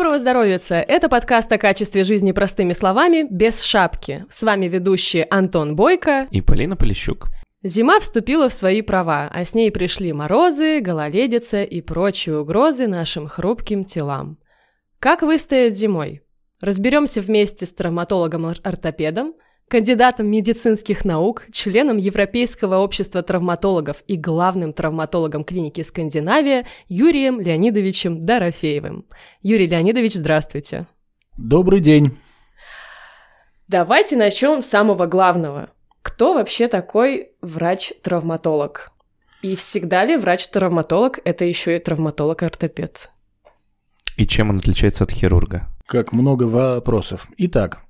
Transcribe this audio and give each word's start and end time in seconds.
Доброго 0.00 0.18
здоровья! 0.18 0.58
Это 0.70 1.10
подкаст 1.10 1.52
о 1.52 1.58
качестве 1.58 2.04
жизни 2.04 2.32
простыми 2.32 2.72
словами, 2.72 3.26
без 3.30 3.62
шапки. 3.62 4.24
С 4.30 4.42
вами 4.42 4.64
ведущие 4.64 5.26
Антон 5.28 5.76
Бойко 5.76 6.26
и 6.30 6.40
Полина 6.40 6.74
Полищук. 6.74 7.28
Зима 7.62 8.00
вступила 8.00 8.48
в 8.48 8.54
свои 8.54 8.80
права, 8.80 9.28
а 9.30 9.44
с 9.44 9.54
ней 9.54 9.70
пришли 9.70 10.14
морозы, 10.14 10.80
гололедица 10.80 11.64
и 11.64 11.82
прочие 11.82 12.38
угрозы 12.38 12.86
нашим 12.86 13.28
хрупким 13.28 13.84
телам. 13.84 14.38
Как 15.00 15.20
выстоять 15.20 15.76
зимой? 15.76 16.22
Разберемся 16.62 17.20
вместе 17.20 17.66
с 17.66 17.74
травматологом-ортопедом, 17.74 19.34
кандидатом 19.70 20.26
медицинских 20.26 21.04
наук, 21.04 21.46
членом 21.52 21.96
Европейского 21.96 22.78
общества 22.78 23.22
травматологов 23.22 24.02
и 24.08 24.16
главным 24.16 24.72
травматологом 24.72 25.44
клиники 25.44 25.82
Скандинавия 25.82 26.66
Юрием 26.88 27.40
Леонидовичем 27.40 28.26
Дорофеевым. 28.26 29.06
Юрий 29.42 29.68
Леонидович, 29.68 30.14
здравствуйте. 30.14 30.88
Добрый 31.38 31.80
день. 31.80 32.10
Давайте 33.68 34.16
начнем 34.16 34.60
с 34.60 34.66
самого 34.66 35.06
главного. 35.06 35.70
Кто 36.02 36.34
вообще 36.34 36.66
такой 36.66 37.30
врач-травматолог? 37.40 38.90
И 39.42 39.54
всегда 39.54 40.04
ли 40.04 40.16
врач-травматолог– 40.16 41.20
это 41.24 41.44
еще 41.44 41.76
и 41.76 41.78
травматолог-ортопед? 41.78 43.08
И 44.16 44.26
чем 44.26 44.50
он 44.50 44.58
отличается 44.58 45.04
от 45.04 45.12
хирурга? 45.12 45.68
Как 45.86 46.12
много 46.12 46.44
вопросов. 46.44 47.28
Итак, 47.36 47.82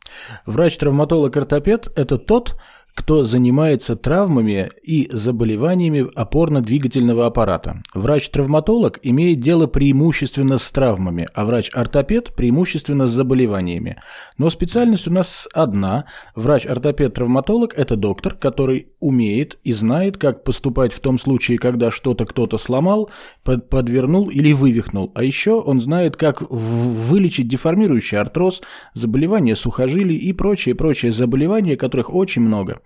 врач-травматолог-ортопед– 0.47 1.89
это 1.97 2.19
тот, 2.19 2.57
кто 3.01 3.25
занимается 3.25 3.97
травмами 3.97 4.71
и 4.83 5.09
заболеваниями 5.11 6.07
опорно-двигательного 6.15 7.25
аппарата. 7.25 7.83
Врач-травматолог 7.95 9.01
имеет 9.03 9.41
дело 9.41 9.67
преимущественно 9.67 10.59
с 10.59 10.71
травмами, 10.71 11.27
а 11.33 11.47
врач-ортопед 11.47 12.35
преимущественно 12.37 13.07
с 13.07 13.11
заболеваниями. 13.11 13.97
Но 14.37 14.51
специальность 14.51 15.09
у 15.09 15.13
нас 15.13 15.49
одна. 15.55 16.05
Врач-ортопед-травматолог– 16.37 17.73
это 17.77 17.97
доктор, 17.97 18.35
который 18.35 18.89
умеет 19.01 19.59
и 19.65 19.73
знает, 19.73 20.19
как 20.19 20.45
поступать 20.45 20.93
в 20.93 21.01
том 21.01 21.19
случае, 21.19 21.57
когда 21.57 21.91
что-то 21.91 22.27
кто-то 22.27 22.59
сломал, 22.59 23.11
подвернул 23.45 24.29
или 24.29 24.53
вывихнул. 24.53 25.11
А 25.15 25.25
еще 25.25 25.53
он 25.53 25.81
знает, 25.81 26.17
как 26.17 26.43
вылечить 26.51 27.49
деформирующий 27.49 28.19
артроз, 28.19 28.61
заболевания 28.93 29.57
сухожилий 29.57 30.17
и 30.17 30.35
прочие-прочие 30.35 31.13
заболевания, 31.13 31.79
которых 31.79 32.13
очень 32.13 32.43
много. 32.43 32.81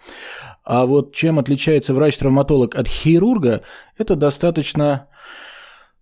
А 0.64 0.86
вот 0.86 1.14
чем 1.14 1.38
отличается 1.38 1.92
врач-травматолог 1.94 2.74
от 2.74 2.88
хирурга, 2.88 3.62
это 3.98 4.16
достаточно 4.16 5.08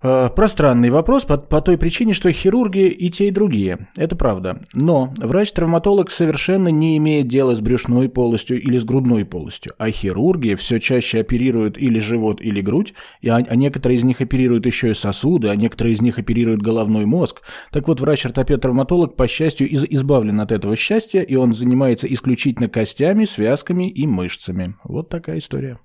пространный 0.02 0.90
вопрос 0.90 1.24
по, 1.24 1.38
по 1.38 1.60
той 1.60 1.78
причине, 1.78 2.12
что 2.14 2.30
хирурги 2.32 2.88
и 2.88 3.08
те, 3.10 3.28
и 3.28 3.30
другие. 3.30 3.88
Это 3.96 4.16
правда. 4.16 4.60
Но 4.74 5.12
врач-травматолог 5.18 6.10
совершенно 6.10 6.68
не 6.68 6.96
имеет 6.98 7.28
дела 7.28 7.54
с 7.54 7.60
брюшной 7.60 8.08
полостью 8.08 8.60
или 8.60 8.78
с 8.78 8.84
грудной 8.84 9.24
полостью. 9.24 9.74
А 9.78 9.90
хирурги 9.90 10.54
все 10.54 10.80
чаще 10.80 11.20
оперируют 11.20 11.78
или 11.78 11.98
живот, 11.98 12.40
или 12.40 12.60
грудь, 12.60 12.94
и, 13.20 13.28
а, 13.28 13.36
а 13.36 13.56
некоторые 13.56 13.98
из 13.98 14.04
них 14.04 14.20
оперируют 14.20 14.66
еще 14.66 14.90
и 14.90 14.94
сосуды, 14.94 15.48
а 15.48 15.56
некоторые 15.56 15.94
из 15.94 16.02
них 16.02 16.18
оперируют 16.18 16.62
головной 16.62 17.06
мозг. 17.06 17.42
Так 17.70 17.88
вот, 17.88 18.00
врач-ортопед-травматолог, 18.00 19.16
по 19.16 19.28
счастью, 19.28 19.68
из, 19.68 19.84
избавлен 19.84 20.40
от 20.40 20.52
этого 20.52 20.76
счастья, 20.76 21.20
и 21.20 21.36
он 21.36 21.52
занимается 21.52 22.12
исключительно 22.12 22.68
костями, 22.68 23.24
связками 23.24 23.88
и 23.88 24.06
мышцами. 24.06 24.74
Вот 24.84 25.08
такая 25.08 25.38
история. 25.38 25.78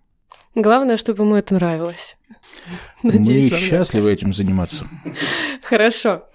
Главное, 0.58 0.97
чтобы 0.97 1.23
ему 1.23 1.36
это 1.36 1.53
нравилось. 1.53 2.17
Надеюсь, 3.03 3.52
Мы 3.52 3.58
счастливы 3.59 4.11
этим 4.11 4.33
заниматься. 4.33 4.88
Хорошо. 5.61 6.27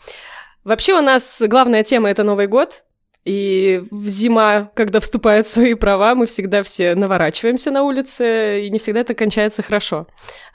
Вообще 0.62 0.94
у 0.94 1.00
нас 1.00 1.42
главная 1.44 1.82
тема– 1.82 2.08
это 2.10 2.22
Новый 2.22 2.46
год. 2.46 2.84
И 3.24 3.82
зима, 3.90 4.70
когда 4.74 5.00
вступает 5.00 5.46
в 5.46 5.50
свои 5.50 5.74
права, 5.74 6.14
мы 6.14 6.26
всегда 6.26 6.62
все 6.62 6.94
наворачиваемся 6.94 7.72
на 7.72 7.82
улице, 7.82 8.62
и 8.64 8.70
не 8.70 8.78
всегда 8.78 9.00
это 9.00 9.14
кончается 9.14 9.62
хорошо. 9.62 10.06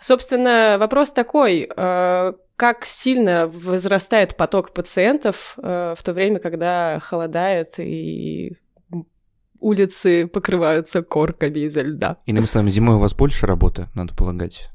Собственно, 0.01 0.77
вопрос 0.79 1.11
такой, 1.11 1.69
э, 1.69 2.33
как 2.55 2.85
сильно 2.85 3.47
возрастает 3.47 4.37
поток 4.37 4.73
пациентов 4.73 5.57
э, 5.61 5.93
в 5.97 6.03
то 6.03 6.13
время, 6.13 6.39
когда 6.39 6.99
холодает 7.01 7.75
и 7.79 8.57
улицы 9.59 10.27
покрываются 10.27 11.01
корками 11.01 11.59
изо 11.59 11.81
льда. 11.81 12.17
Иными 12.25 12.45
словами, 12.45 12.69
зимой 12.69 12.95
у 12.95 12.99
вас 12.99 13.13
больше 13.13 13.45
работы, 13.45 13.87
надо 13.95 14.13
полагать? 14.13 14.69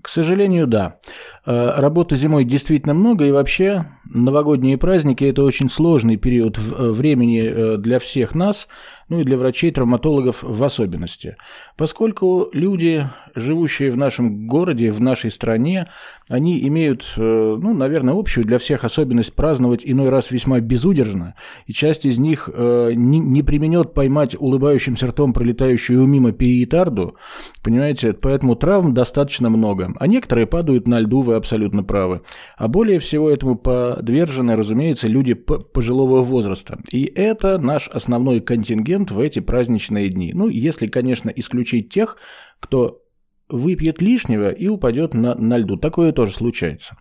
К 0.00 0.08
сожалению, 0.08 0.66
да. 0.66 0.98
Э, 1.44 1.72
работы 1.76 2.14
зимой 2.14 2.44
действительно 2.44 2.94
много, 2.94 3.26
и 3.26 3.32
вообще 3.32 3.86
новогодние 4.04 4.78
праздники– 4.78 5.24
это 5.24 5.42
очень 5.42 5.68
сложный 5.68 6.16
период 6.16 6.56
э, 6.58 6.90
времени 6.90 7.42
э, 7.42 7.76
для 7.78 7.98
всех 7.98 8.34
нас, 8.34 8.68
ну 9.08 9.20
и 9.20 9.24
для 9.24 9.36
врачей, 9.36 9.70
травматологов 9.70 10.42
в 10.42 10.64
особенности. 10.64 11.36
Поскольку 11.76 12.48
люди, 12.52 13.06
живущие 13.34 13.90
в 13.90 13.96
нашем 13.96 14.46
городе, 14.46 14.90
в 14.90 15.00
нашей 15.00 15.30
стране, 15.30 15.86
они 16.28 16.66
имеют, 16.66 17.12
ну, 17.16 17.74
наверное, 17.74 18.14
общую 18.14 18.44
для 18.44 18.58
всех 18.58 18.84
особенность 18.84 19.34
праздновать 19.34 19.82
иной 19.84 20.08
раз 20.08 20.30
весьма 20.30 20.60
безудержно, 20.60 21.34
и 21.66 21.72
часть 21.72 22.06
из 22.06 22.18
них 22.18 22.48
не, 22.48 23.18
не 23.18 23.42
применет 23.42 23.94
поймать 23.94 24.36
улыбающимся 24.38 25.08
ртом 25.08 25.32
пролетающую 25.32 26.04
мимо 26.06 26.32
периетарду, 26.32 27.16
понимаете, 27.62 28.12
поэтому 28.12 28.54
травм 28.56 28.94
достаточно 28.94 29.50
много 29.50 29.88
а 29.98 30.06
некоторые 30.06 30.46
падают 30.46 30.86
на 30.86 31.00
льду, 31.00 31.20
вы 31.20 31.34
абсолютно 31.34 31.82
правы. 31.82 32.22
А 32.56 32.68
более 32.68 32.98
всего 32.98 33.30
этому 33.30 33.56
подвержены, 33.56 34.56
разумеется, 34.56 35.08
люди 35.08 35.34
пожилого 35.34 36.22
возраста. 36.22 36.78
И 36.90 37.04
это 37.04 37.58
наш 37.58 37.88
основной 37.88 38.40
контингент 38.40 38.97
в 39.06 39.20
эти 39.20 39.40
праздничные 39.40 40.08
дни. 40.08 40.32
Ну, 40.34 40.48
если, 40.48 40.86
конечно, 40.86 41.30
исключить 41.30 41.90
тех, 41.90 42.18
кто 42.60 43.02
выпьет 43.48 44.02
лишнего 44.02 44.50
и 44.50 44.68
упадет 44.68 45.14
на, 45.14 45.34
на 45.34 45.56
льду. 45.56 45.76
Такое 45.76 46.12
тоже 46.12 46.32
случается. 46.32 46.96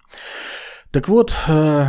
Так 0.91 1.09
вот, 1.09 1.35
э, 1.47 1.85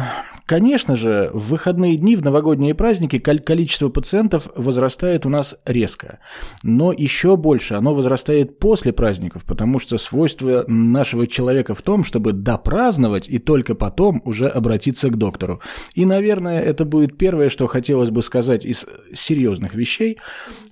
Конечно 0.48 0.97
же, 0.97 1.31
в 1.34 1.50
выходные 1.50 1.98
дни, 1.98 2.16
в 2.16 2.25
новогодние 2.25 2.75
праздники 2.75 3.19
количество 3.19 3.91
пациентов 3.91 4.48
возрастает 4.56 5.26
у 5.26 5.28
нас 5.28 5.54
резко. 5.66 6.20
Но 6.62 6.91
еще 6.91 7.36
больше 7.36 7.75
оно 7.75 7.92
возрастает 7.92 8.59
после 8.59 8.94
праздников, 8.94 9.44
потому 9.44 9.78
что 9.78 9.98
свойство 9.98 10.64
нашего 10.66 11.26
человека 11.26 11.75
в 11.75 11.82
том, 11.82 12.03
чтобы 12.03 12.32
допраздновать 12.32 13.28
и 13.28 13.38
только 13.38 13.75
потом 13.75 14.22
уже 14.25 14.48
обратиться 14.48 15.10
к 15.10 15.19
доктору. 15.19 15.60
И, 15.94 16.06
наверное, 16.06 16.62
это 16.62 16.86
будет 16.86 17.19
первое, 17.19 17.50
что 17.50 17.66
хотелось 17.66 18.09
бы 18.09 18.22
сказать 18.22 18.65
из 18.65 18.86
серьезных 19.12 19.75
вещей 19.75 20.16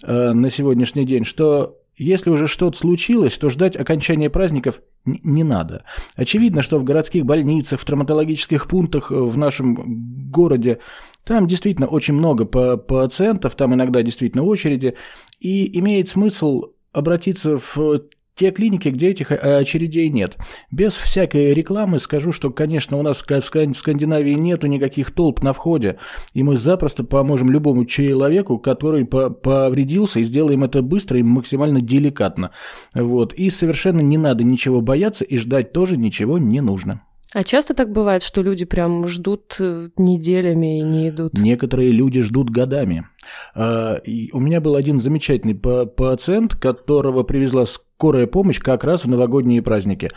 э, 0.03 0.33
на 0.33 0.49
сегодняшний 0.49 1.05
день, 1.05 1.27
что 1.27 1.77
если 1.97 2.31
уже 2.31 2.47
что-то 2.47 2.77
случилось, 2.77 3.39
то 3.39 3.49
ждать 3.51 3.77
окончания 3.77 4.31
праздников 4.31 4.81
не 5.05 5.45
надо. 5.45 5.85
Очевидно, 6.17 6.63
что 6.63 6.79
в 6.79 6.85
городских 6.85 7.25
больницах, 7.25 7.81
в 7.81 7.85
травматологических 7.85 8.67
пунктах 8.67 9.11
э, 9.11 9.15
в 9.15 9.37
нашем 9.39 10.31
городе 10.31 10.81
там 11.25 11.47
действительно 11.47 11.87
очень 11.87 12.15
много 12.15 12.45
пациентов, 12.45 13.55
там 13.57 13.75
иногда 13.75 14.03
действительно 14.03 14.45
очереди, 14.45 14.97
и 15.41 15.79
имеет 15.79 16.09
смысл 16.09 16.73
обратиться 16.93 17.59
в 17.59 18.03
те 18.37 18.51
клиники, 18.51 18.89
где 18.89 19.09
этих 19.09 19.33
э, 19.33 19.37
очередей 19.37 20.11
нет. 20.11 20.37
Без 20.71 20.97
всякой 20.97 21.55
рекламы 21.55 21.99
скажу, 21.99 22.33
что, 22.33 22.51
конечно, 22.51 22.99
у 22.99 23.03
нас 23.03 23.23
в 23.23 23.75
Скандинавии 23.75 24.35
нету 24.35 24.67
никаких 24.67 25.11
толп 25.13 25.43
на 25.43 25.53
входе, 25.53 25.99
и 26.35 26.43
мы 26.43 26.57
запросто 26.57 27.03
поможем 27.03 27.51
любому 27.51 27.87
человеку, 27.87 28.59
который 28.59 29.07
повредился, 29.07 30.21
и 30.21 30.25
сделаем 30.25 30.65
это 30.65 30.83
быстро 30.83 31.19
и 31.19 31.23
максимально 31.23 31.81
деликатно. 31.81 32.51
Вот. 32.95 33.33
И 33.33 33.49
совершенно 33.49 34.01
не 34.01 34.19
надо 34.19 34.45
ничего 34.45 34.83
бояться, 34.83 35.25
и 35.25 35.39
ждать 35.39 35.73
тоже 35.73 35.97
ничего 35.97 36.37
не 36.37 36.61
нужно. 36.61 37.03
А 37.37 37.45
часто 37.45 37.75
так 37.75 37.93
бывает, 37.93 38.23
что 38.23 38.41
люди 38.41 38.65
прям 38.65 39.07
ждут 39.07 39.57
э, 39.61 39.91
неделями 39.99 40.79
и 40.79 40.83
не 40.83 41.11
идут? 41.11 41.35
Некоторые 41.35 41.91
люди 41.91 42.23
ждут 42.23 42.49
годами. 42.49 43.07
А, 43.55 43.99
у 44.33 44.41
меня 44.41 44.63
был 44.63 44.75
один 44.75 45.03
замечательный 45.03 45.55
пациент, 45.55 46.55
которого 46.55 47.25
привезла 47.25 47.67
скорая 47.67 48.27
помощь 48.27 48.59
как 48.59 48.85
раз 48.85 49.05
в 49.05 49.09
новогодние 49.11 49.61
праздники. 49.61 50.11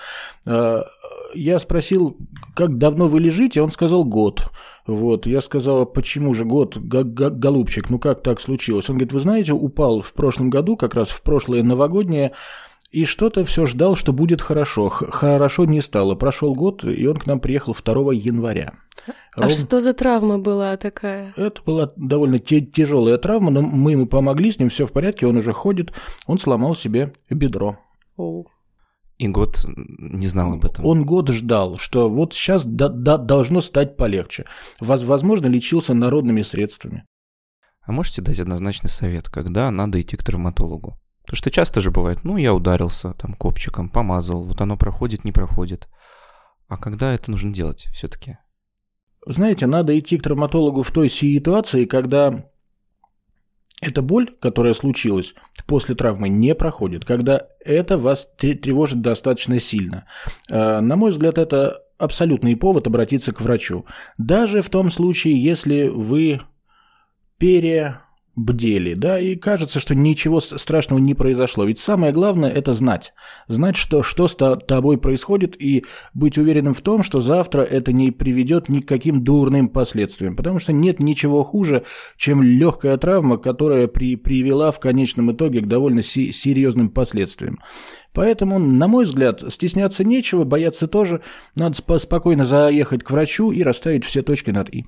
А, 0.46 0.86
я 1.36 1.60
спросил, 1.60 2.16
как 2.56 2.78
давно 2.78 3.10
вы 3.10 3.20
лежите, 3.20 3.62
он 3.62 3.70
сказал 3.70 4.06
год. 4.06 4.46
Вот, 4.88 5.28
я 5.28 5.42
сказала, 5.42 5.84
почему 5.84 6.34
же 6.34 6.46
год, 6.46 6.78
голубчик, 6.78 7.90
ну 7.90 8.00
как 8.00 8.24
так 8.24 8.40
случилось? 8.40 8.90
Он 8.90 8.96
говорит, 8.96 9.12
вы 9.12 9.20
знаете, 9.20 9.52
упал 9.52 10.02
в 10.02 10.14
прошлом 10.14 10.50
году, 10.50 10.78
как 10.78 10.96
раз 10.96 11.10
в 11.10 11.22
прошлое 11.22 11.64
новогоднее, 11.64 12.32
и 12.92 13.06
что-то 13.06 13.46
все 13.46 13.66
ждал, 13.66 13.96
что 13.96 14.14
будет 14.14 14.42
хорошо. 14.42 14.90
Хорошо 14.90 15.66
не 15.66 15.82
стало. 15.82 16.16
Прошел 16.16 16.56
год, 16.56 16.84
и 16.84 17.06
он 17.06 17.18
к 17.18 17.28
нам 17.28 17.40
приехал 17.40 17.76
2 17.76 18.14
января. 18.14 18.74
А 19.36 19.44
Ров... 19.44 19.52
что 19.52 19.80
за 19.80 19.94
травма 19.94 20.40
была 20.40 20.76
такая? 20.78 21.32
Это 21.36 21.62
была 21.64 21.94
довольно 21.96 22.40
тяжелая 22.40 23.18
травма, 23.18 23.52
но 23.52 23.62
мы 23.62 23.92
ему 23.92 24.08
помогли, 24.08 24.52
с 24.52 24.60
ним 24.60 24.70
все 24.70 24.86
в 24.86 24.92
порядке, 24.92 25.28
он 25.28 25.38
уже 25.38 25.54
ходит, 25.54 25.94
он 26.28 26.38
сломал 26.38 26.76
себе 26.76 27.14
бедро. 27.30 27.78
Оу. 28.18 28.48
И 29.18 29.28
год 29.28 29.66
не 29.68 30.28
знал 30.28 30.54
об 30.54 30.66
этом. 30.66 30.86
Он 30.86 31.06
год 31.06 31.30
ждал, 31.30 31.78
что 31.78 32.10
вот 32.10 32.34
сейчас 32.34 32.66
да, 32.66 32.88
да, 32.88 33.18
должно 33.18 33.62
стать 33.62 33.98
полегче. 33.98 34.46
Воз, 34.80 35.04
возможно, 35.04 35.48
лечился 35.48 35.94
народными 35.94 36.42
средствами. 36.42 37.06
А 37.82 37.92
можете 37.92 38.22
дать 38.22 38.40
однозначный 38.40 38.90
совет, 38.90 39.28
когда 39.30 39.70
надо 39.72 40.02
идти 40.02 40.16
к 40.16 40.24
травматологу? 40.24 40.98
Потому 41.30 41.38
что 41.38 41.52
часто 41.52 41.80
же 41.80 41.92
бывает, 41.92 42.24
ну, 42.24 42.38
я 42.38 42.56
ударился 42.56 43.14
там 43.14 43.36
копчиком, 43.36 43.88
помазал, 43.88 44.46
вот 44.46 44.60
оно 44.62 44.78
проходит, 44.78 45.26
не 45.26 45.32
проходит. 45.32 45.88
А 46.68 46.76
когда 46.76 47.14
это 47.14 47.30
нужно 47.30 47.54
делать 47.54 47.88
все-таки? 47.94 48.40
Знаете, 49.28 49.68
надо 49.68 49.98
идти 50.00 50.18
к 50.18 50.24
травматологу 50.24 50.82
в 50.82 50.90
той 50.90 51.08
ситуации, 51.08 51.86
когда 51.86 52.50
эта 53.80 54.02
боль, 54.02 54.32
которая 54.42 54.74
случилась 54.74 55.36
после 55.68 55.94
травмы, 55.94 56.30
не 56.30 56.56
проходит, 56.56 57.06
когда 57.06 57.46
это 57.64 58.00
вас 58.00 58.28
тревожит 58.36 59.02
достаточно 59.02 59.60
сильно. 59.60 60.08
Э, 60.50 60.80
на 60.80 60.96
мой 60.96 61.12
взгляд, 61.12 61.38
это 61.38 61.84
абсолютный 62.00 62.56
повод 62.56 62.88
обратиться 62.88 63.34
к 63.34 63.42
врачу. 63.42 63.86
Даже 64.18 64.64
в 64.64 64.70
том 64.72 64.90
случае, 64.90 65.40
если 65.40 65.90
вы 65.90 66.42
пере 67.38 68.00
бдели, 68.40 68.94
да, 68.94 69.20
и 69.20 69.36
кажется, 69.36 69.80
что 69.80 69.96
ничего 69.96 70.40
страшного 70.40 71.00
не 71.00 71.14
произошло. 71.14 71.66
Ведь 71.66 71.80
самое 71.80 72.14
главное– 72.14 72.50
это 72.56 72.74
знать. 72.74 73.14
Знать, 73.48 73.76
что, 73.76 74.02
что 74.02 74.28
с 74.28 74.36
тобой 74.36 74.98
происходит, 74.98 75.60
и 75.62 75.86
быть 76.14 76.38
уверенным 76.38 76.74
в 76.74 76.82
том, 76.82 77.04
что 77.04 77.20
завтра 77.20 77.62
это 77.62 77.92
не 77.92 78.12
приведет 78.12 78.70
ни 78.70 78.80
к 78.80 78.88
каким 78.88 79.24
дурным 79.24 79.68
последствиям. 79.68 80.36
Потому 80.36 80.60
что 80.60 80.72
нет 80.72 81.00
ничего 81.00 81.44
хуже, 81.44 81.84
чем 82.18 82.42
легкая 82.42 82.98
травма, 82.98 83.38
которая 83.38 83.88
при, 83.88 84.16
привела 84.16 84.72
в 84.72 84.80
конечном 84.80 85.32
итоге 85.32 85.62
к 85.62 85.68
довольно 85.68 86.02
си- 86.02 86.32
серьезным 86.32 86.90
последствиям. 86.90 87.60
Поэтому, 88.14 88.58
на 88.58 88.88
мой 88.88 89.06
взгляд, 89.06 89.44
стесняться 89.50 90.04
нечего, 90.04 90.44
бояться 90.44 90.88
тоже. 90.88 91.22
Надо 91.56 91.78
спокойно 92.00 92.46
заехать 92.46 93.04
к 93.04 93.12
врачу 93.12 93.52
и 93.52 93.64
расставить 93.64 94.06
все 94.06 94.22
точки 94.22 94.52
над 94.52 94.70
«и». 94.70 94.86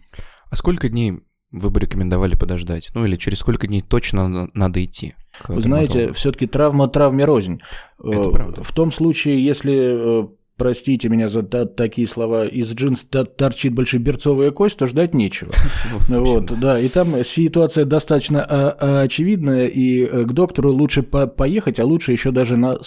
А 0.49 0.55
сколько 0.55 0.89
дней 0.89 1.21
вы 1.51 1.69
бы 1.69 1.79
рекомендовали 1.79 2.35
подождать? 2.35 2.89
Ну 2.93 3.05
или 3.05 3.15
через 3.15 3.39
сколько 3.39 3.67
дней 3.67 3.81
точно 3.81 4.49
надо 4.53 4.83
идти? 4.83 5.15
Вы 5.47 5.61
знаете, 5.61 6.13
все-таки 6.13 6.47
травма 6.47 6.87
травме 6.87 7.25
рознь. 7.25 7.61
Это 8.03 8.29
э, 8.29 8.31
правда. 8.31 8.63
В 8.63 8.71
том 8.71 8.91
случае, 8.91 9.43
если 9.43 10.23
э, 10.23 10.27
простите 10.57 11.09
меня 11.09 11.27
за 11.27 11.43
такие 11.43 12.07
слова, 12.07 12.45
из 12.45 12.73
джинс 12.73 13.05
торчит 13.05 13.73
большеберцовая 13.73 14.51
кость, 14.51 14.77
то 14.77 14.87
ждать 14.87 15.13
нечего. 15.13 15.51
Вот, 16.07 16.59
да, 16.59 16.79
и 16.79 16.87
там 16.89 17.23
ситуация 17.23 17.85
достаточно 17.85 18.45
а, 18.47 19.01
очевидная, 19.01 19.67
и 19.67 20.03
э, 20.03 20.23
к 20.23 20.33
доктору 20.33 20.71
лучше 20.71 21.03
поехать, 21.03 21.79
а 21.79 21.85
лучше 21.85 22.11
еще 22.11 22.31
даже 22.31 22.57
на 22.57 22.77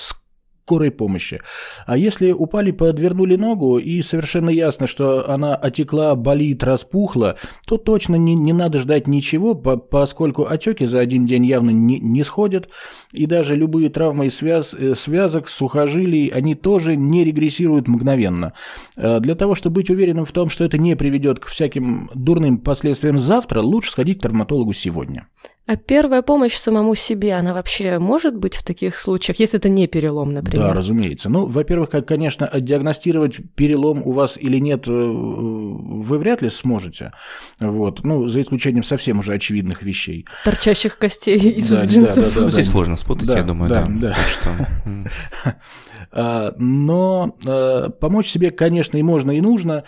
скорой 0.65 0.91
помощи. 0.91 1.41
А 1.87 1.99
если 1.99 2.33
упали, 2.33 2.71
подвернули 2.71 3.37
ногу, 3.37 3.79
и 3.79 4.01
совершенно 4.01 4.49
ясно, 4.49 4.87
что 4.87 5.29
она 5.29 5.55
отекла, 5.55 6.15
болит, 6.15 6.65
распухла, 6.65 7.37
то 7.67 7.77
точно 7.77 8.17
не, 8.17 8.35
не 8.35 8.55
надо 8.55 8.79
ждать 8.79 9.07
ничего, 9.07 9.55
по, 9.55 9.77
поскольку 9.77 10.47
отеки 10.47 10.87
за 10.87 11.01
один 11.01 11.27
день 11.27 11.45
явно 11.45 11.71
не, 11.71 12.01
не 12.01 12.23
сходят, 12.23 12.71
и 13.13 13.27
даже 13.27 13.57
любые 13.57 13.91
травмы 13.91 14.31
связ, 14.31 14.73
э, 14.73 14.95
связок, 14.95 15.51
сухожилий, 15.51 16.29
они 16.29 16.55
тоже 16.55 16.97
не 16.97 17.25
регрессируют 17.25 17.87
мгновенно. 17.87 18.55
Э, 18.97 19.21
для 19.21 19.35
того, 19.35 19.55
чтобы 19.55 19.75
быть 19.75 19.91
уверенным 19.91 20.25
в 20.25 20.33
том, 20.33 20.49
что 20.49 20.65
это 20.65 20.79
не 20.79 20.97
приведет 20.97 21.41
к 21.41 21.47
всяким 21.47 22.11
дурным 22.15 22.57
последствиям 22.57 23.19
завтра, 23.19 23.61
лучше 23.61 23.91
сходить 23.91 24.19
к 24.19 24.23
травматологу 24.23 24.73
сегодня. 24.73 25.29
А 25.67 25.77
первая 25.77 26.21
помощь 26.21 26.57
самому 26.57 26.95
себе, 26.95 27.33
она 27.33 27.55
вообще 27.55 27.99
может 27.99 28.37
быть 28.37 28.55
в 28.55 28.63
таких 28.63 28.97
случаях, 28.97 29.39
если 29.39 29.59
это 29.59 29.71
не 29.71 29.87
перелом, 29.87 30.35
например? 30.35 30.67
Да, 30.67 30.75
разумеется. 30.75 31.31
Ну, 31.31 31.47
во-первых, 31.47 31.89
как, 31.89 32.07
конечно, 32.07 32.51
диагностировать 32.53 33.39
перелом 33.55 34.03
у 34.05 34.13
вас 34.13 34.37
или 34.37 34.59
нет, 34.59 34.87
э, 34.87 34.91
вы 34.91 36.19
вряд 36.19 36.43
ли 36.43 36.51
сможете. 36.51 37.13
Вот. 37.61 38.05
Ну, 38.05 38.29
за 38.29 38.43
исключением 38.43 38.83
совсем 38.83 39.21
уже 39.21 39.33
очевидных 39.33 39.83
вещей. 39.83 40.27
Торчащих 40.45 40.99
костей 40.99 41.39
из 41.39 41.71
да, 41.81 41.87
джинсов. 41.87 42.17
Да, 42.17 42.31
да, 42.31 42.35
да, 42.35 42.41
ну, 42.43 42.51
здесь 42.51 42.67
да. 42.67 42.73
сложно 42.73 42.97
спутать, 42.97 43.29
да, 43.29 43.39
я 43.39 43.43
думаю, 43.43 43.71
да. 43.71 43.87
да. 43.89 44.09
да. 44.09 44.17
что... 44.29 45.55
А, 46.17 46.53
но 46.59 47.35
э, 47.45 47.89
помочь 48.01 48.29
себе, 48.29 48.53
конечно, 48.53 48.97
и 48.97 49.03
можно, 49.03 49.33
и 49.33 49.41
нужно. 49.41 49.83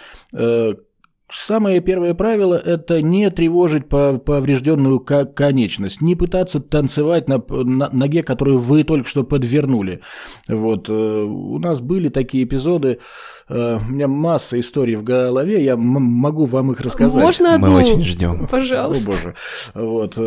Э, 1.28 1.32
Самое 1.32 1.80
первое 1.80 2.14
правило– 2.14 2.54
это 2.64 3.02
не 3.02 3.30
тревожить 3.30 3.88
поврежденную 3.88 5.00
конечность, 5.00 6.00
не 6.00 6.14
пытаться 6.14 6.60
танцевать 6.60 7.28
на, 7.28 7.42
на 7.48 7.90
ноге, 7.92 8.22
которую 8.22 8.58
вы 8.58 8.84
только 8.84 9.08
что 9.08 9.24
подвернули. 9.24 10.00
Вот. 10.48 10.88
Э, 10.88 10.92
у 10.92 11.58
нас 11.58 11.80
были 11.80 12.08
такие 12.08 12.44
эпизоды, 12.44 13.00
э, 13.48 13.78
у 13.78 13.92
меня 13.92 14.08
масса 14.08 14.58
историй 14.60 14.96
в 14.96 15.02
голове, 15.02 15.64
я 15.64 15.76
могу 15.76 16.44
вам 16.44 16.72
их 16.72 16.80
рассказать. 16.80 17.22
Можно 17.22 17.54
одну? 17.54 17.68
Мы 17.68 17.76
очень 17.78 18.04
ждем. 18.04 18.46
Пожалуйста. 18.48 19.10
О, 19.10 19.14
боже. 19.14 19.34
Вот. 19.74 20.18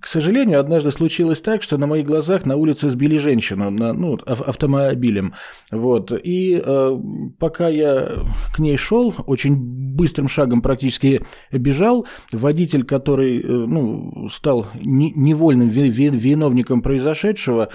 К 0.00 0.06
сожалению, 0.06 0.60
однажды 0.60 0.90
случилось 0.90 1.40
так, 1.40 1.62
что 1.62 1.78
на 1.78 1.86
моих 1.86 2.06
глазах 2.06 2.44
на 2.46 2.56
улице 2.56 2.88
сбили 2.90 3.18
женщину 3.18 3.70
на, 3.70 3.92
ну, 3.92 4.18
автомобилем. 4.26 5.34
Вот. 5.70 6.12
И 6.12 6.60
э, 6.64 6.90
пока 7.38 7.68
я 7.68 8.24
к 8.54 8.58
ней 8.58 8.76
шел, 8.76 9.14
очень 9.26 9.56
быстрым 9.56 10.28
шагом 10.28 10.60
практически 10.60 11.22
бежал, 11.52 12.06
водитель, 12.32 12.84
который 12.84 13.40
э, 13.40 13.46
ну, 13.46 14.28
стал 14.28 14.66
невольным 14.82 15.68
виновником 15.68 16.82
произошедшего, 16.82 17.70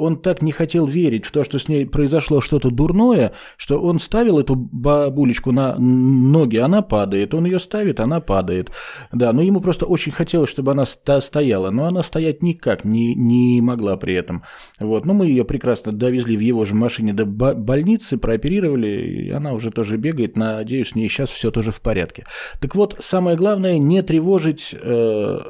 он 0.00 0.16
так 0.16 0.42
не 0.42 0.52
хотел 0.52 0.86
верить 0.86 1.26
в 1.26 1.30
то, 1.30 1.44
что 1.44 1.58
с 1.58 1.68
ней 1.68 1.86
произошло 1.86 2.40
что-то 2.40 2.70
дурное, 2.70 3.32
что 3.56 3.80
он 3.80 4.00
ставил 4.00 4.38
эту 4.38 4.56
бабулечку 4.56 5.52
на 5.52 5.76
ноги, 5.78 6.56
она 6.56 6.82
падает, 6.82 7.34
он 7.34 7.44
ее 7.44 7.60
ставит, 7.60 8.00
она 8.00 8.20
падает. 8.20 8.70
Да, 9.12 9.32
но 9.32 9.42
ему 9.42 9.60
просто 9.60 9.86
очень 9.86 10.12
хотелось, 10.12 10.50
чтобы 10.50 10.72
она 10.72 10.86
стояла, 10.86 11.70
но 11.70 11.84
она 11.84 12.02
стоять 12.02 12.42
никак 12.42 12.84
не, 12.84 13.14
не 13.14 13.60
могла 13.60 13.96
при 13.96 14.14
этом. 14.14 14.42
Вот, 14.78 15.04
но 15.04 15.12
мы 15.12 15.26
ее 15.26 15.44
прекрасно 15.44 15.92
довезли 15.92 16.36
в 16.36 16.40
его 16.40 16.64
же 16.64 16.74
машине 16.74 17.12
до 17.12 17.26
больницы, 17.26 18.16
прооперировали, 18.16 18.88
и 18.88 19.30
она 19.30 19.52
уже 19.52 19.70
тоже 19.70 19.96
бегает, 19.96 20.36
надеюсь, 20.36 20.90
с 20.90 20.94
ней 20.94 21.08
сейчас 21.08 21.30
все 21.30 21.50
тоже 21.50 21.72
в 21.72 21.80
порядке. 21.80 22.24
Так 22.60 22.74
вот, 22.74 22.96
самое 23.00 23.36
главное, 23.36 23.78
не 23.78 24.02
тревожить 24.02 24.74
э, 24.80 25.40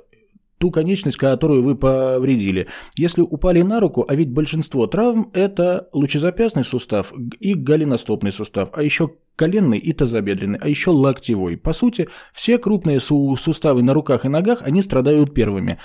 ту 0.61 0.71
конечность, 0.71 1.17
которую 1.17 1.63
вы 1.63 1.75
повредили. 1.75 2.69
Если 2.95 3.23
упали 3.23 3.63
на 3.63 3.81
руку, 3.81 4.05
а 4.07 4.15
ведь 4.15 4.31
большинство 4.31 4.87
травм– 4.87 5.31
это 5.33 5.89
лучезапястный 5.95 6.65
сустав 6.65 7.15
и 7.41 7.55
голеностопный 7.55 8.31
сустав, 8.31 8.69
а 8.75 8.83
еще 8.83 9.15
коленный 9.37 9.79
и 9.79 9.95
тазобедренный, 9.95 10.59
а 10.61 10.69
еще 10.69 10.91
локтевой. 10.91 11.57
По 11.57 11.73
сути, 11.73 12.11
все 12.35 12.59
крупные 12.59 13.01
суставы 13.01 13.83
на 13.83 13.95
руках 13.95 14.27
и 14.27 14.29
ногах, 14.29 14.61
они 14.61 14.83
страдают 14.83 15.33
первыми. 15.33 15.79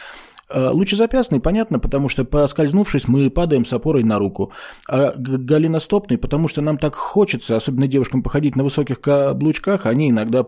А 0.49 0.71
лучезапястный, 0.71 1.39
понятно, 1.39 1.79
потому 1.79 2.09
что, 2.09 2.25
поскользнувшись, 2.25 3.07
мы 3.07 3.29
падаем 3.29 3.63
с 3.63 3.71
опорой 3.71 4.03
на 4.03 4.19
руку. 4.19 4.51
А 4.89 5.13
голеностопный, 5.17 6.17
потому 6.17 6.49
что 6.49 6.61
нам 6.61 6.77
так 6.77 6.95
хочется, 6.95 7.55
особенно 7.55 7.87
девушкам, 7.87 8.21
походить 8.21 8.57
на 8.57 8.65
высоких 8.65 8.99
каблучках, 8.99 9.85
они 9.85 10.09
иногда 10.09 10.45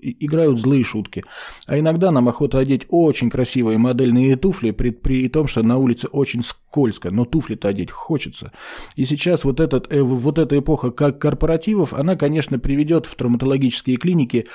играют 0.00 0.58
злые 0.58 0.84
шутки. 0.84 1.24
А 1.66 1.78
иногда 1.78 2.10
нам 2.10 2.28
охота 2.28 2.58
одеть 2.58 2.86
очень 2.88 3.30
красивые 3.30 3.78
модельные 3.78 4.36
туфли, 4.36 4.70
при, 4.70 4.90
при 4.90 5.28
том, 5.28 5.46
что 5.46 5.62
на 5.62 5.76
улице 5.76 6.08
очень 6.08 6.42
скользко, 6.42 7.10
но 7.10 7.24
туфли-то 7.24 7.68
одеть 7.68 7.90
хочется. 7.90 8.52
И 8.96 9.04
сейчас 9.04 9.44
вот, 9.44 9.60
этот, 9.60 9.92
э, 9.92 10.02
вот 10.02 10.38
эта 10.38 10.58
эпоха 10.58 10.90
как 10.90 11.18
корпоративов, 11.18 11.92
она, 11.92 12.16
конечно, 12.16 12.58
приведет 12.58 13.06
в 13.06 13.14
травматологические 13.14 13.96
клиники 13.96 14.46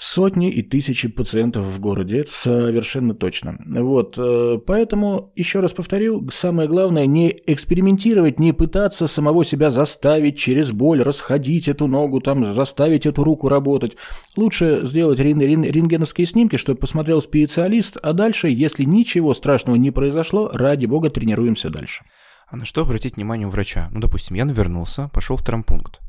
сотни 0.00 0.50
и 0.50 0.62
тысячи 0.62 1.08
пациентов 1.08 1.66
в 1.66 1.78
городе, 1.78 2.20
это 2.20 2.30
совершенно 2.30 3.14
точно. 3.14 3.58
Вот, 3.66 4.14
э, 4.16 4.58
поэтому, 4.66 5.30
еще 5.36 5.60
раз 5.60 5.74
повторю, 5.74 6.26
самое 6.30 6.66
главное 6.70 7.04
не 7.04 7.36
экспериментировать, 7.46 8.40
не 8.40 8.54
пытаться 8.54 9.06
самого 9.06 9.44
себя 9.44 9.68
заставить 9.68 10.38
через 10.38 10.72
боль 10.72 11.02
расходить 11.02 11.68
эту 11.68 11.86
ногу, 11.86 12.20
там, 12.20 12.46
заставить 12.46 13.04
эту 13.04 13.22
руку 13.24 13.48
работать. 13.48 13.98
Лучше 14.36 14.80
сделать 14.84 15.20
рентгеновские 15.20 16.26
снимки, 16.26 16.56
чтобы 16.56 16.78
посмотрел 16.78 17.20
специалист, 17.20 17.98
а 18.02 18.14
дальше, 18.14 18.48
если 18.48 18.84
ничего 18.84 19.34
страшного 19.34 19.76
не 19.76 19.90
произошло, 19.90 20.48
ради 20.54 20.86
бога, 20.86 21.10
тренируемся 21.10 21.68
дальше. 21.68 22.04
А 22.48 22.56
на 22.56 22.64
что 22.64 22.82
обратить 22.82 23.16
внимание 23.16 23.46
у 23.46 23.50
врача? 23.50 23.90
Ну, 23.92 24.00
допустим, 24.00 24.34
я 24.34 24.46
навернулся, 24.46 25.10
пошел 25.12 25.36
в 25.36 25.44
травмпункт. 25.44 26.00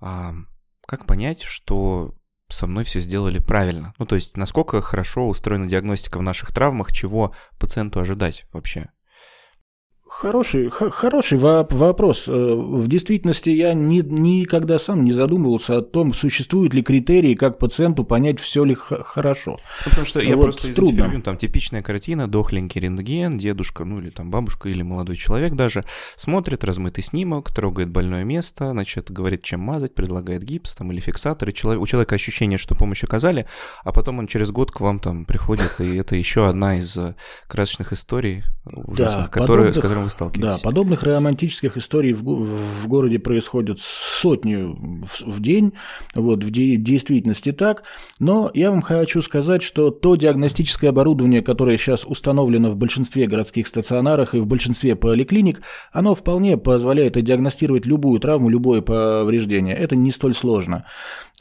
А 0.00 0.32
как 0.86 1.06
понять, 1.06 1.42
что 1.42 2.14
со 2.54 2.66
мной 2.66 2.84
все 2.84 3.00
сделали 3.00 3.38
правильно. 3.38 3.94
Ну, 3.98 4.06
то 4.06 4.14
есть, 4.14 4.36
насколько 4.36 4.80
хорошо 4.80 5.28
устроена 5.28 5.66
диагностика 5.66 6.18
в 6.18 6.22
наших 6.22 6.52
травмах, 6.52 6.92
чего 6.92 7.34
пациенту 7.58 8.00
ожидать 8.00 8.46
вообще? 8.52 8.90
Хороший, 10.16 10.70
хороший 10.70 11.38
вопрос. 11.38 12.28
Э, 12.28 12.32
в 12.32 12.86
действительности 12.86 13.50
я 13.50 13.74
ни, 13.74 14.00
никогда 14.00 14.78
сам 14.78 15.04
не 15.04 15.10
задумывался 15.10 15.78
о 15.78 15.82
том, 15.82 16.14
существуют 16.14 16.72
ли 16.72 16.84
критерии, 16.84 17.34
как 17.34 17.58
пациенту 17.58 18.04
понять, 18.04 18.38
все 18.38 18.62
ли 18.62 18.76
хорошо. 18.76 19.58
Ну, 19.84 19.90
потому 19.90 20.06
что 20.06 20.20
я 20.20 20.36
вот 20.36 20.42
просто 20.42 20.72
трудно. 20.72 21.00
интервью, 21.00 21.22
там 21.22 21.36
типичная 21.36 21.82
картина, 21.82 22.28
дохленький 22.28 22.80
рентген, 22.80 23.38
дедушка, 23.38 23.84
ну 23.84 23.98
или 23.98 24.10
там 24.10 24.30
бабушка, 24.30 24.68
или 24.68 24.82
молодой 24.82 25.16
человек 25.16 25.54
даже, 25.54 25.84
смотрит 26.14 26.62
размытый 26.62 27.02
снимок, 27.02 27.52
трогает 27.52 27.90
больное 27.90 28.22
место, 28.22 28.70
значит, 28.70 29.10
говорит, 29.10 29.42
чем 29.42 29.60
мазать, 29.60 29.96
предлагает 29.96 30.44
гипс 30.44 30.76
там 30.76 30.92
или 30.92 31.00
фиксатор, 31.00 31.48
и 31.48 31.52
человек, 31.52 31.82
у 31.82 31.86
человека 31.88 32.14
ощущение, 32.14 32.56
что 32.58 32.76
помощь 32.76 33.02
оказали, 33.02 33.46
а 33.82 33.90
потом 33.90 34.20
он 34.20 34.28
через 34.28 34.52
год 34.52 34.70
к 34.70 34.80
вам 34.80 35.00
там 35.00 35.24
приходит, 35.24 35.80
и 35.80 35.96
это 35.96 36.14
еще 36.14 36.48
одна 36.48 36.78
из 36.78 36.96
э, 36.96 37.16
красочных 37.48 37.92
историй 37.92 38.44
ужасных, 38.64 39.24
да, 39.24 39.28
которые, 39.28 39.74
с 39.74 39.80
которыми 39.80 40.03
вы 40.04 40.10
сталкиваетесь. 40.10 40.62
Да, 40.62 40.64
подобных 40.64 41.02
романтических 41.02 41.76
историй 41.76 42.12
в, 42.12 42.22
в 42.22 42.88
городе 42.88 43.18
происходят 43.18 43.78
сотни 43.80 44.54
в, 44.54 45.20
в 45.26 45.40
день, 45.40 45.72
вот, 46.14 46.44
в 46.44 46.50
де, 46.50 46.76
действительности 46.76 47.52
так, 47.52 47.84
но 48.18 48.50
я 48.54 48.70
вам 48.70 48.82
хочу 48.82 49.20
сказать, 49.22 49.62
что 49.62 49.90
то 49.90 50.16
диагностическое 50.16 50.90
оборудование, 50.90 51.42
которое 51.42 51.76
сейчас 51.78 52.04
установлено 52.04 52.70
в 52.70 52.76
большинстве 52.76 53.26
городских 53.26 53.66
стационарах 53.66 54.34
и 54.34 54.38
в 54.38 54.46
большинстве 54.46 54.96
поликлиник, 54.96 55.62
оно 55.92 56.14
вполне 56.14 56.56
позволяет 56.56 57.22
диагностировать 57.22 57.86
любую 57.86 58.20
травму, 58.20 58.48
любое 58.48 58.80
повреждение. 58.80 59.76
Это 59.76 59.96
не 59.96 60.12
столь 60.12 60.34
сложно. 60.34 60.84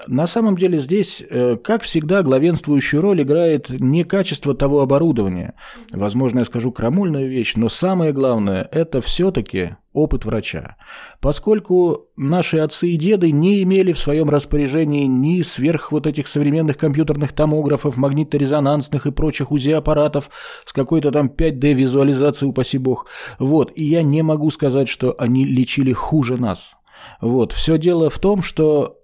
На 0.08 0.26
самом 0.26 0.58
деле 0.58 0.80
здесь, 0.80 1.24
э, 1.30 1.56
как 1.58 1.84
всегда, 1.84 2.24
главенствующую 2.24 3.00
роль 3.00 3.22
играет 3.22 3.70
не 3.70 4.04
качество 4.04 4.56
того 4.56 4.82
оборудования. 4.82 5.54
Возможно, 5.92 6.40
я 6.40 6.46
скажу 6.46 6.72
крамольную 6.72 7.30
вещь, 7.30 7.54
но 7.56 7.70
самое 7.70 8.12
главное– 8.12 8.68
это 8.72 9.02
все-таки 9.02 9.76
опыт 9.94 10.26
врача. 10.26 10.78
Поскольку 11.22 12.08
наши 12.18 12.58
отцы 12.58 12.90
и 12.90 12.98
деды 12.98 13.32
не 13.32 13.62
имели 13.62 13.94
в 13.94 14.00
своем 14.00 14.30
распоряжении 14.30 15.06
ни 15.06 15.44
сверх 15.44 15.92
вот 15.92 16.08
этих 16.08 16.28
современных 16.28 16.78
компьютерных 16.78 17.32
томографов, 17.32 17.96
магниторезонансных 17.96 19.06
и 19.06 19.12
прочих 19.12 19.52
УЗИ-аппаратов 19.52 20.32
с 20.66 20.74
какой-то 20.74 21.12
там 21.12 21.28
5D-визуализацией, 21.28 22.50
упаси 22.50 22.80
бог. 22.80 23.06
Вот, 23.38 23.72
и 23.76 23.84
я 23.84 24.02
не 24.02 24.24
могу 24.24 24.50
сказать, 24.50 24.90
что 24.90 25.16
они 25.20 25.46
лечили 25.46 25.94
хуже 25.94 26.38
нас. 26.38 26.74
Вот, 27.22 27.52
все 27.52 27.78
дело 27.78 28.10
в 28.10 28.18
том, 28.18 28.42
что 28.42 29.03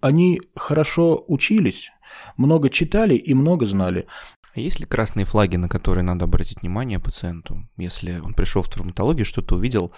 они 0.00 0.40
хорошо 0.56 1.24
учились, 1.26 1.90
много 2.36 2.70
читали 2.70 3.14
и 3.14 3.34
много 3.34 3.66
знали. 3.66 4.06
А 4.54 4.60
есть 4.60 4.80
ли 4.80 4.86
красные 4.86 5.26
флаги, 5.26 5.56
на 5.56 5.68
которые 5.68 6.04
надо 6.04 6.24
обратить 6.24 6.62
внимание 6.62 6.98
пациенту, 6.98 7.68
если 7.76 8.18
он 8.18 8.34
пришел 8.34 8.62
в 8.62 8.68
травматологию, 8.68 9.24
что-то 9.24 9.56
увидел, 9.56 9.92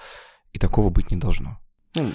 и 0.52 0.58
такого 0.58 0.90
быть 0.90 1.10
не 1.10 1.16
должно? 1.16 1.58
Ну, 1.96 2.08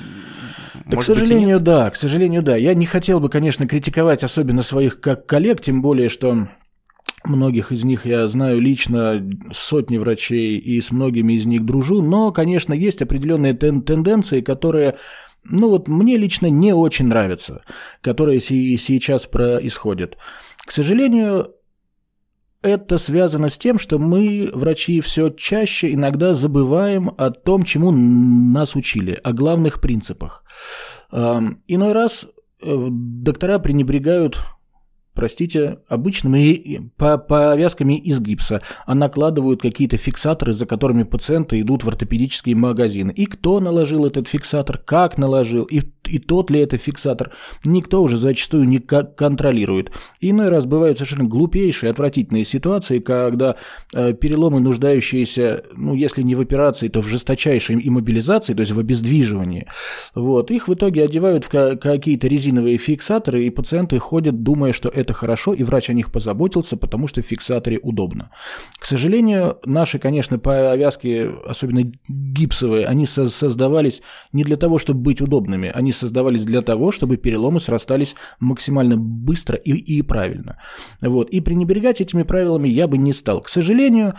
да, 0.86 0.98
к 0.98 1.04
сожалению, 1.04 1.60
да, 1.60 1.90
к 1.90 1.96
сожалению, 1.96 2.42
да. 2.44 2.56
Я 2.56 2.74
не 2.74 2.86
хотел 2.86 3.20
бы, 3.20 3.30
конечно, 3.30 3.68
критиковать 3.68 4.24
особенно 4.24 4.64
своих 4.64 5.02
как 5.02 5.26
коллег, 5.26 5.62
тем 5.62 5.82
более, 5.82 6.10
что 6.10 6.48
Многих 7.24 7.72
из 7.72 7.84
них 7.84 8.06
я 8.06 8.28
знаю 8.28 8.60
лично, 8.60 9.28
сотни 9.52 9.98
врачей, 9.98 10.58
и 10.58 10.80
с 10.80 10.92
многими 10.92 11.34
из 11.34 11.46
них 11.48 11.66
дружу, 11.66 12.02
но, 12.04 12.32
конечно, 12.32 12.74
есть 12.74 13.02
определенные 13.02 13.56
тен 13.56 13.82
тенденции, 13.82 14.42
которые 14.42 14.96
ну 15.46 15.70
вот 15.70 15.88
мне 15.88 16.18
лично 16.18 16.48
не 16.48 16.74
очень 16.74 17.08
нравится, 17.08 17.64
которое 18.02 18.40
сейчас 18.40 19.26
происходит. 19.28 20.18
К 20.66 20.72
сожалению, 20.72 21.56
это 22.62 22.98
связано 22.98 23.50
с 23.50 23.58
тем, 23.58 23.78
что 23.78 24.00
мы, 24.00 24.50
врачи, 24.52 25.00
все 25.00 25.30
чаще 25.30 25.94
иногда 25.94 26.34
забываем 26.34 27.12
о 27.18 27.30
том, 27.30 27.64
чему 27.64 27.92
нас 27.92 28.76
учили, 28.76 29.20
о 29.24 29.34
главных 29.34 29.80
принципах. 29.82 30.44
Иной 31.12 31.94
раз 31.94 32.26
э, 32.62 32.88
доктора 32.90 33.60
пренебрегают 33.60 34.40
простите, 35.16 35.80
обычными 35.88 36.92
повязками 36.98 37.98
из 37.98 38.20
гипса, 38.20 38.62
а 38.86 38.94
накладывают 38.94 39.62
какие-то 39.62 39.98
фиксаторы, 39.98 40.54
за 40.54 40.66
которыми 40.66 41.04
пациенты 41.04 41.60
идут 41.62 41.84
в 41.84 41.88
ортопедические 41.88 42.56
магазины. 42.56 43.12
И 43.12 43.26
кто 43.26 43.60
наложил 43.60 44.06
этот 44.06 44.28
фиксатор, 44.28 44.78
как 44.78 45.18
наложил, 45.18 45.64
и, 45.64 45.82
и 46.06 46.20
тот 46.20 46.52
ли 46.52 46.60
это 46.60 46.78
фиксатор, 46.78 47.32
никто 47.64 48.04
уже 48.04 48.18
зачастую 48.18 48.66
не 48.66 48.80
контролирует. 48.80 49.92
Иной 50.20 50.50
раз 50.50 50.66
бывают 50.66 50.98
совершенно 50.98 51.24
глупейшие, 51.24 51.90
отвратительные 51.90 52.46
ситуации, 52.46 53.00
когда 53.00 53.56
э, 53.94 54.14
переломы, 54.14 54.60
нуждающиеся, 54.60 55.64
ну, 55.76 55.96
если 55.96 56.22
не 56.22 56.36
в 56.36 56.42
операции, 56.42 56.90
то 56.90 57.02
в 57.02 57.08
жесточайшей 57.08 57.80
иммобилизации, 57.82 58.54
то 58.54 58.62
есть 58.62 58.74
в 58.74 58.80
обездвиживании, 58.80 59.68
вот, 60.14 60.52
их 60.52 60.68
в 60.68 60.74
итоге 60.74 61.04
одевают 61.04 61.46
в 61.46 61.78
какие-то 61.78 62.28
резиновые 62.28 62.78
фиксаторы, 62.78 63.46
и 63.46 63.50
пациенты 63.50 63.98
ходят, 64.00 64.44
думая, 64.44 64.74
что 64.74 64.90
это 64.90 65.05
это 65.06 65.14
хорошо, 65.14 65.54
и 65.54 65.64
врач 65.64 65.90
о 65.90 65.94
них 65.94 66.12
позаботился, 66.12 66.78
потому 66.78 67.08
что 67.08 67.22
в 67.22 67.26
фиксаторе 67.26 67.80
удобно. 67.82 68.32
К 68.80 68.86
сожалению, 68.86 69.58
наши, 69.66 70.00
конечно, 70.00 70.40
повязки, 70.40 71.30
особенно 71.48 71.92
гипсовые, 72.10 72.86
они 72.86 73.06
создавались 73.06 74.02
не 74.34 74.44
для 74.44 74.58
того, 74.58 74.80
чтобы 74.80 75.02
быть 75.02 75.22
удобными, 75.22 75.72
они 75.74 75.92
создавались 75.92 76.44
для 76.44 76.62
того, 76.62 76.92
чтобы 76.92 77.18
переломы 77.18 77.60
срастались 77.60 78.16
максимально 78.40 78.98
быстро 78.98 79.56
и, 79.56 79.72
и 79.72 80.02
правильно. 80.02 80.58
Вот. 81.02 81.30
И 81.30 81.42
пренебрегать 81.42 82.02
этими 82.02 82.24
правилами 82.24 82.68
я 82.68 82.88
бы 82.88 82.98
не 82.98 83.14
стал. 83.14 83.42
К 83.42 83.50
сожалению, 83.50 84.16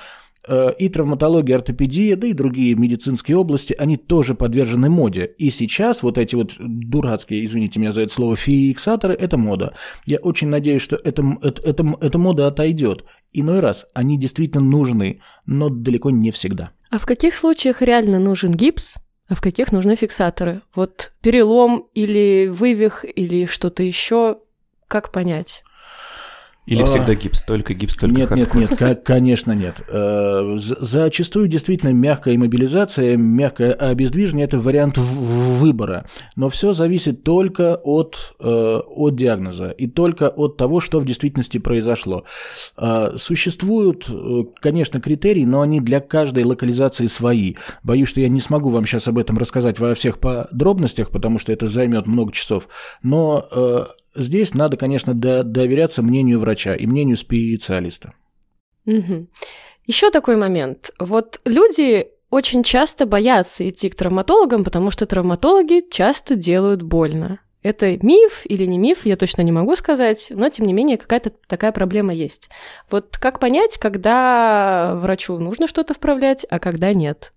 и 0.78 0.88
травматология, 0.88 1.56
ортопедия, 1.56 2.16
да 2.16 2.26
и 2.28 2.32
другие 2.32 2.74
медицинские 2.74 3.36
области, 3.36 3.74
они 3.78 3.96
тоже 3.96 4.34
подвержены 4.34 4.88
моде. 4.88 5.24
И 5.38 5.50
сейчас 5.50 6.02
вот 6.02 6.18
эти 6.18 6.34
вот 6.34 6.54
дурацкие, 6.58 7.44
извините 7.44 7.80
меня 7.80 7.92
за 7.92 8.02
это 8.02 8.12
слово, 8.12 8.36
фиксаторы– 8.36 9.14
это 9.18 9.36
мода. 9.36 9.74
Я 10.04 10.18
очень 10.18 10.48
надеюсь, 10.48 10.82
что 10.82 10.96
это, 10.96 11.24
это, 11.42 11.96
эта 12.00 12.18
мода 12.18 12.46
отойдет. 12.46 13.04
Иной 13.32 13.60
раз 13.60 13.86
они 13.94 14.18
действительно 14.18 14.62
нужны, 14.62 15.20
но 15.46 15.68
далеко 15.68 16.10
не 16.10 16.30
всегда. 16.30 16.70
А 16.90 16.98
в 16.98 17.06
каких 17.06 17.34
случаях 17.34 17.82
реально 17.82 18.18
нужен 18.18 18.52
гипс, 18.52 18.96
а 19.28 19.34
в 19.34 19.40
каких 19.40 19.72
нужны 19.72 19.96
фиксаторы? 19.96 20.62
Вот 20.74 21.12
перелом 21.20 21.86
или 21.94 22.46
вывих 22.46 23.04
или 23.04 23.46
что-то 23.46 23.82
еще, 23.82 24.38
как 24.86 25.10
понять? 25.10 25.64
Или 26.66 26.82
а, 26.82 26.86
всегда 26.86 27.14
гипс, 27.14 27.42
только 27.42 27.74
гипс, 27.74 27.94
только 27.94 28.16
Нет, 28.16 28.28
хардкор. 28.28 28.60
нет, 28.60 28.80
нет, 28.80 29.02
конечно 29.04 29.52
нет. 29.52 29.82
Э, 29.88 30.56
зачастую 30.58 31.46
действительно 31.46 31.90
мягкая 31.90 32.34
иммобилизация, 32.34 33.16
мягкое 33.16 33.72
обездвижение– 33.72 34.44
это 34.46 34.58
вариант 34.58 34.98
выбора. 34.98 36.06
Но 36.34 36.48
все 36.48 36.72
зависит 36.72 37.22
только 37.22 37.76
от, 37.76 38.34
э, 38.40 38.80
от 38.84 39.14
диагноза 39.14 39.70
и 39.70 39.86
только 39.86 40.28
от 40.28 40.56
того, 40.56 40.80
что 40.80 40.98
в 40.98 41.04
действительности 41.04 41.58
произошло. 41.58 42.24
Э, 42.76 43.12
существуют, 43.16 44.10
конечно, 44.58 45.00
критерии, 45.00 45.44
но 45.44 45.60
они 45.60 45.80
для 45.80 46.00
каждой 46.00 46.42
локализации 46.42 47.06
свои. 47.06 47.54
Боюсь, 47.84 48.08
что 48.08 48.20
я 48.20 48.28
не 48.28 48.40
смогу 48.40 48.70
вам 48.70 48.86
сейчас 48.86 49.06
об 49.06 49.18
этом 49.18 49.38
рассказать 49.38 49.78
во 49.78 49.94
всех 49.94 50.18
подробностях, 50.18 51.10
потому 51.10 51.38
что 51.38 51.52
это 51.52 51.68
займет 51.68 52.08
много 52.08 52.32
часов. 52.32 52.66
Но 53.04 53.46
здесь 54.16 54.54
надо, 54.54 54.76
конечно, 54.76 55.14
доверяться 55.14 56.02
мнению 56.02 56.40
врача 56.40 56.74
и 56.74 56.86
мнению 56.86 57.16
специалиста. 57.16 58.14
Угу. 58.86 59.28
Еще 59.86 60.10
такой 60.10 60.36
момент. 60.36 60.92
Вот 60.98 61.40
люди 61.44 62.08
очень 62.30 62.62
часто 62.62 63.06
боятся 63.06 63.68
идти 63.68 63.88
к 63.88 63.94
травматологам, 63.94 64.64
потому 64.64 64.90
что 64.90 65.06
травматологи 65.06 65.84
часто 65.90 66.34
делают 66.34 66.82
больно. 66.82 67.40
Это 67.62 67.96
миф 68.04 68.42
или 68.44 68.64
не 68.64 68.78
миф, 68.78 69.06
я 69.06 69.16
точно 69.16 69.42
не 69.42 69.50
могу 69.50 69.74
сказать, 69.74 70.28
но 70.30 70.48
тем 70.50 70.66
не 70.66 70.72
менее 70.72 70.98
какая-то 70.98 71.32
такая 71.48 71.72
проблема 71.72 72.14
есть. 72.14 72.48
Вот 72.90 73.16
как 73.16 73.40
понять, 73.40 73.78
когда 73.78 74.94
врачу 74.96 75.38
нужно 75.38 75.66
что-то 75.66 75.94
вправлять, 75.94 76.46
а 76.48 76.60
когда 76.60 76.92
нет? 76.92 77.32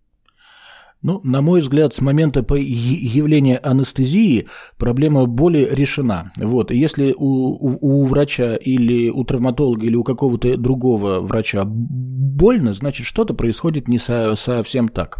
Ну, 1.01 1.21
на 1.23 1.41
мой 1.41 1.61
взгляд, 1.61 1.93
с 1.93 2.01
момента 2.01 2.43
появления 2.43 3.57
анестезии 3.57 4.47
проблема 4.77 5.25
боли 5.27 5.65
решена. 5.71 6.33
Вот, 6.37 6.71
если 6.71 7.13
у, 7.17 7.25
у, 7.25 7.77
у 7.81 8.05
врача 8.05 8.55
или 8.55 9.09
у 9.09 9.23
травматолога 9.23 9.85
или 9.85 9.95
у 9.95 10.03
какого-то 10.03 10.57
другого 10.57 11.21
врача 11.21 11.63
больно, 11.65 12.73
значит, 12.73 13.05
что-то 13.05 13.33
происходит 13.33 13.87
не 13.87 13.97
со, 13.97 14.35
совсем 14.35 14.89
так. 14.89 15.19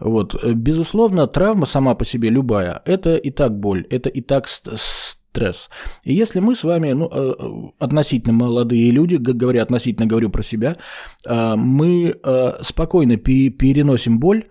Вот, 0.00 0.42
безусловно, 0.44 1.26
травма 1.26 1.64
сама 1.64 1.94
по 1.94 2.04
себе 2.04 2.28
любая, 2.28 2.82
это 2.84 3.16
и 3.16 3.30
так 3.30 3.58
боль, 3.58 3.86
это 3.88 4.10
и 4.10 4.20
так 4.20 4.46
стресс. 4.48 5.70
И 6.04 6.14
если 6.14 6.40
мы 6.40 6.54
с 6.54 6.62
вами, 6.62 6.92
ну, 6.92 7.08
э, 7.10 7.72
относительно 7.78 8.34
молодые 8.34 8.90
люди, 8.90 9.14
говоря 9.14 9.62
относительно, 9.62 10.06
говорю 10.06 10.28
про 10.28 10.42
себя, 10.42 10.76
э, 11.26 11.54
мы 11.56 12.14
э, 12.22 12.52
спокойно 12.60 13.16
переносим 13.16 14.18
боль, 14.18 14.44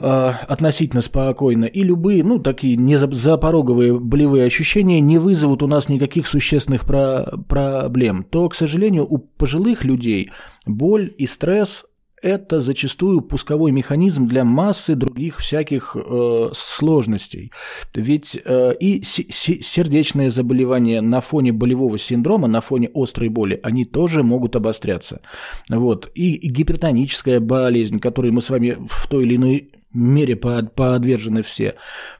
Э, 0.00 0.32
относительно 0.46 1.02
спокойно, 1.02 1.64
и 1.64 1.82
любые, 1.82 2.22
ну, 2.22 2.38
такие 2.38 2.76
не 2.76 2.96
запороговые 2.96 3.98
болевые 3.98 4.44
ощущения 4.44 5.00
не 5.00 5.18
вызовут 5.18 5.62
у 5.64 5.66
нас 5.66 5.88
никаких 5.88 6.28
существенных 6.28 6.84
про 6.84 7.24
проблем, 7.48 8.22
то, 8.22 8.48
к 8.48 8.54
сожалению, 8.54 9.06
у 9.08 9.18
пожилых 9.18 9.84
людей 9.84 10.30
боль 10.66 11.12
и 11.18 11.26
стресс 11.26 11.84
это 12.22 12.60
зачастую 12.60 13.20
пусковой 13.20 13.70
механизм 13.70 14.26
для 14.26 14.44
массы 14.44 14.94
других 14.94 15.38
всяких 15.38 15.96
э, 15.96 16.50
сложностей. 16.52 17.52
Ведь 17.94 18.36
э, 18.44 18.74
и 18.78 19.02
сердечные 19.02 20.30
заболевания 20.30 21.00
на 21.00 21.20
фоне 21.20 21.52
болевого 21.52 21.98
синдрома, 21.98 22.48
на 22.48 22.60
фоне 22.60 22.90
острой 22.94 23.28
боли, 23.28 23.60
они 23.62 23.84
тоже 23.84 24.22
могут 24.22 24.56
обостряться. 24.56 25.20
Вот. 25.68 26.10
И, 26.14 26.36
гипертоническая 26.48 27.40
болезнь, 27.40 27.98
которой 27.98 28.30
мы 28.30 28.42
с 28.42 28.50
вами 28.50 28.76
в 28.88 29.08
той 29.08 29.24
или 29.24 29.36
иной 29.36 29.70
мере 29.92 30.36
подвержены 30.36 31.42
все. 31.42 31.74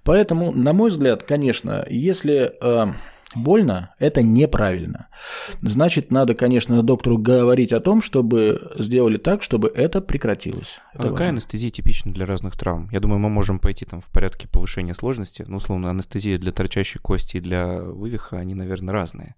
Поэтому, 0.05 0.53
на 0.53 0.73
мой 0.73 0.91
взгляд, 0.91 1.23
конечно, 1.23 1.87
если... 1.89 2.53
Э, 2.63 2.93
больно, 3.35 3.95
это 3.99 4.23
неправильно. 4.23 5.09
Значит, 5.61 6.11
надо, 6.11 6.35
конечно, 6.35 6.83
доктору 6.83 7.19
говорить 7.19 7.73
о 7.73 7.81
том, 7.81 8.03
чтобы 8.03 8.73
сделали 8.77 9.19
так, 9.19 9.43
чтобы 9.43 9.69
это 9.69 10.01
прекратилось. 10.01 10.81
Это 10.95 11.09
а 11.09 11.11
какая 11.11 11.29
анестезия 11.29 11.71
типична 11.71 12.13
для 12.13 12.27
разных 12.27 12.57
травм? 12.57 12.89
Я 12.91 13.01
думаю, 13.01 13.19
мы 13.19 13.29
можем 13.29 13.59
пойти 13.59 13.85
там 13.85 14.01
в 14.01 14.11
порядке 14.11 14.49
повышения 14.49 14.95
сложности. 14.95 15.45
Ну, 15.47 15.59
условно, 15.59 15.91
анестезия 15.91 16.39
для 16.39 16.53
торчащей 16.53 17.01
кости 17.01 17.37
и 17.37 17.41
для 17.41 17.81
вывиха, 17.81 18.39
они, 18.39 18.55
наверное, 18.55 18.95
разные. 18.95 19.35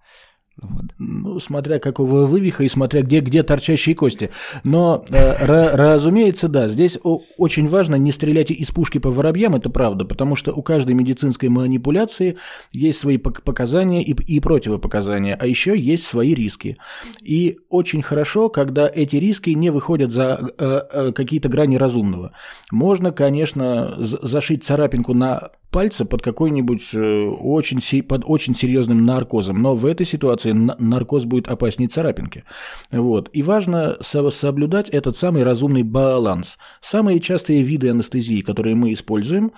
Вот. 0.63 0.85
Ну, 0.99 1.41
смотря 1.41 1.79
какого 1.79 2.27
вывиха 2.27 2.65
и 2.65 2.69
смотря 2.69 3.03
где, 3.03 3.21
где 3.21 3.43
торчащие 3.43 3.95
кости. 3.95 4.31
Но, 4.63 5.05
э, 5.09 5.75
разумеется, 5.75 6.49
да, 6.49 6.69
здесь 6.69 6.99
очень 7.03 7.69
важно 7.69 7.95
не 7.95 8.13
стрелять 8.13 8.51
из 8.51 8.71
пушки 8.71 8.99
по 8.99 9.11
воробьям, 9.11 9.55
это 9.55 9.71
правда, 9.71 10.05
потому 10.05 10.37
что 10.37 10.53
у 10.53 10.63
каждой 10.63 10.93
медицинской 10.93 11.49
манипуляции 11.49 12.37
есть 12.73 12.99
свои 12.99 13.17
показания 13.17 14.03
и, 14.03 14.13
и 14.13 14.41
противопоказания, 14.41 15.37
а 15.41 15.47
еще 15.47 15.79
есть 15.79 16.05
свои 16.05 16.35
риски. 16.35 16.77
И 17.23 17.59
очень 17.71 18.03
хорошо, 18.03 18.51
когда 18.51 18.91
эти 18.93 19.17
риски 19.17 19.51
не 19.51 19.71
выходят 19.71 20.11
за 20.11 20.51
э, 20.59 20.81
э, 20.93 21.13
какие-то 21.13 21.49
грани 21.49 21.77
разумного. 21.77 22.33
Можно, 22.71 23.13
конечно, 23.13 23.95
зашить 23.99 24.65
царапинку 24.65 25.15
на 25.15 25.51
пальца 25.71 26.05
под 26.05 26.23
какой-нибудь 26.23 26.91
э, 26.95 27.25
очень, 27.27 28.03
под 28.03 28.25
очень 28.27 28.55
серьезным 28.55 29.05
наркозом. 29.05 29.63
Но 29.63 29.75
в 29.75 29.87
этой 29.87 30.05
ситуации 30.05 30.40
наркоз 30.45 31.25
будет 31.25 31.49
опаснее 31.49 31.89
царапинки. 31.89 32.45
Вот. 32.91 33.31
И 33.33 33.43
важно 33.43 33.97
соблюдать 34.01 34.89
этот 34.91 35.17
самый 35.17 35.43
разумный 35.43 35.83
баланс. 35.83 36.59
Самые 36.81 37.21
частые 37.21 37.63
виды 37.63 37.91
анестезии, 37.91 38.41
которые 38.41 38.75
мы 38.75 38.93
используем, 38.93 39.53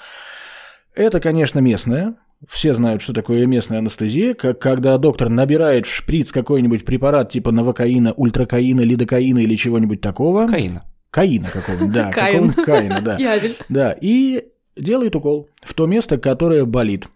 это, 0.95 1.21
конечно, 1.21 1.59
местная, 1.61 2.17
все 2.49 2.75
знают, 2.75 3.03
что 3.03 3.13
такое 3.13 3.47
местная 3.47 3.79
анестезия, 3.79 4.35
как 4.35 4.59
когда 4.59 4.99
доктор 4.99 5.29
набирает 5.29 5.87
в 5.87 5.95
шприц 5.95 6.33
какой-нибудь 6.33 6.85
препарат 6.85 7.31
типа 7.31 7.53
новокаина, 7.53 8.13
ультракаина, 8.13 8.81
лидокаина 8.81 9.39
или 9.39 9.55
чего-нибудь 9.55 10.01
такого. 10.01 10.47
Каина. 10.49 10.83
Каина 11.11 11.49
какого-нибудь, 11.51 11.93
да. 11.93 12.11
Какого-нибудь 12.13 12.65
каина, 12.65 13.01
да. 13.01 13.19
Да, 13.69 13.97
и 14.01 14.45
делает 14.77 15.15
укол 15.15 15.49
в 15.63 15.75
то 15.75 15.87
место, 15.87 16.19
которое 16.19 16.65
болит. 16.65 17.09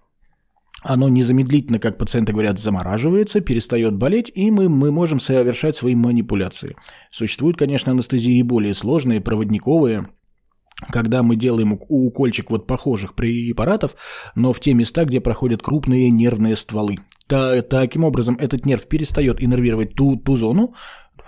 Оно 0.88 1.08
незамедлительно, 1.08 1.80
как 1.80 1.98
пациенты 1.98 2.32
говорят, 2.32 2.60
замораживается, 2.60 3.40
перестает 3.40 3.96
болеть, 3.96 4.30
и 4.32 4.52
мы, 4.52 4.68
мы 4.68 4.92
можем 4.92 5.18
совершать 5.18 5.74
свои 5.74 5.96
манипуляции. 5.96 6.76
Существуют, 7.10 7.56
конечно, 7.56 7.90
анестезии 7.90 8.40
более 8.42 8.72
сложные, 8.72 9.20
проводниковые, 9.20 10.06
когда 10.88 11.24
мы 11.24 11.34
делаем 11.34 11.76
укольчик 11.88 12.50
вот 12.50 12.68
похожих 12.68 13.16
препаратов, 13.16 13.96
но 14.36 14.52
в 14.52 14.60
те 14.60 14.74
места, 14.74 15.04
где 15.04 15.20
проходят 15.20 15.60
крупные 15.60 16.10
нервные 16.10 16.54
стволы. 16.54 16.98
Та, 17.26 17.62
таким 17.62 18.04
образом, 18.04 18.36
этот 18.38 18.64
нерв 18.64 18.86
перестает 18.86 19.42
иннервировать 19.42 19.94
ту, 19.94 20.16
ту 20.16 20.36
зону, 20.36 20.74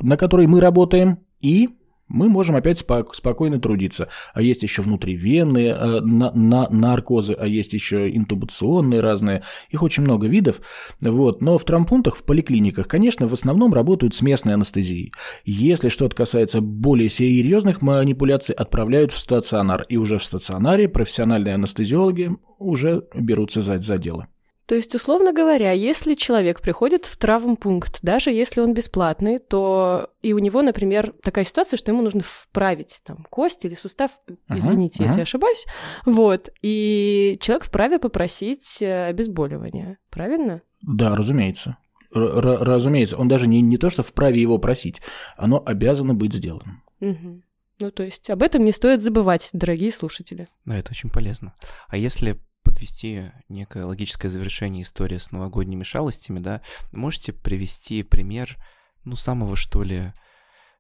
на 0.01 0.17
которой 0.17 0.47
мы 0.47 0.61
работаем, 0.61 1.19
и 1.41 1.69
мы 2.09 2.29
можем 2.29 2.57
опять 2.57 2.79
спок- 2.79 3.15
спокойно 3.15 3.61
трудиться. 3.61 4.09
А 4.35 4.43
есть 4.43 4.63
еще 4.63 4.83
внутривенные 4.83 5.71
э, 5.71 6.01
на- 6.01 6.33
на- 6.33 6.69
наркозы, 6.71 7.35
а 7.35 7.47
есть 7.47 7.73
еще 7.73 8.09
интубационные 8.15 9.01
разные. 9.01 9.43
Их 9.71 9.83
очень 9.83 10.03
много 10.03 10.27
видов. 10.27 10.61
Вот. 11.01 11.41
Но 11.43 11.59
в 11.59 11.65
травмпунктах, 11.65 12.17
в 12.17 12.25
поликлиниках, 12.25 12.89
конечно, 12.89 13.29
в 13.29 13.33
основном 13.33 13.75
работают 13.75 14.15
с 14.15 14.23
местной 14.23 14.55
анестезией. 14.55 15.13
Если 15.45 15.89
что-то 15.89 16.17
касается 16.17 16.61
более 16.61 17.09
серьезных 17.09 17.83
манипуляций, 17.83 18.55
отправляют 18.55 19.13
в 19.13 19.19
стационар. 19.19 19.85
И 19.89 19.97
уже 19.97 20.19
в 20.19 20.25
стационаре 20.25 20.89
профессиональные 20.89 21.55
анестезиологи 21.55 22.31
уже 22.59 23.05
берутся 23.15 23.63
за, 23.63 23.81
за 23.81 23.99
дело. 23.99 24.29
То 24.69 24.75
есть, 24.75 24.95
условно 24.95 25.33
говоря, 25.33 25.73
если 25.73 26.13
человек 26.13 26.61
приходит 26.61 27.07
в 27.07 27.17
травмпункт, 27.17 28.01
даже 28.03 28.31
если 28.31 28.61
он 28.61 28.75
бесплатный, 28.75 29.39
то 29.39 30.11
и 30.21 30.35
у 30.35 30.39
него, 30.39 30.61
например, 30.61 31.15
такая 31.23 31.47
ситуация, 31.47 31.79
что 31.79 31.91
ему 31.91 32.03
нужно 32.03 32.21
вправить 32.23 33.01
там 33.03 33.25
кость 33.31 33.65
или 33.65 33.75
сустав, 33.75 34.11
извините, 34.51 35.03
uh-huh, 35.03 35.07
если 35.07 35.21
uh-huh. 35.21 35.23
ошибаюсь, 35.23 35.65
вот, 36.05 36.51
и 36.61 37.39
человек 37.41 37.65
вправе 37.65 37.99
попросить 37.99 38.83
э, 38.83 39.07
обезболивание, 39.07 39.97
правильно? 40.11 40.61
Да, 40.83 41.17
разумеется. 41.17 41.79
Р- 42.15 42.61
разумеется, 42.61 43.17
он 43.17 43.27
даже 43.27 43.47
не, 43.47 43.63
не 43.63 43.79
то, 43.79 43.89
что 43.89 44.03
вправе 44.03 44.39
его 44.39 44.59
просить, 44.59 45.01
оно 45.39 45.63
обязано 45.65 46.13
быть 46.13 46.35
сделанным. 46.35 46.83
Угу. 47.01 47.43
Ну, 47.81 47.91
то 47.91 48.03
есть 48.03 48.29
об 48.29 48.43
этом 48.43 48.65
не 48.65 48.73
стоит 48.73 49.01
забывать, 49.01 49.49
дорогие 49.55 49.93
слушатели. 49.93 50.47
Да, 50.67 50.77
это 50.77 50.91
очень 50.91 51.09
полезно. 51.09 51.55
А 51.89 51.97
если 51.97 52.39
подвести 52.79 53.23
некое 53.49 53.85
логическое 53.85 54.29
завершение 54.29 54.85
истории 54.85 55.19
с 55.19 55.33
новогодними 55.33 55.83
шалостями, 55.83 56.39
да, 56.39 56.61
можете 56.93 57.33
привести 57.33 58.05
пример, 58.05 58.57
ну, 59.05 59.17
самого, 59.17 59.57
что 59.57 59.83
ли, 59.83 60.13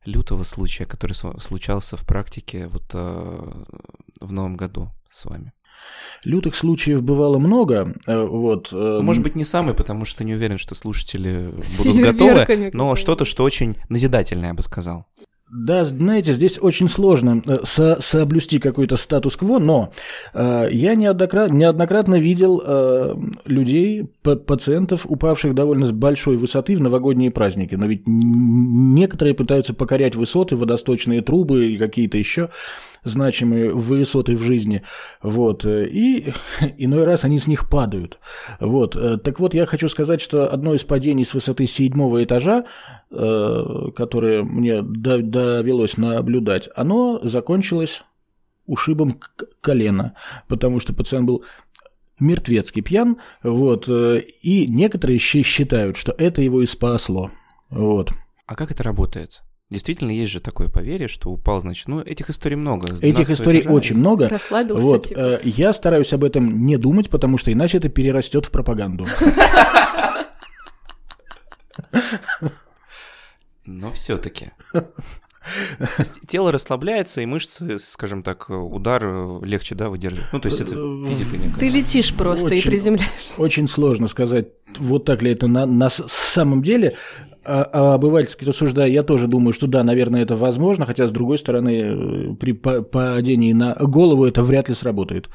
лютого 0.04 0.44
случая, 0.44 0.86
который 0.86 1.14
случался 1.14 1.96
в 1.96 2.06
практике 2.06 2.68
вот 2.68 2.84
э, 2.94 3.64
в 4.20 4.32
новом 4.32 4.56
году 4.56 4.90
с 5.10 5.24
вами? 5.24 5.52
Лютых 6.24 6.54
случаев 6.54 7.02
бывало 7.02 7.38
много, 7.38 7.94
э, 8.06 8.24
вот. 8.24 8.68
Э, 8.72 9.00
может 9.02 9.24
быть, 9.24 9.34
не 9.34 9.44
самый, 9.44 9.74
потому 9.74 10.04
что 10.04 10.22
не 10.22 10.34
уверен, 10.34 10.58
что 10.58 10.76
слушатели 10.76 11.50
будут 11.78 12.00
готовы, 12.00 12.70
но 12.72 12.94
что-то, 12.94 13.24
что 13.24 13.42
очень 13.42 13.76
назидательное, 13.88 14.48
я 14.48 14.54
бы 14.54 14.62
сказал. 14.62 15.06
Да, 15.50 15.86
знаете, 15.86 16.32
здесь 16.32 16.58
очень 16.60 16.88
сложно 16.88 17.40
э, 17.46 17.58
со 17.62 18.00
соблюсти 18.02 18.58
какой-то 18.58 18.96
статус-кво, 18.96 19.58
но 19.58 19.90
э, 20.34 20.68
я 20.70 20.94
неоднократно, 20.94 21.54
неоднократно 21.54 22.16
видел 22.16 22.62
э, 22.64 23.14
людей, 23.46 24.10
пациентов, 24.22 25.06
упавших 25.06 25.54
довольно 25.54 25.86
с 25.86 25.92
большой 25.92 26.36
высоты 26.36 26.76
в 26.76 26.82
новогодние 26.82 27.30
праздники. 27.30 27.76
Но 27.76 27.86
ведь 27.86 28.02
некоторые 28.06 29.32
пытаются 29.32 29.72
покорять 29.72 30.16
высоты, 30.16 30.54
водосточные 30.54 31.22
трубы 31.22 31.72
и 31.72 31.78
какие-то 31.78 32.18
еще 32.18 32.50
значимые 33.04 33.72
высоты 33.72 34.36
в 34.36 34.42
жизни. 34.42 34.82
Вот. 35.22 35.64
И 35.64 36.32
иной 36.78 37.04
раз 37.04 37.24
они 37.24 37.38
с 37.38 37.46
них 37.46 37.68
падают. 37.68 38.18
Вот. 38.60 38.96
Так 39.22 39.40
вот, 39.40 39.54
я 39.54 39.66
хочу 39.66 39.88
сказать, 39.88 40.20
что 40.20 40.52
одно 40.52 40.74
из 40.74 40.84
падений 40.84 41.24
с 41.24 41.34
высоты 41.34 41.66
седьмого 41.66 42.22
этажа, 42.24 42.64
э, 43.10 43.64
которое 43.96 44.42
мне 44.42 44.82
довелось 44.82 45.96
наблюдать, 45.96 46.68
оно 46.74 47.20
закончилось 47.22 48.02
ушибом 48.66 49.18
колена, 49.60 50.14
потому 50.46 50.78
что 50.80 50.94
пациент 50.94 51.26
был 51.26 51.44
мертвецкий 52.20 52.82
пьян, 52.82 53.18
вот, 53.42 53.88
э, 53.88 54.20
и 54.42 54.66
некоторые 54.66 55.18
считают, 55.18 55.96
что 55.96 56.12
это 56.12 56.42
его 56.42 56.62
и 56.62 56.66
спасло, 56.66 57.30
вот. 57.70 58.12
А 58.46 58.54
как 58.54 58.70
это 58.70 58.82
работает? 58.82 59.42
Действительно, 59.70 60.10
есть 60.10 60.32
же 60.32 60.40
такое 60.40 60.68
поверье, 60.68 61.08
что 61.08 61.28
упал, 61.30 61.60
значит, 61.60 61.88
ну, 61.88 62.00
этих 62.00 62.30
историй 62.30 62.56
много. 62.56 62.88
Этих 63.02 63.28
историй 63.30 63.60
этажа, 63.60 63.74
очень 63.74 63.96
и... 63.96 63.98
много. 63.98 64.26
Расслабился. 64.28 64.82
Вот, 64.82 65.08
типа. 65.08 65.18
э, 65.18 65.40
я 65.44 65.74
стараюсь 65.74 66.12
об 66.14 66.24
этом 66.24 66.64
не 66.64 66.78
думать, 66.78 67.10
потому 67.10 67.36
что 67.36 67.52
иначе 67.52 67.76
это 67.76 67.90
перерастет 67.90 68.46
в 68.46 68.50
пропаганду. 68.50 69.06
Но 73.66 73.92
все-таки. 73.92 74.52
Тело 76.26 76.50
расслабляется, 76.50 77.20
и 77.20 77.26
мышцы, 77.26 77.78
скажем 77.78 78.22
так, 78.22 78.48
удар 78.48 79.42
легче, 79.42 79.74
да, 79.74 79.90
выдерживают. 79.90 80.32
Ну, 80.32 80.40
то 80.40 80.48
есть 80.48 80.60
это 80.60 80.70
физика 81.04 81.36
некая. 81.36 81.58
Ты 81.58 81.68
летишь 81.68 82.14
просто 82.14 82.46
очень, 82.46 82.58
и 82.58 82.62
приземляешься. 82.62 83.40
Очень 83.40 83.68
сложно 83.68 84.08
сказать, 84.08 84.48
вот 84.78 85.04
так 85.04 85.22
ли 85.22 85.32
это 85.32 85.46
на, 85.46 85.66
на 85.66 85.90
самом 85.90 86.62
деле. 86.62 86.96
А, 87.44 87.68
а 87.72 87.94
обывательски 87.94 88.44
рассуждая, 88.44 88.88
я 88.88 89.02
тоже 89.02 89.26
думаю, 89.26 89.52
что 89.52 89.66
да, 89.66 89.82
наверное, 89.84 90.22
это 90.22 90.36
возможно, 90.36 90.86
хотя, 90.86 91.06
с 91.06 91.12
другой 91.12 91.38
стороны, 91.38 92.36
при 92.36 92.52
падении 92.52 93.52
на 93.52 93.74
голову 93.74 94.24
это 94.24 94.42
вряд 94.42 94.68
ли 94.68 94.74
сработает. 94.74 95.28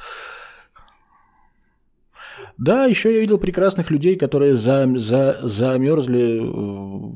Да, 2.58 2.86
еще 2.86 3.14
я 3.14 3.20
видел 3.20 3.38
прекрасных 3.40 3.90
людей, 3.90 4.16
которые 4.16 4.56
за, 4.56 4.88
за, 4.96 5.38
замерзли 5.42 6.40
в, 6.40 7.16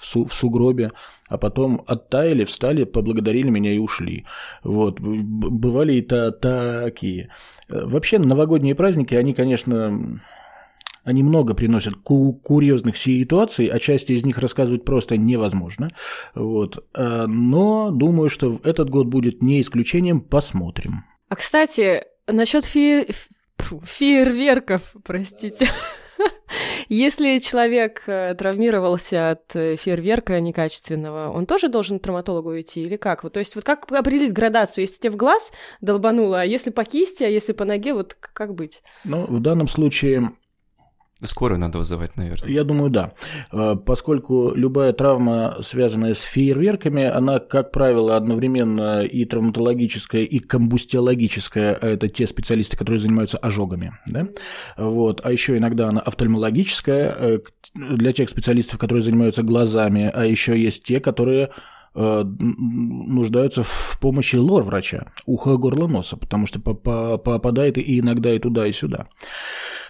су, 0.00 0.26
в 0.26 0.32
сугробе, 0.32 0.92
а 1.28 1.38
потом 1.38 1.82
оттаяли, 1.86 2.44
встали, 2.44 2.84
поблагодарили 2.84 3.50
меня 3.50 3.72
и 3.72 3.78
ушли. 3.78 4.26
Вот. 4.62 5.00
Бывали 5.00 5.94
и 5.94 6.02
та, 6.02 6.30
такие. 6.30 7.30
Вообще, 7.68 8.18
новогодние 8.18 8.74
праздники, 8.74 9.14
они, 9.14 9.34
конечно, 9.34 10.20
Они 11.04 11.22
много 11.22 11.54
приносят 11.54 11.94
ку 11.94 12.32
курьезных 12.32 12.96
ситуаций, 12.96 13.66
а 13.66 13.78
части 13.78 14.12
из 14.12 14.24
них 14.24 14.38
рассказывать 14.38 14.84
просто 14.84 15.16
невозможно. 15.16 15.90
Вот. 16.34 16.84
Э, 16.94 17.26
но 17.26 17.90
думаю, 17.90 18.30
что 18.30 18.60
этот 18.64 18.90
год 18.90 19.06
будет 19.06 19.42
не 19.42 19.60
исключением. 19.60 20.20
Посмотрим. 20.20 21.04
А, 21.28 21.36
кстати, 21.36 22.04
насчет 22.26 22.64
фе... 22.64 23.08
фейерверков, 23.58 24.94
простите. 25.04 25.68
Если 26.88 27.38
человек 27.38 28.02
э, 28.06 28.34
травмировался 28.34 29.30
от 29.30 29.54
э, 29.54 29.76
фейерверка 29.76 30.40
некачественного, 30.40 31.30
он 31.30 31.46
тоже 31.46 31.68
должен 31.68 31.98
к 31.98 32.02
травматологу 32.02 32.58
идти 32.58 32.82
или 32.82 32.96
как? 32.96 33.24
Вот, 33.24 33.34
то 33.34 33.38
есть 33.38 33.54
вот 33.54 33.64
как 33.64 33.90
определить 33.92 34.32
градацию? 34.32 34.82
Если 34.82 34.98
тебе 34.98 35.10
в 35.10 35.16
глаз 35.16 35.52
долбануло, 35.80 36.40
а 36.40 36.44
если 36.44 36.70
по 36.70 36.84
кисти, 36.84 37.24
а 37.24 37.28
если 37.28 37.52
по 37.52 37.64
ноге, 37.64 37.94
вот 37.94 38.14
как 38.14 38.54
быть? 38.54 38.82
Ну, 39.04 39.26
в 39.26 39.40
данном 39.40 39.68
случае 39.68 40.32
Скорую 41.22 41.58
надо 41.58 41.78
вызывать, 41.78 42.16
наверное. 42.16 42.48
Я 42.48 42.62
думаю, 42.62 42.90
да. 42.90 43.10
Э, 43.50 43.74
поскольку 43.74 44.52
любая 44.54 44.92
травма, 44.92 45.56
связанная 45.62 46.14
с 46.14 46.20
фейерверками, 46.20 47.02
она, 47.02 47.40
как 47.40 47.72
правило, 47.72 48.16
одновременно 48.16 49.02
и 49.02 49.24
травматологическая, 49.24 50.22
и 50.22 50.38
комбустиологическая, 50.38 51.74
а 51.74 51.86
это 51.88 52.08
те 52.08 52.24
специалисты, 52.28 52.76
которые 52.76 53.00
занимаются 53.00 53.36
ожогами. 53.38 53.98
Да? 54.06 54.28
Вот. 54.76 55.20
А 55.24 55.32
еще 55.32 55.56
иногда 55.56 55.88
она 55.88 56.00
офтальмологическая 56.00 57.16
э, 57.18 57.38
для 57.74 58.12
тех 58.12 58.28
специалистов, 58.28 58.78
которые 58.78 59.02
занимаются 59.02 59.42
глазами, 59.42 60.08
а 60.14 60.24
еще 60.24 60.56
есть 60.56 60.84
те, 60.84 61.00
которые 61.00 61.50
э, 61.96 62.24
нуждаются 62.24 63.64
в 63.64 63.98
помощи 64.00 64.36
лор-врача, 64.36 65.06
ухо, 65.26 65.56
горло, 65.56 65.88
носа, 65.88 66.16
потому 66.16 66.46
что 66.46 66.60
попадает 66.60 67.76
и 67.76 67.98
иногда 67.98 68.32
и 68.32 68.38
туда, 68.38 68.68
и 68.68 68.72
сюда. 68.72 69.08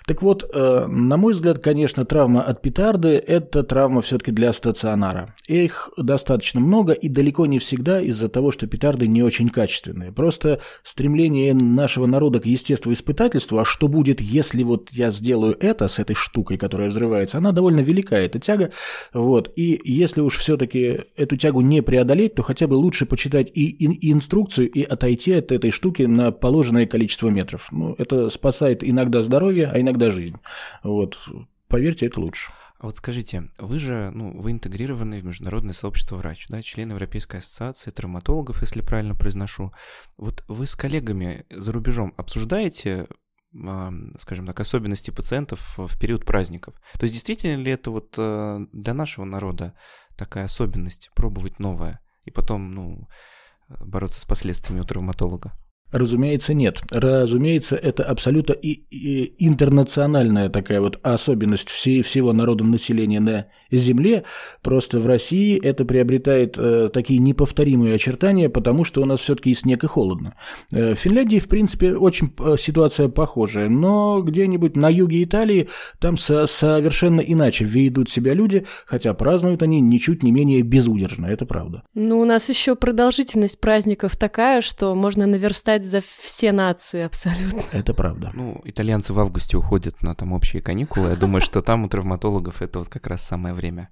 Так 0.08 0.22
вот, 0.22 0.50
э, 0.54 0.86
на 0.86 1.18
мой 1.18 1.34
взгляд, 1.34 1.58
конечно, 1.58 2.06
травма 2.06 2.40
от 2.40 2.62
петарды– 2.62 3.08
это 3.26 3.62
травма 3.62 4.00
все-таки 4.00 4.30
для 4.30 4.54
стационара. 4.54 5.34
Их 5.46 5.90
достаточно 5.98 6.60
много 6.60 6.94
и 6.94 7.10
далеко 7.10 7.44
не 7.44 7.58
всегда 7.58 8.00
из-за 8.00 8.30
того, 8.30 8.50
что 8.50 8.66
петарды 8.66 9.06
не 9.06 9.22
очень 9.22 9.50
качественные. 9.50 10.10
Просто 10.10 10.60
стремление 10.82 11.52
нашего 11.52 12.06
народа 12.06 12.40
к 12.40 12.46
естествоиспытательству, 12.46 13.58
а 13.58 13.66
что 13.66 13.86
будет, 13.86 14.22
если 14.22 14.62
вот 14.62 14.88
я 14.92 15.10
сделаю 15.10 15.54
это 15.60 15.88
с 15.88 15.98
этой 15.98 16.14
штукой, 16.14 16.56
которая 16.56 16.88
взрывается, 16.88 17.36
она 17.36 17.52
довольно 17.52 17.80
велика, 17.80 18.16
эта 18.16 18.38
тяга. 18.38 18.70
Вот. 19.12 19.52
И 19.56 19.78
если 19.84 20.22
уж 20.22 20.38
все-таки 20.38 21.00
эту 21.16 21.36
тягу 21.36 21.60
не 21.60 21.82
преодолеть, 21.82 22.34
то 22.34 22.42
хотя 22.42 22.66
бы 22.66 22.74
лучше 22.74 23.04
почитать 23.04 23.50
и, 23.52 23.68
и, 23.68 23.84
и 23.84 24.10
инструкцию, 24.10 24.70
и 24.70 24.82
отойти 24.84 25.32
от 25.32 25.52
этой 25.52 25.70
штуки 25.70 26.04
на 26.04 26.32
положенное 26.32 26.86
количество 26.86 27.28
метров. 27.28 27.68
Ну, 27.70 27.94
это 27.98 28.30
спасает 28.30 28.82
иногда 28.82 29.20
здоровье, 29.20 29.70
а 29.70 29.78
иногда 29.78 29.97
иногда 29.98 30.10
жизнь. 30.10 30.36
Вот. 30.82 31.18
Поверьте, 31.68 32.06
это 32.06 32.20
лучше. 32.20 32.50
А 32.78 32.86
вот 32.86 32.96
скажите, 32.96 33.50
вы 33.58 33.78
же, 33.78 34.10
ну, 34.14 34.40
вы 34.40 34.52
интегрированный 34.52 35.20
в 35.20 35.24
международное 35.24 35.74
сообщество 35.74 36.16
врач, 36.16 36.46
да, 36.48 36.62
член 36.62 36.90
Европейской 36.90 37.38
ассоциации 37.38 37.90
травматологов, 37.90 38.62
если 38.62 38.80
правильно 38.80 39.14
произношу. 39.14 39.72
Вот 40.16 40.44
вы 40.46 40.66
с 40.66 40.76
коллегами 40.76 41.44
за 41.50 41.72
рубежом 41.72 42.14
обсуждаете 42.16 43.08
скажем 44.18 44.46
так, 44.46 44.60
особенности 44.60 45.10
пациентов 45.10 45.78
в 45.78 45.98
период 45.98 46.26
праздников. 46.26 46.74
То 46.98 47.04
есть 47.04 47.14
действительно 47.14 47.58
ли 47.58 47.72
это 47.72 47.90
вот 47.90 48.14
э, 48.18 48.66
для 48.72 48.92
нашего 48.92 49.24
народа 49.24 49.74
такая 50.18 50.44
особенность 50.44 51.10
пробовать 51.14 51.58
новое 51.58 51.98
и 52.24 52.30
потом, 52.30 52.74
ну, 52.74 53.08
бороться 53.68 54.20
с 54.20 54.26
последствиями 54.26 54.82
у 54.82 54.84
травматолога? 54.84 55.54
Разумеется, 55.90 56.54
нет. 56.54 56.82
Разумеется, 56.90 57.76
это 57.76 58.04
абсолютно 58.04 58.52
и, 58.52 58.82
и 58.90 59.46
интернациональная 59.46 60.48
такая 60.50 60.80
вот 60.80 60.98
особенность 61.02 61.70
всей, 61.70 62.02
всего 62.02 62.32
народа 62.32 62.64
населения 62.64 63.20
на 63.20 63.46
Земле. 63.70 64.24
Просто 64.62 65.00
в 65.00 65.06
России 65.06 65.58
это 65.58 65.84
приобретает 65.84 66.56
э, 66.58 66.90
такие 66.92 67.18
неповторимые 67.18 67.94
очертания, 67.94 68.48
потому 68.48 68.84
что 68.84 69.00
у 69.00 69.04
нас 69.04 69.20
все-таки 69.20 69.50
и 69.50 69.54
снег, 69.54 69.84
и 69.84 69.86
холодно. 69.86 70.34
Э, 70.72 70.94
в 70.94 70.98
Финляндии, 70.98 71.38
в 71.38 71.48
принципе, 71.48 71.94
очень 71.94 72.34
э, 72.38 72.56
ситуация 72.58 73.08
похожая, 73.08 73.68
но 73.68 74.20
где-нибудь 74.20 74.76
на 74.76 74.90
юге 74.90 75.24
Италии 75.24 75.68
там 76.00 76.18
со 76.18 76.46
совершенно 76.46 77.20
иначе 77.20 77.64
ведут 77.64 78.10
себя 78.10 78.34
люди, 78.34 78.66
хотя 78.86 79.14
празднуют 79.14 79.62
они 79.62 79.80
ничуть 79.80 80.22
не 80.22 80.32
менее 80.32 80.62
безудержно, 80.62 81.26
это 81.26 81.46
правда. 81.46 81.82
Ну, 81.94 82.20
у 82.20 82.24
нас 82.24 82.48
еще 82.48 82.74
продолжительность 82.74 83.60
праздников 83.60 84.16
такая, 84.16 84.60
что 84.60 84.94
можно 84.94 85.26
наверстать 85.26 85.77
играть 85.78 85.84
за 85.84 86.00
все 86.00 86.52
нации 86.52 87.02
абсолютно. 87.02 87.62
Это 87.72 87.94
правда. 87.94 88.30
Ну, 88.34 88.60
итальянцы 88.64 89.12
в 89.12 89.20
августе 89.20 89.56
уходят 89.56 90.02
на 90.02 90.14
там 90.14 90.32
общие 90.32 90.62
каникулы. 90.62 91.10
Я 91.10 91.16
думаю, 91.16 91.40
что 91.40 91.62
там 91.62 91.84
у 91.84 91.88
травматологов 91.88 92.62
это 92.62 92.80
вот 92.80 92.88
как 92.88 93.06
раз 93.06 93.22
самое 93.22 93.54
время. 93.54 93.88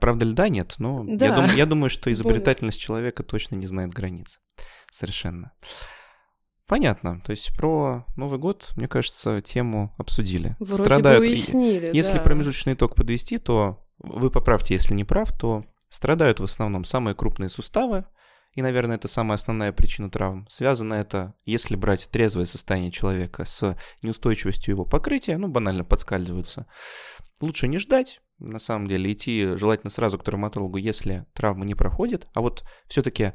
Правда 0.00 0.24
ли 0.24 0.32
да, 0.32 0.48
нет? 0.48 0.74
Но 0.78 1.04
да. 1.04 1.26
я, 1.26 1.32
думаю, 1.32 1.56
я 1.56 1.66
думаю, 1.66 1.90
что 1.90 2.10
изобретательность 2.12 2.80
человека 2.80 3.22
точно 3.22 3.56
не 3.56 3.66
знает 3.66 3.90
границ. 3.90 4.40
Совершенно. 4.90 5.52
Понятно. 6.66 7.20
То 7.20 7.32
есть 7.32 7.54
про 7.56 8.06
Новый 8.16 8.38
год, 8.38 8.72
мне 8.76 8.88
кажется, 8.88 9.40
тему 9.42 9.94
обсудили. 9.98 10.56
Вроде 10.58 10.82
Страдают. 10.82 11.20
бы 11.20 11.26
уяснили, 11.28 11.90
Если 11.92 12.14
да. 12.14 12.20
промежуточный 12.20 12.74
итог 12.74 12.94
подвести, 12.94 13.38
то 13.38 13.84
вы 13.98 14.30
поправьте, 14.30 14.74
если 14.74 14.94
не 14.94 15.04
прав, 15.04 15.36
то 15.36 15.64
страдают 15.88 16.40
в 16.40 16.44
основном 16.44 16.84
самые 16.84 17.14
крупные 17.14 17.50
суставы, 17.50 18.06
и, 18.54 18.62
наверное, 18.62 18.96
это 18.96 19.08
самая 19.08 19.36
основная 19.36 19.72
причина 19.72 20.10
травм. 20.10 20.46
Связано 20.48 20.94
это, 20.94 21.34
если 21.44 21.74
брать 21.74 22.08
трезвое 22.10 22.44
состояние 22.44 22.90
человека 22.90 23.44
с 23.44 23.76
неустойчивостью 24.02 24.74
его 24.74 24.84
покрытия, 24.84 25.38
ну, 25.38 25.48
банально 25.48 25.84
подскальзываются. 25.84 26.66
Лучше 27.40 27.66
не 27.66 27.78
ждать, 27.78 28.20
на 28.38 28.58
самом 28.58 28.88
деле, 28.88 29.12
идти 29.12 29.56
желательно 29.56 29.90
сразу 29.90 30.18
к 30.18 30.24
травматологу, 30.24 30.76
если 30.76 31.26
травма 31.32 31.64
не 31.64 31.74
проходит. 31.74 32.26
А 32.34 32.40
вот 32.40 32.64
все-таки 32.86 33.32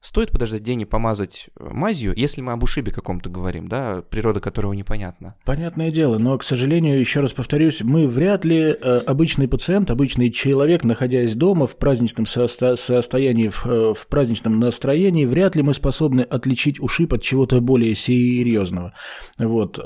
стоит 0.00 0.30
подождать 0.30 0.62
день 0.62 0.82
и 0.82 0.84
помазать 0.84 1.50
э, 1.58 1.68
мазью, 1.70 2.14
если 2.16 2.40
мы 2.40 2.52
об 2.52 2.62
ушибе 2.62 2.92
каком-то 2.92 3.28
говорим, 3.28 3.68
да, 3.68 4.02
природа 4.08 4.40
которого 4.40 4.72
непонятна. 4.72 5.34
Понятное 5.44 5.90
дело, 5.90 6.18
но, 6.18 6.36
к 6.38 6.44
сожалению, 6.44 6.98
еще 6.98 7.20
раз 7.20 7.32
повторюсь, 7.32 7.82
мы 7.82 8.08
вряд 8.08 8.44
ли 8.44 8.58
э, 8.58 8.98
обычный 9.06 9.48
пациент, 9.48 9.90
обычный 9.90 10.30
человек, 10.30 10.84
находясь 10.84 11.34
дома 11.34 11.66
в 11.66 11.76
праздничном 11.76 12.24
состо- 12.24 12.76
состоянии, 12.76 13.48
в, 13.48 13.66
э, 13.66 13.94
в 13.94 14.06
праздничном 14.06 14.58
настроении, 14.58 15.26
вряд 15.26 15.54
ли 15.56 15.62
мы 15.62 15.74
способны 15.74 16.22
отличить 16.22 16.80
ушиб 16.80 17.12
от 17.12 17.22
чего-то 17.22 17.60
более 17.60 17.94
серьезного. 17.94 18.94
Вот. 19.38 19.78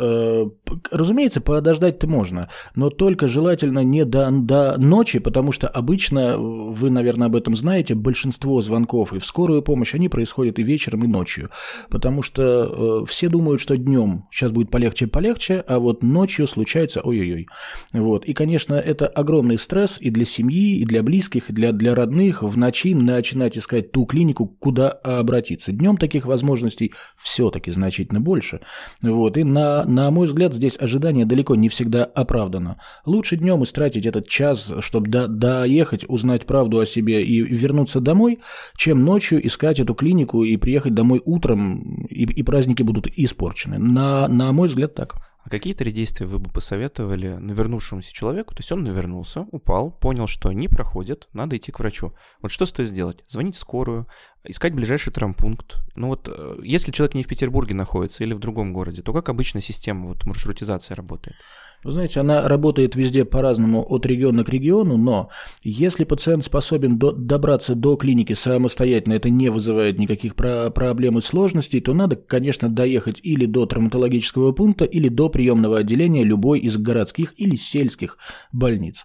Разумеется, 0.91 1.41
подождать-то 1.41 2.07
можно, 2.07 2.51
но 2.75 2.91
только 2.91 3.29
желательно 3.29 3.81
не 3.81 4.05
до, 4.05 4.31
до 4.31 4.79
ночи, 4.79 5.19
потому 5.19 5.53
что 5.53 5.69
обычно, 5.69 6.39
вы, 6.39 6.91
наверное, 6.91 7.27
об 7.27 7.37
этом 7.37 7.57
знаете, 7.57 7.95
большинство 7.95 8.61
звонков 8.63 9.13
и 9.13 9.19
в 9.19 9.25
скорую 9.55 9.63
помощь, 9.63 9.95
они 9.95 10.09
происходят 10.09 10.59
и 10.59 10.63
вечером, 10.63 11.05
и 11.05 11.07
ночью. 11.07 11.51
Потому 11.89 12.23
что 12.23 13.03
э, 13.03 13.07
все 13.07 13.29
думают, 13.29 13.61
что 13.61 13.77
днем 13.77 14.25
сейчас 14.33 14.51
будет 14.51 14.71
полегче-полегче, 14.71 15.63
а 15.69 15.79
вот 15.79 16.03
ночью 16.03 16.47
случается 16.47 17.01
ой-ой-ой. 17.01 17.47
Вот. 17.93 18.25
И, 18.25 18.35
конечно, 18.35 18.75
это 18.75 19.07
огромный 19.07 19.59
стресс 19.59 19.99
и 20.01 20.11
для 20.11 20.25
семьи, 20.25 20.79
и 20.79 20.85
для 20.85 21.03
близких, 21.03 21.51
и 21.51 21.53
для, 21.53 21.73
для 21.73 21.95
родных 21.95 22.43
в 22.43 22.57
ночи 22.57 22.95
начинать 22.95 23.57
искать 23.57 23.93
ту 23.93 24.07
клинику, 24.07 24.47
куда 24.47 24.91
обратиться. 24.91 25.71
Днем 25.73 25.97
таких 25.97 26.27
возможностей 26.27 26.93
все-таки 27.23 27.71
значительно 27.71 28.21
больше. 28.21 28.61
Вот. 29.03 29.37
И 29.37 29.45
на, 29.45 29.85
на 29.85 30.11
мой 30.11 30.27
взгляд, 30.27 30.55
здесь 30.55 30.77
ожидание 30.81 31.27
далеко 31.27 31.55
не 31.55 31.69
всегда 31.69 32.05
оправдано. 32.05 32.79
Лучше 33.07 33.37
днем 33.37 33.63
истратить 33.63 34.07
этот 34.07 34.27
час, 34.29 34.73
чтобы 34.81 35.09
до, 35.09 35.29
доехать, 35.29 36.05
узнать 36.09 36.45
правду 36.45 36.81
о 36.81 36.87
себе 36.87 37.23
и 37.23 37.41
вернуться 37.43 38.01
домой, 38.01 38.41
чем 38.77 39.05
ночью 39.05 39.44
искать 39.47 39.81
эту 39.81 39.95
клинику 39.95 40.45
и 40.45 40.57
приехать 40.57 40.95
домой 40.95 41.23
утром, 41.25 42.07
и, 42.07 42.25
и 42.25 42.43
праздники 42.43 42.83
будут 42.83 43.07
испорчены. 43.07 43.79
На, 43.79 44.29
на 44.29 44.53
мой 44.53 44.69
взгляд, 44.69 44.95
так. 44.95 45.17
А 45.45 45.51
какие 45.51 45.75
три 45.75 45.93
действия 45.93 46.27
вы 46.27 46.39
бы 46.39 46.51
посоветовали 46.51 47.35
навернувшемуся 47.35 48.15
человеку? 48.15 48.55
То 48.55 48.61
есть 48.61 48.73
он 48.73 48.83
навернулся, 48.83 49.47
упал, 49.51 49.91
понял, 49.91 50.27
что 50.27 50.51
не 50.53 50.69
проходит, 50.69 51.29
надо 51.35 51.59
идти 51.59 51.71
к 51.71 51.81
врачу. 51.81 52.15
Вот 52.41 52.51
что 52.51 52.65
стоит 52.65 52.89
сделать? 52.89 53.23
Звонить 53.29 53.55
в 53.55 53.59
скорую, 53.59 54.07
искать 54.43 54.75
ближайший 54.75 55.13
травмпункт. 55.13 55.77
Ну 55.97 56.09
вот, 56.09 56.31
э, 56.33 56.61
если 56.63 56.93
человек 56.93 57.15
не 57.15 57.25
в 57.25 57.29
Петербурге 57.29 57.75
находится 57.75 58.25
или 58.25 58.33
в 58.33 58.39
другом 58.39 58.73
городе, 58.73 59.03
то 59.03 59.13
как 59.13 59.29
обычно 59.29 59.61
система 59.61 60.09
вот, 60.09 60.25
маршрутизации 60.25 60.95
работает? 60.95 61.37
Вы 61.85 61.93
знаете, 61.93 62.21
она 62.21 62.49
работает 62.49 62.97
везде 62.97 63.27
по-разному 63.27 63.85
от 63.87 64.07
региона 64.07 64.43
к 64.43 64.49
региону, 64.49 64.97
но 64.97 65.29
если 65.63 66.05
пациент 66.05 66.43
способен 66.43 66.99
до, 66.99 67.13
добраться 67.13 67.75
до 67.75 67.97
клиники 67.97 68.33
самостоятельно, 68.33 69.13
это 69.13 69.29
не 69.29 69.51
вызывает 69.51 69.99
никаких 69.99 70.35
про 70.35 70.71
проблем 70.71 71.19
и 71.19 71.21
сложностей, 71.21 71.81
то 71.81 71.93
надо, 71.93 72.17
конечно, 72.17 72.71
доехать 72.71 73.21
или 73.23 73.45
до 73.45 73.67
травматологического 73.67 74.53
пункта, 74.53 74.87
или 74.87 75.09
до 75.09 75.29
приемного 75.29 75.79
отделения 75.79 76.25
любой 76.25 76.61
из 76.61 76.79
городских 76.79 77.35
или 77.37 77.57
сельских 77.57 78.17
больниц. 78.51 79.05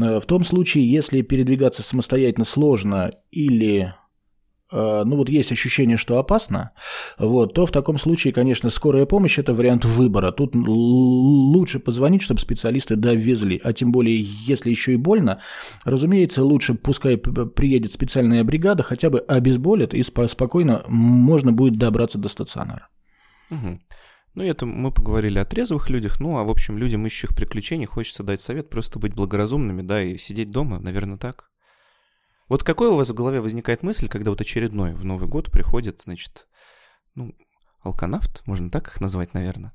Э, 0.00 0.18
в 0.18 0.24
том 0.24 0.44
случае, 0.44 0.90
если 0.90 1.20
передвигаться 1.20 1.82
самостоятельно 1.82 2.46
сложно 2.46 3.12
или 3.30 3.94
ну 4.74 5.16
вот 5.16 5.28
есть 5.28 5.52
ощущение, 5.52 5.96
что 5.96 6.18
опасно, 6.18 6.72
вот, 7.18 7.54
то 7.54 7.64
в 7.64 7.70
таком 7.70 7.96
случае, 7.96 8.32
конечно, 8.32 8.70
скорая 8.70 9.06
помощь– 9.06 9.38
это 9.40 9.54
вариант 9.54 9.84
выбора. 9.84 10.32
Тут 10.32 10.54
лучше 10.54 11.78
позвонить, 11.78 12.22
чтобы 12.22 12.40
специалисты 12.40 12.96
довезли, 12.96 13.60
а 13.62 13.72
тем 13.72 13.92
более, 13.92 14.20
если 14.20 14.70
еще 14.70 14.94
и 14.94 14.96
больно, 14.96 15.40
разумеется, 15.84 16.42
лучше 16.42 16.74
пускай 16.74 17.16
приедет 17.16 17.92
специальная 17.92 18.42
бригада, 18.42 18.82
хотя 18.82 19.10
бы 19.10 19.20
обезболит, 19.20 19.94
и 19.94 20.02
спокойно 20.02 20.82
можно 20.88 21.52
будет 21.52 21.78
добраться 21.78 22.18
до 22.18 22.28
стационара. 22.28 22.88
Угу. 23.50 23.80
Ну, 24.34 24.42
это 24.42 24.66
мы 24.66 24.90
поговорили 24.90 25.38
о 25.38 25.44
трезвых 25.44 25.88
людях, 25.90 26.18
ну, 26.18 26.38
а, 26.38 26.44
в 26.44 26.50
общем, 26.50 26.76
людям, 26.76 27.06
ищущих 27.06 27.36
приключений, 27.36 27.86
хочется 27.86 28.24
дать 28.24 28.40
совет 28.40 28.68
просто 28.68 28.98
быть 28.98 29.14
благоразумными, 29.14 29.82
да, 29.82 30.02
и 30.02 30.18
сидеть 30.18 30.50
дома, 30.50 30.80
наверное, 30.80 31.16
так. 31.16 31.50
Вот 32.48 32.62
какой 32.62 32.88
у 32.88 32.96
вас 32.96 33.08
в 33.08 33.14
голове 33.14 33.40
возникает 33.40 33.82
мысль, 33.82 34.08
когда 34.08 34.30
вот 34.30 34.40
очередной 34.40 34.92
в 34.92 35.04
Новый 35.04 35.28
год 35.28 35.50
приходит, 35.50 36.02
значит, 36.04 36.46
ну, 37.14 37.34
алканавт, 37.82 38.42
можно 38.46 38.70
так 38.70 38.88
их 38.88 39.00
назвать, 39.00 39.34
наверное, 39.34 39.72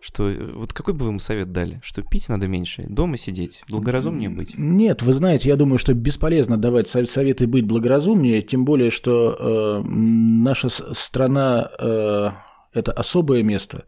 что 0.00 0.30
э, 0.30 0.52
вот 0.52 0.72
какой 0.72 0.94
бы 0.94 1.04
вы 1.04 1.10
ему 1.10 1.18
совет 1.18 1.52
дали? 1.52 1.80
Что 1.82 2.02
пить 2.02 2.28
надо 2.28 2.46
меньше, 2.48 2.84
дома 2.88 3.16
сидеть, 3.16 3.62
благоразумнее 3.68 4.30
быть? 4.30 4.56
Нет, 4.56 5.02
вы 5.02 5.12
знаете, 5.12 5.48
я 5.48 5.56
думаю, 5.56 5.78
что 5.78 5.92
бесполезно 5.94 6.56
давать 6.56 6.88
советы 6.88 7.46
быть 7.46 7.66
благоразумнее, 7.66 8.42
тем 8.42 8.64
более, 8.64 8.90
что 8.90 9.36
э, 9.38 9.88
наша 9.88 10.68
страна 10.68 11.70
э, 11.78 12.30
это 12.72 12.92
особое 12.92 13.42
место. 13.42 13.84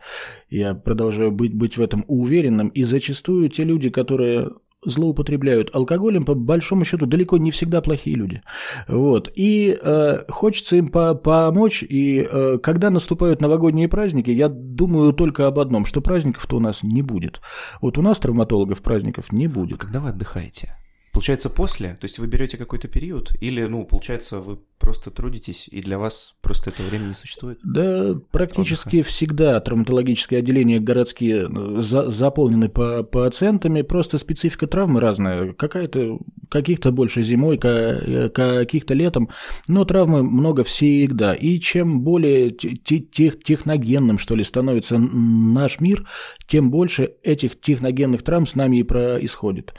Я 0.48 0.74
продолжаю 0.74 1.33
быть, 1.33 1.54
быть 1.54 1.76
в 1.76 1.83
этом 1.83 2.04
уверенным. 2.09 2.68
И 2.68 2.83
зачастую 2.83 3.48
те 3.48 3.64
люди, 3.64 3.90
которые 3.90 4.50
злоупотребляют 4.85 5.75
алкоголем, 5.75 6.25
по 6.25 6.35
большому 6.35 6.85
счету, 6.85 7.07
далеко 7.07 7.37
не 7.38 7.51
всегда 7.51 7.81
плохие 7.81 8.16
люди. 8.16 8.43
Вот. 8.88 9.31
И 9.35 9.77
э, 9.81 10.25
хочется 10.29 10.77
им 10.77 10.88
по 10.88 11.14
помочь. 11.14 11.83
И 11.83 12.27
э, 12.31 12.59
когда 12.62 12.90
наступают 12.90 13.40
новогодние 13.40 13.88
праздники, 13.88 14.31
я 14.31 14.49
думаю 14.49 15.12
только 15.12 15.47
об 15.47 15.59
одном, 15.59 15.87
что 15.87 16.01
праздников-то 16.01 16.57
у 16.57 16.61
нас 16.61 16.83
не 16.83 17.03
будет. 17.03 17.40
Вот 17.81 17.99
у 17.99 18.03
нас 18.03 18.19
травматологов 18.19 18.83
праздников 18.83 19.33
не 19.33 19.49
будет. 19.49 19.79
Когда 19.79 20.01
вы 20.01 20.11
отдыхаете? 20.11 20.75
Получается, 21.12 21.51
после? 21.51 21.96
То 22.01 22.05
есть 22.05 22.18
вы 22.18 22.27
берете 22.27 22.57
какой-то 22.57 22.87
период? 22.87 23.33
Или, 23.40 23.64
ну, 23.64 23.85
получается, 23.85 24.40
вы 24.40 24.59
просто 24.79 25.11
трудитесь, 25.11 25.68
и 25.70 25.83
для 25.83 25.99
вас 25.99 26.37
просто 26.40 26.70
это 26.70 26.83
время 26.83 27.07
не 27.07 27.14
существует? 27.14 27.59
Да, 27.64 28.14
практически 28.31 28.96
Отдыха. 28.96 29.09
всегда 29.09 29.61
травматологические 29.61 30.38
отделения 30.38 30.79
городские 30.79 31.49
э, 31.49 31.81
за 31.83 32.11
заполнены 32.11 32.68
по 32.68 33.03
пациентами, 33.03 33.83
просто 33.83 34.18
специфика 34.18 34.66
травмы 34.66 35.01
разная. 35.01 35.53
Какая-то, 35.53 36.18
каких-то 36.49 36.92
больше 36.92 37.23
зимой, 37.23 37.59
каких-то 37.59 38.94
летом, 38.94 39.31
но 39.66 39.85
травмы 39.85 40.23
много 40.23 40.64
всегда. 40.64 41.35
И 41.35 41.59
чем 41.59 42.03
более 42.03 42.51
тех 42.53 43.42
техногенным, 43.42 44.18
что 44.18 44.37
ли, 44.37 44.44
становится 44.44 44.99
наш 44.99 45.81
мир, 45.81 46.09
тем 46.46 46.70
больше 46.70 47.14
этих 47.23 47.61
техногенных 47.61 48.23
травм 48.23 48.46
с 48.46 48.55
нами 48.55 48.79
и 48.79 48.83
происходит. 48.85 49.75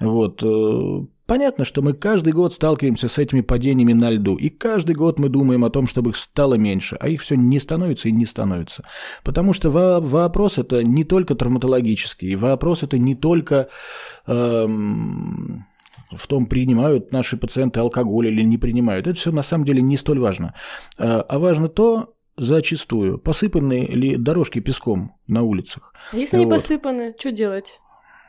Вот. 0.00 0.42
Э, 0.42 1.06
понятно, 1.26 1.64
что 1.64 1.82
мы 1.82 1.92
каждый 1.92 2.32
год 2.32 2.52
сталкиваемся 2.52 3.08
с 3.08 3.18
этими 3.18 3.40
падениями 3.40 3.92
на 3.92 4.10
льду, 4.10 4.36
и 4.36 4.48
каждый 4.50 4.94
год 4.94 5.18
мы 5.18 5.28
думаем 5.28 5.64
о 5.64 5.70
том, 5.70 5.86
чтобы 5.86 6.10
их 6.10 6.16
стало 6.16 6.54
меньше, 6.54 6.96
а 7.00 7.08
их 7.08 7.22
все 7.22 7.36
не 7.36 7.60
становится 7.60 8.08
и 8.08 8.12
не 8.12 8.26
становится. 8.26 8.84
Потому 9.22 9.52
что 9.52 9.70
вопрос 9.70 10.58
это 10.58 10.82
не 10.82 11.04
только 11.04 11.34
травматологический, 11.34 12.34
вопрос 12.34 12.82
это 12.82 12.98
не 12.98 13.14
только 13.14 13.68
эм, 14.26 15.66
в 16.10 16.26
том, 16.26 16.46
принимают 16.46 17.12
наши 17.12 17.36
пациенты 17.36 17.80
алкоголь 17.80 18.28
или 18.28 18.42
не 18.42 18.58
принимают. 18.58 19.06
Это 19.06 19.18
все 19.18 19.32
на 19.32 19.42
самом 19.42 19.64
деле 19.64 19.82
не 19.82 19.96
столь 19.96 20.20
важно. 20.20 20.54
Э, 20.98 21.20
а 21.20 21.38
важно 21.38 21.68
то, 21.68 22.14
зачастую, 22.36 23.18
посыпаны 23.18 23.86
ли 23.86 24.16
дорожки 24.16 24.60
песком 24.60 25.16
на 25.26 25.42
улицах. 25.42 25.92
Если 26.12 26.36
вот. 26.36 26.44
не 26.44 26.50
посыпаны, 26.50 27.14
что 27.18 27.30
делать? 27.30 27.80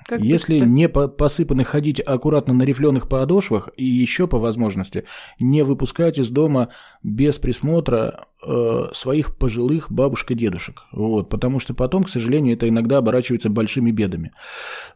Как 0.07 0.21
Если 0.21 0.59
не 0.59 0.87
посыпаны 0.87 1.63
ходить 1.63 1.99
аккуратно 1.99 2.53
на 2.53 2.61
рифленых 2.61 3.09
подошвах 3.09 3.69
и 3.75 3.85
еще 3.85 4.27
по 4.27 4.37
возможности 4.37 5.05
не 5.39 5.63
выпускать 5.63 6.19
из 6.19 6.29
дома 6.29 6.69
без 7.01 7.39
присмотра 7.39 8.27
э, 8.45 8.85
своих 8.93 9.35
пожилых 9.35 9.91
бабушек 9.91 10.31
и 10.31 10.35
дедушек. 10.35 10.83
Вот, 10.91 11.29
потому 11.29 11.59
что 11.59 11.73
потом, 11.73 12.03
к 12.03 12.09
сожалению, 12.09 12.53
это 12.53 12.69
иногда 12.69 12.97
оборачивается 12.97 13.49
большими 13.49 13.89
бедами. 13.89 14.31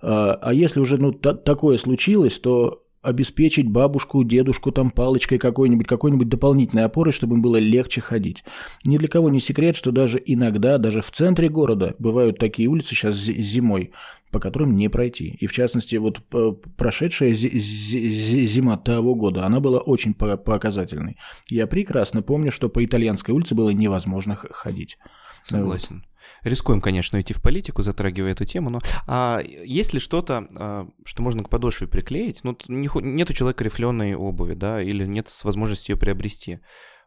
Э, 0.03 0.37
а 0.39 0.53
если 0.53 0.79
уже 0.79 0.97
ну, 0.97 1.11
такое 1.11 1.77
случилось, 1.79 2.37
то 2.37 2.83
обеспечить 3.01 3.69
бабушку, 3.69 4.23
дедушку 4.23 4.71
там 4.71 4.91
палочкой 4.91 5.37
какой-нибудь, 5.37 5.87
какой-нибудь 5.87 6.27
дополнительной 6.27 6.83
опорой, 6.83 7.13
чтобы 7.13 7.35
им 7.35 7.41
было 7.41 7.57
легче 7.57 8.01
ходить. 8.01 8.43
Ни 8.83 8.97
для 8.97 9.07
кого 9.07 9.29
не 9.29 9.39
секрет, 9.39 9.75
что 9.75 9.91
даже 9.91 10.21
иногда, 10.25 10.77
даже 10.77 11.01
в 11.01 11.09
центре 11.11 11.49
города 11.49 11.95
бывают 11.97 12.39
такие 12.39 12.67
улицы 12.67 12.89
сейчас 12.89 13.15
зимой, 13.15 13.91
по 14.31 14.39
которым 14.39 14.75
не 14.75 14.89
пройти. 14.89 15.37
И 15.39 15.47
в 15.47 15.53
частности, 15.53 15.95
вот 15.95 16.21
прошедшая 16.75 17.33
зима 17.33 18.77
того 18.77 19.15
года, 19.15 19.45
она 19.45 19.59
была 19.59 19.79
очень 19.79 20.13
показательной. 20.13 21.17
Я 21.49 21.67
прекрасно 21.67 22.21
помню, 22.21 22.51
что 22.51 22.67
по 22.69 22.83
итальянской 22.83 23.33
улице 23.33 23.55
было 23.55 23.69
невозможно 23.69 24.35
ходить. 24.35 24.97
Согласен. 25.43 26.03
Рискуем, 26.43 26.81
конечно, 26.81 27.19
идти 27.19 27.33
в 27.33 27.41
политику, 27.41 27.81
затрагивая 27.83 28.31
эту 28.31 28.45
тему, 28.45 28.69
но 28.69 28.79
а, 29.07 29.41
есть 29.41 29.93
ли 29.93 29.99
что-то, 29.99 30.47
а, 30.55 30.87
что 31.05 31.21
можно 31.21 31.43
к 31.43 31.49
подошве 31.49 31.87
приклеить? 31.87 32.41
Ну, 32.43 32.57
не, 32.67 32.89
нет 33.01 33.29
у 33.29 33.33
человека 33.33 33.63
рифленой 33.63 34.15
обуви, 34.15 34.53
да, 34.53 34.81
или 34.81 35.05
нет 35.05 35.29
возможности 35.43 35.91
ее 35.91 35.97
приобрести 35.97 36.59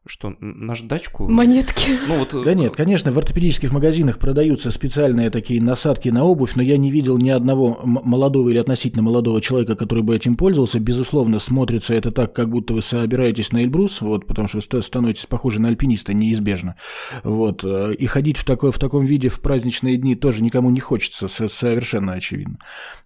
что, 0.04 0.34
наждачку? 0.40 1.28
Монетки. 1.28 1.96
Ну, 2.08 2.18
вот... 2.18 2.44
Да 2.44 2.54
нет, 2.54 2.74
конечно, 2.74 3.12
в 3.12 3.18
ортопедических 3.18 3.72
магазинах 3.72 4.18
продаются 4.18 4.72
специальные 4.72 5.30
такие 5.30 5.62
насадки 5.62 6.08
на 6.08 6.24
обувь, 6.24 6.56
но 6.56 6.62
я 6.62 6.76
не 6.76 6.90
видел 6.90 7.18
ни 7.18 7.30
одного 7.30 7.78
молодого 7.84 8.48
или 8.48 8.58
относительно 8.58 9.04
молодого 9.04 9.40
человека, 9.40 9.76
который 9.76 10.02
бы 10.02 10.16
этим 10.16 10.34
пользовался. 10.34 10.80
Безусловно, 10.80 11.38
смотрится 11.38 11.94
это 11.94 12.10
так, 12.10 12.34
как 12.34 12.50
будто 12.50 12.74
вы 12.74 12.82
собираетесь 12.82 13.52
на 13.52 13.62
Эльбрус, 13.62 14.00
вот, 14.00 14.26
потому 14.26 14.48
что 14.48 14.58
вы 14.58 14.82
становитесь 14.82 15.26
похожи 15.26 15.60
на 15.60 15.68
альпиниста 15.68 16.12
неизбежно. 16.14 16.74
Вот, 17.22 17.62
э, 17.62 17.94
и 17.94 18.06
ходить 18.06 18.38
в, 18.38 18.44
такой, 18.44 18.72
в 18.72 18.80
таком 18.80 19.04
виде 19.04 19.28
в 19.28 19.40
праздничные 19.40 19.98
дни 19.98 20.16
тоже 20.16 20.42
никому 20.42 20.70
не 20.70 20.80
хочется, 20.80 21.28
совершенно 21.28 22.14
очевидно. 22.14 22.58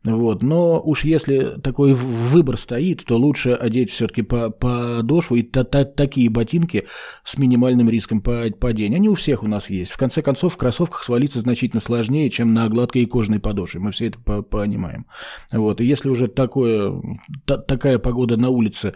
Вот, 0.02 0.42
но 0.42 0.80
уж 0.82 1.04
если 1.04 1.61
такой 1.62 1.92
выбор 1.92 2.56
стоит, 2.56 3.04
то 3.04 3.18
лучше 3.18 3.50
одеть 3.50 3.90
все-таки 3.90 4.22
по 4.22 4.48
подошву 4.48 5.37
и 5.37 5.42
та 5.42 5.61
-та 5.61 5.85
такие 5.85 6.30
ботинки, 6.30 6.86
с 7.25 7.38
минимальным 7.38 7.88
риском 7.90 8.20
падения. 8.20 8.96
Они 8.96 9.09
у 9.09 9.14
всех 9.14 9.42
у 9.42 9.49
нас 9.49 9.70
есть. 9.70 9.92
В 9.92 9.96
конце 9.96 10.22
концов, 10.22 10.55
в 10.55 10.57
кроссовках 10.57 11.05
свалиться 11.05 11.40
значительно 11.40 11.81
сложнее, 11.81 12.31
чем 12.31 12.55
на 12.55 12.68
гладкой 12.68 13.03
и 13.03 13.07
кожной 13.07 13.40
подошве. 13.40 13.81
Мы 13.81 13.92
все 13.92 14.07
это 14.07 14.18
понимаем. 14.42 15.07
Вот. 15.53 15.81
И 15.81 15.85
если 15.85 16.09
уже 16.09 16.29
такое, 16.29 17.01
та, 17.44 17.59
такая 17.59 17.99
погода 17.99 18.37
на 18.37 18.51
улице, 18.51 18.94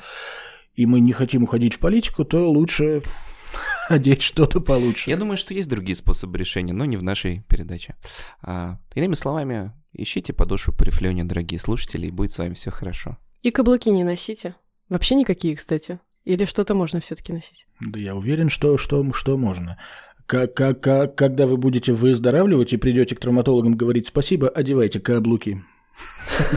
и 0.75 0.87
мы 0.87 1.01
не 1.01 1.13
хотим 1.13 1.43
уходить 1.43 1.75
в 1.75 1.79
политику, 1.79 2.25
то 2.25 2.51
лучше 2.51 3.03
одеть 3.89 4.23
что-то 4.23 4.61
получше. 4.61 5.11
Я 5.11 5.17
думаю, 5.17 5.37
что 5.37 5.55
есть 5.55 5.69
другие 5.69 5.97
способы 5.97 6.39
решения, 6.39 6.73
но 6.73 6.85
не 6.85 6.97
в 6.97 7.03
нашей 7.03 7.45
передаче. 7.49 7.97
А, 8.43 8.79
иными 8.95 9.15
словами, 9.15 9.73
ищите 9.93 10.33
подошву 10.33 10.73
по 10.73 10.85
рифлению, 10.85 11.25
дорогие 11.25 11.61
слушатели, 11.61 12.07
и 12.07 12.11
будет 12.11 12.33
с 12.33 12.39
вами 12.39 12.55
все 12.55 12.71
хорошо. 12.71 13.19
И 13.43 13.51
каблуки 13.51 13.89
не 13.91 14.05
носите. 14.05 14.55
Вообще 14.89 15.15
никакие, 15.15 15.57
кстати. 15.57 16.01
Или 16.31 16.45
что-то 16.45 16.75
можно 16.75 17.01
все-таки 17.01 17.33
носить? 17.33 17.67
Да 17.81 17.99
я 17.99 18.15
уверен, 18.15 18.51
что, 18.51 18.79
что, 18.79 19.05
что 19.13 19.37
можно. 19.37 19.79
Как, 20.27 20.55
как, 20.55 20.81
как, 20.81 21.17
когда 21.17 21.45
вы 21.45 21.57
будете 21.57 21.93
выздоравливать 21.93 22.73
и 22.73 22.77
придете 22.77 23.17
к 23.17 23.21
травматологам 23.21 23.77
говорить 23.77 24.07
спасибо, 24.07 24.49
одевайте 24.49 25.01
каблуки. 25.01 25.61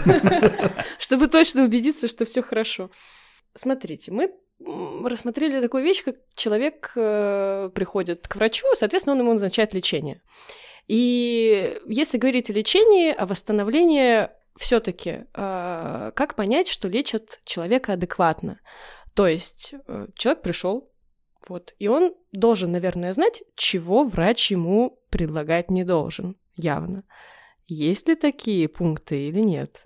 Чтобы 1.00 1.28
точно 1.28 1.64
убедиться, 1.64 2.08
что 2.08 2.24
все 2.26 2.44
хорошо. 2.44 2.92
Смотрите, 3.56 4.12
мы 4.12 4.32
рассмотрели 5.04 5.60
такую 5.60 5.84
вещь, 5.84 6.04
как 6.04 6.18
человек 6.36 6.92
э, 6.96 7.72
приходит 7.74 8.28
к 8.28 8.36
врачу, 8.36 8.68
соответственно, 8.76 9.16
он 9.16 9.22
ему 9.22 9.34
назначает 9.34 9.74
лечение. 9.74 10.22
И 10.88 11.80
если 11.88 12.20
говорить 12.20 12.52
о 12.52 12.54
лечении, 12.54 13.12
о 13.12 13.26
восстановлении, 13.26 14.30
все-таки 14.56 15.26
э, 15.34 16.12
как 16.14 16.36
понять, 16.36 16.68
что 16.68 16.88
лечат 16.88 17.40
человека 17.44 17.94
адекватно? 17.94 18.60
То 19.14 19.28
есть 19.28 19.74
э, 19.88 20.08
человек 20.16 20.42
пришел, 20.42 20.92
вот, 21.48 21.74
и 21.78 21.88
он 21.88 22.14
должен, 22.32 22.72
наверное, 22.72 23.14
знать, 23.14 23.44
чего 23.56 24.04
врач 24.04 24.50
ему 24.52 25.00
предлагать 25.10 25.70
не 25.70 25.84
должен, 25.84 26.36
явно. 26.56 27.04
Есть 27.68 28.08
ли 28.08 28.16
такие 28.16 28.68
пункты 28.68 29.28
или 29.28 29.42
нет? 29.42 29.84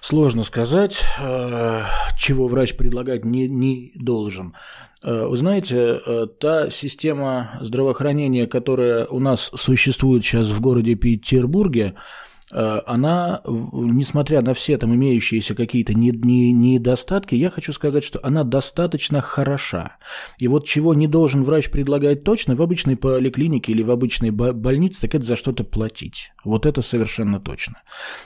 Сложно 0.00 0.42
сказать, 0.42 1.02
э, 1.20 1.82
чего 2.16 2.48
врач 2.48 2.76
предлагать 2.76 3.24
не, 3.24 3.48
не 3.48 3.92
должен. 3.94 4.56
Э, 5.04 5.26
вы 5.26 5.36
знаете, 5.36 6.00
та 6.40 6.70
система 6.70 7.58
здравоохранения, 7.60 8.46
которая 8.46 9.06
у 9.06 9.20
нас 9.20 9.50
существует 9.54 10.24
сейчас 10.24 10.48
в 10.48 10.60
городе 10.60 10.94
Петербурге, 10.94 11.94
она, 12.50 13.42
несмотря 13.44 14.40
на 14.40 14.54
все 14.54 14.78
там 14.78 14.94
имеющиеся 14.94 15.54
какие-то 15.54 15.94
недостатки, 15.94 17.34
я 17.34 17.50
хочу 17.50 17.72
сказать, 17.72 18.04
что 18.04 18.20
она 18.22 18.44
достаточно 18.44 19.20
хороша. 19.20 19.96
И 20.38 20.48
вот 20.48 20.66
чего 20.66 20.94
не 20.94 21.06
должен 21.06 21.44
врач 21.44 21.70
предлагать 21.70 22.24
точно 22.24 22.56
в 22.56 22.62
обычной 22.62 22.96
поликлинике 22.96 23.72
или 23.72 23.82
в 23.82 23.90
обычной 23.90 24.30
больнице, 24.30 25.02
так 25.02 25.14
это 25.14 25.24
за 25.24 25.36
что-то 25.36 25.64
платить. 25.64 26.32
Вот 26.44 26.66
это 26.66 26.82
совершенно 26.82 27.40
точно. 27.40 27.82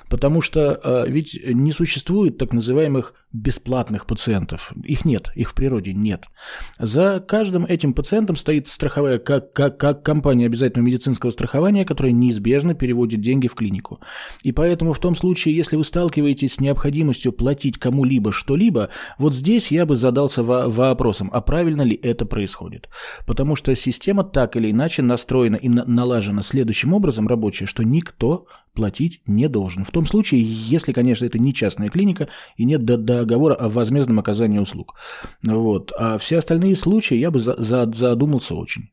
Потому 0.09 0.41
что 0.41 0.81
э, 0.83 1.05
ведь 1.09 1.39
не 1.45 1.73
существует 1.73 2.39
так 2.39 2.53
называемых 2.53 3.15
бесплатных 3.33 4.07
пациентов. 4.07 4.73
Их 4.85 5.05
нет, 5.05 5.31
их 5.35 5.51
в 5.51 5.55
природе 5.55 5.95
нет. 5.95 6.27
За 6.79 7.19
каждым 7.21 7.65
этим 7.65 7.95
пациентом 7.95 8.37
стоит 8.37 8.69
страховая 8.69 9.19
как, 9.19 9.53
как, 9.53 9.79
как 9.79 10.03
компания 10.03 10.47
обязательного 10.47 10.87
медицинского 10.87 11.31
страхования, 11.31 11.85
которая 11.85 12.13
неизбежно 12.13 12.75
переводит 12.75 13.21
деньги 13.21 13.49
в 13.49 13.55
клинику. 13.55 14.01
И 14.43 14.53
поэтому 14.53 14.93
в 14.93 14.99
том 14.99 15.17
случае, 15.17 15.57
если 15.57 15.77
вы 15.77 15.85
сталкиваетесь 15.85 16.55
с 16.55 16.61
необходимостью 16.61 17.33
платить 17.33 17.79
кому-либо 17.79 18.33
что-либо, 18.33 18.91
вот 19.19 19.35
здесь 19.35 19.71
я 19.71 19.87
бы 19.87 19.97
задался 19.97 20.43
вопросом, 20.43 21.31
а 21.33 21.41
правильно 21.41 21.83
ли 21.83 21.99
это 22.03 22.27
происходит. 22.27 22.89
Потому 23.27 23.57
что 23.57 23.75
система 23.75 24.25
так 24.25 24.57
или 24.57 24.71
иначе 24.71 25.03
настроена 25.03 25.57
и 25.57 25.69
налажена 25.69 26.43
следующим 26.43 26.93
образом 26.93 27.29
рабочая, 27.29 27.67
что 27.67 27.83
никто 27.83 28.47
платить 28.75 29.21
не 29.27 29.49
должен. 29.49 29.85
В 29.85 29.91
том 29.91 30.07
случае, 30.07 30.43
если, 30.43 30.93
конечно, 30.93 31.25
это 31.25 31.39
не 31.39 31.53
частная 31.53 31.89
клиника 31.89 32.29
и 32.57 32.65
нет 32.65 32.85
договора 32.85 33.55
о 33.55 33.69
возмездном 33.69 34.19
оказании 34.19 34.59
услуг. 34.59 34.95
Вот. 35.43 35.93
А 35.99 36.19
все 36.19 36.39
остальные 36.39 36.77
случаи 36.77 37.17
я 37.17 37.31
бы 37.31 37.39
за, 37.39 37.55
за, 37.63 37.91
задумался 37.93 38.55
очень. 38.55 38.91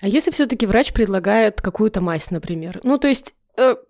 А 0.00 0.06
если 0.06 0.30
все-таки 0.30 0.66
врач 0.66 0.92
предлагает 0.92 1.60
какую-то 1.60 2.00
мазь, 2.00 2.30
например? 2.30 2.80
Ну, 2.84 2.98
то 2.98 3.08
есть 3.08 3.34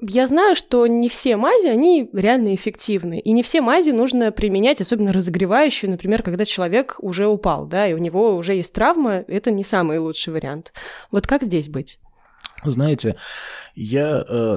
я 0.00 0.26
знаю, 0.26 0.56
что 0.56 0.86
не 0.86 1.08
все 1.08 1.36
мази, 1.36 1.66
они 1.66 2.08
реально 2.12 2.54
эффективны. 2.54 3.18
И 3.18 3.32
не 3.32 3.42
все 3.42 3.60
мази 3.60 3.90
нужно 3.90 4.32
применять, 4.32 4.80
особенно 4.80 5.12
разогревающие, 5.12 5.90
например, 5.90 6.22
когда 6.22 6.44
человек 6.44 6.96
уже 7.00 7.26
упал, 7.26 7.66
да, 7.66 7.86
и 7.86 7.94
у 7.94 7.98
него 7.98 8.36
уже 8.36 8.54
есть 8.54 8.72
травма, 8.72 9.24
это 9.28 9.50
не 9.50 9.64
самый 9.64 9.98
лучший 9.98 10.32
вариант. 10.32 10.72
Вот 11.10 11.26
как 11.26 11.42
здесь 11.42 11.68
быть? 11.68 11.98
Знаете, 12.64 13.16
я 13.76 14.24
э, 14.28 14.56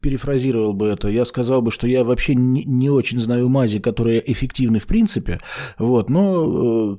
перефразировал 0.00 0.72
бы 0.72 0.88
это, 0.88 1.08
я 1.08 1.24
сказал 1.24 1.62
бы, 1.62 1.70
что 1.70 1.86
я 1.86 2.02
вообще 2.02 2.34
не, 2.34 2.64
не 2.64 2.90
очень 2.90 3.20
знаю 3.20 3.48
мази, 3.48 3.78
которые 3.78 4.30
эффективны 4.30 4.80
в 4.80 4.86
принципе, 4.86 5.38
вот, 5.78 6.10
но 6.10 6.94
э, 6.94 6.96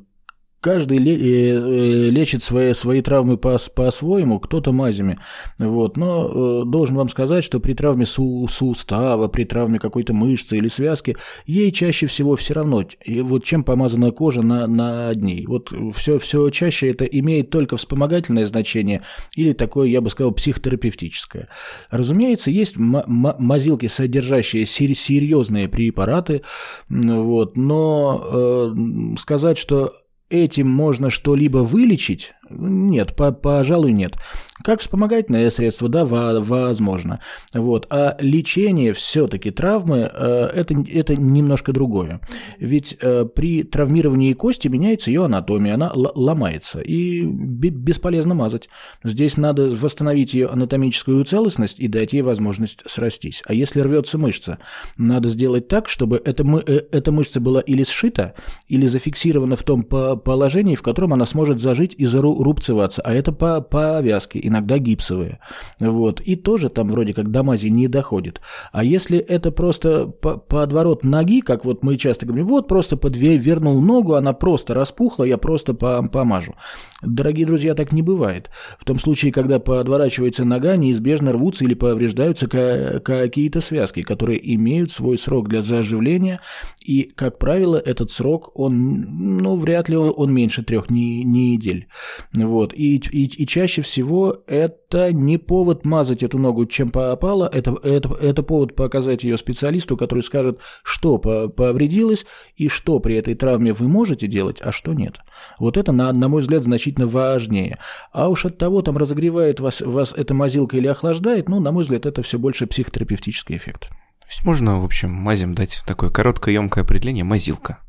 каждый 0.64 0.98
э, 0.98 2.10
лечит 2.10 2.42
свои, 2.42 2.74
свои 2.74 3.02
травмы 3.02 3.38
по, 3.38 3.58
по-своему, 3.76 4.40
кто-то 4.40 4.72
мазями. 4.72 5.20
Вот. 5.60 5.98
Но 5.98 6.64
э, 6.64 6.66
должен 6.66 6.96
вам 6.96 7.10
сказать, 7.10 7.44
что 7.44 7.60
при 7.60 7.74
травме 7.74 8.06
су, 8.06 8.48
сустава, 8.50 9.28
при 9.28 9.44
травме 9.44 9.78
какой-то 9.78 10.14
мышцы 10.14 10.58
или 10.58 10.70
связки, 10.70 11.18
ей 11.46 11.72
чаще 11.72 12.08
всего 12.08 12.38
все 12.38 12.54
равно, 12.54 12.86
и 13.04 13.22
вот 13.22 13.44
чем 13.44 13.64
помазана 13.64 14.12
кожа 14.12 14.42
на, 14.42 14.66
на 14.66 15.14
ней. 15.14 15.46
Вот 15.46 15.74
все, 15.96 16.18
все 16.18 16.50
чаще 16.50 16.90
это 16.90 17.04
имеет 17.04 17.50
только 17.50 17.76
вспомогательное 17.76 18.46
значение 18.46 19.02
или 19.36 19.52
такое, 19.52 19.90
я 19.90 20.00
бы 20.00 20.10
сказал, 20.10 20.32
психотерапевтическое. 20.32 21.50
Разумеется, 21.92 22.52
есть 22.52 22.76
мазилки, 22.78 23.88
содержащие 23.88 24.66
серьезные 24.66 25.68
препараты, 25.68 26.42
вот, 26.88 27.58
но 27.58 28.24
э, 28.32 29.16
сказать, 29.18 29.58
что 29.58 29.92
этим 30.34 30.68
можно 30.68 31.10
что-либо 31.10 31.60
вылечить, 31.60 32.34
нет, 32.50 33.16
по 33.16 33.32
пожалуй, 33.32 33.94
нет. 33.94 34.16
Как 34.64 34.82
вспомогательное 34.82 35.50
средство, 35.50 35.90
да, 35.90 36.06
возможно. 36.06 37.20
Вот. 37.54 37.88
А 37.90 38.16
лечение 38.20 38.94
все-таки 38.94 39.52
травмы 39.52 40.10
э, 40.14 40.50
это, 40.54 40.76
это 40.90 41.16
немножко 41.16 41.74
другое. 41.74 42.22
Ведь 42.60 42.98
э, 43.02 43.26
при 43.26 43.64
травмировании 43.64 44.34
кости 44.34 44.68
меняется 44.68 45.10
ее 45.10 45.26
анатомия, 45.26 45.76
она 45.76 45.92
ломается, 45.94 46.82
и 46.82 47.24
бесполезно 47.24 48.36
мазать. 48.36 48.70
Здесь 49.04 49.38
надо 49.38 49.70
восстановить 49.70 50.34
ее 50.34 50.48
анатомическую 50.48 51.24
целостность 51.24 51.80
и 51.80 51.88
дать 51.88 52.14
ей 52.14 52.22
возможность 52.22 52.84
срастись. 52.86 53.44
А 53.46 53.54
если 53.54 53.82
рвется 53.82 54.18
мышца, 54.18 54.60
надо 54.98 55.30
сделать 55.30 55.68
так, 55.68 55.90
чтобы 55.90 56.22
эта, 56.24 56.44
э, 56.44 56.82
эта 56.92 57.12
мышца 57.12 57.40
была 57.40 57.62
или 57.62 57.84
сшита, 57.84 58.34
или 58.68 58.86
зафиксирована 58.86 59.56
в 59.56 59.64
том 59.64 59.84
положении, 59.84 60.76
в 60.76 60.82
котором 60.82 61.14
она 61.14 61.26
сможет 61.26 61.60
зажить 61.60 61.96
и 61.98 62.06
зару 62.06 62.33
рубцеваться, 62.42 63.02
а 63.04 63.14
это 63.14 63.32
по 63.32 63.60
повязке, 63.60 64.40
иногда 64.42 64.78
гипсовые. 64.78 65.40
Вот. 65.80 66.22
И 66.22 66.36
тоже 66.36 66.70
там 66.70 66.90
вроде 66.90 67.14
как 67.14 67.32
до 67.32 67.44
мази 67.44 67.68
не 67.68 67.88
доходит. 67.88 68.40
А 68.72 68.84
если 68.84 69.18
это 69.18 69.52
просто 69.52 70.08
по 70.08 70.38
подворот 70.38 71.04
ноги, 71.04 71.42
как 71.42 71.66
вот 71.66 71.84
мы 71.84 71.98
часто 71.98 72.26
говорим, 72.26 72.48
вот 72.48 72.68
просто 72.68 72.96
подвернул 72.96 73.82
ногу, 73.82 74.14
она 74.14 74.34
просто 74.34 74.74
распухла, 74.74 75.26
я 75.26 75.38
просто 75.38 75.74
помажу. 75.74 76.54
Дорогие 77.02 77.46
друзья, 77.46 77.76
так 77.76 77.92
не 77.92 78.02
бывает. 78.02 78.50
В 78.80 78.86
том 78.86 79.00
случае, 79.00 79.32
когда 79.32 79.60
подворачивается 79.60 80.46
нога, 80.46 80.76
неизбежно 80.76 81.32
рвутся 81.34 81.66
или 81.66 81.74
повреждаются 81.74 82.48
какие-то 82.48 83.62
связки, 83.62 84.02
которые 84.02 84.54
имеют 84.56 84.92
свой 84.92 85.18
срок 85.18 85.50
для 85.50 85.62
заживления, 85.62 86.40
и, 86.86 87.04
как 87.04 87.40
правило, 87.40 87.78
этот 87.78 88.12
срок, 88.12 88.52
он, 88.54 89.02
ну, 89.40 89.58
вряд 89.58 89.90
ли 89.90 89.98
он 89.98 90.34
меньше 90.34 90.64
трех 90.64 90.90
недель. 90.90 91.88
Вот. 92.34 92.74
И, 92.74 92.96
и, 92.96 93.44
и 93.44 93.46
чаще 93.46 93.84
всего 93.84 94.44
это 94.48 95.14
не 95.14 95.38
повод 95.38 95.86
мазать 95.86 96.24
эту 96.24 96.40
ногу, 96.40 96.66
чем 96.66 96.90
попало, 96.90 97.48
это, 97.52 97.76
это, 97.84 98.14
это 98.16 98.42
повод 98.42 98.76
показать 98.76 99.24
ее 99.24 99.38
специалисту, 99.38 99.98
который 99.98 100.24
скажет, 100.24 100.60
что 100.84 101.20
повредилось 101.20 102.26
и 102.56 102.70
что 102.70 103.00
при 103.00 103.16
этой 103.16 103.36
травме 103.36 103.74
вы 103.74 103.88
можете 103.88 104.26
делать, 104.26 104.62
а 104.62 104.72
что 104.72 104.94
нет. 104.94 105.20
Вот 105.60 105.78
это, 105.78 105.92
на, 105.92 106.12
на 106.12 106.28
мой 106.28 106.42
взгляд, 106.42 106.64
значительно 106.64 107.06
важнее. 107.06 107.78
А 108.12 108.30
уж 108.30 108.46
от 108.46 108.58
того, 108.58 108.82
там 108.82 108.98
разогревает 108.98 109.60
вас, 109.60 109.82
вас 109.82 110.14
эта 110.14 110.34
мазилка 110.34 110.78
или 110.78 110.88
охлаждает, 110.88 111.50
ну, 111.50 111.60
на 111.60 111.72
мой 111.72 111.84
взгляд, 111.84 112.08
это 112.08 112.24
все 112.24 112.40
больше 112.40 112.66
психотерапевтический 112.66 113.58
эффект. 113.58 113.90
То 114.22 114.28
есть 114.30 114.44
можно, 114.44 114.80
в 114.80 114.86
общем, 114.86 115.12
мазем 115.12 115.54
дать 115.54 115.84
такое 115.86 116.10
короткое, 116.10 116.54
емкое 116.56 116.84
определение– 116.84 117.24
мазилка. 117.26 117.83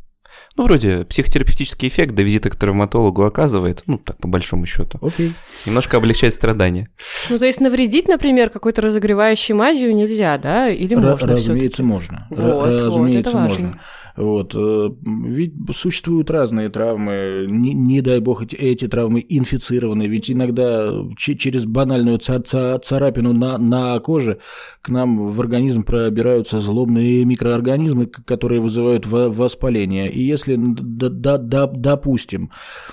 Ну, 0.56 0.64
вроде 0.64 1.04
психотерапевтический 1.04 1.88
эффект 1.88 2.14
до 2.14 2.22
визита 2.22 2.50
к 2.50 2.56
травматологу 2.56 3.24
оказывает, 3.24 3.82
ну, 3.86 3.98
так, 3.98 4.16
по 4.18 4.28
большому 4.28 4.66
счету. 4.66 4.98
Окей. 5.02 5.32
Немножко 5.66 5.96
облегчает 5.96 6.34
страдания. 6.34 6.88
Ну, 7.28 7.38
то 7.38 7.44
есть 7.44 7.60
навредить, 7.60 8.06
например, 8.08 8.50
какой-то 8.50 8.82
разогревающей 8.82 9.54
мазью 9.54 9.94
нельзя, 9.94 10.38
да? 10.38 10.68
Или 10.68 10.94
Р- 10.94 11.00
можно 11.00 11.32
Разумеется, 11.32 11.82
можно. 11.82 12.26
Вот, 12.30 12.66
разумеется, 12.68 13.36
вот, 13.36 13.48
можно. 13.48 13.80
Вот. 14.16 14.54
Э, 14.54 14.90
ведь 15.02 15.54
существуют 15.74 16.30
разные 16.30 16.68
травмы, 16.68 17.46
не, 17.48 17.74
не 17.74 18.00
дай 18.00 18.20
бог 18.20 18.42
эти, 18.42 18.54
эти 18.54 18.86
травмы 18.86 19.24
инфицированы, 19.28 20.04
ведь 20.04 20.30
иногда 20.30 20.92
через 21.16 21.66
банальную 21.66 22.18
царапину 22.18 23.32
на, 23.32 23.58
на 23.58 23.98
коже 24.00 24.38
к 24.82 24.88
нам 24.88 25.30
в 25.30 25.40
организм 25.40 25.82
пробираются 25.82 26.60
злобные 26.60 27.24
микроорганизмы, 27.24 28.06
которые 28.06 28.60
вызывают 28.60 29.06
воспаление. 29.06 30.10
И 30.10 30.22
если, 30.22 30.56
да, 30.58 31.08
да, 31.08 31.38
да, 31.38 31.66
допустим, 31.66 32.50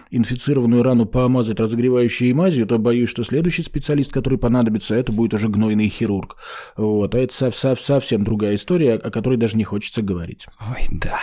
инфицированную 0.09 0.83
рану 0.83 1.05
помазать 1.05 1.59
разогревающей 1.59 2.33
мазью, 2.33 2.65
то 2.65 2.77
боюсь, 2.77 3.09
что 3.09 3.23
следующий 3.23 3.63
специалист, 3.63 4.11
который 4.11 4.39
понадобится, 4.39 4.95
это 4.95 5.11
будет 5.11 5.33
уже 5.33 5.49
гнойный 5.49 5.89
хирург. 5.89 6.37
Вот. 6.77 7.13
А 7.13 7.19
это 7.19 7.33
совсем 7.33 8.23
другая 8.23 8.55
история, 8.55 8.93
о 8.95 9.11
которой 9.11 9.37
даже 9.37 9.57
не 9.57 9.63
хочется 9.63 10.01
говорить. 10.01 10.47
Ой, 10.59 10.87
да. 10.91 11.10
Да. 11.11 11.19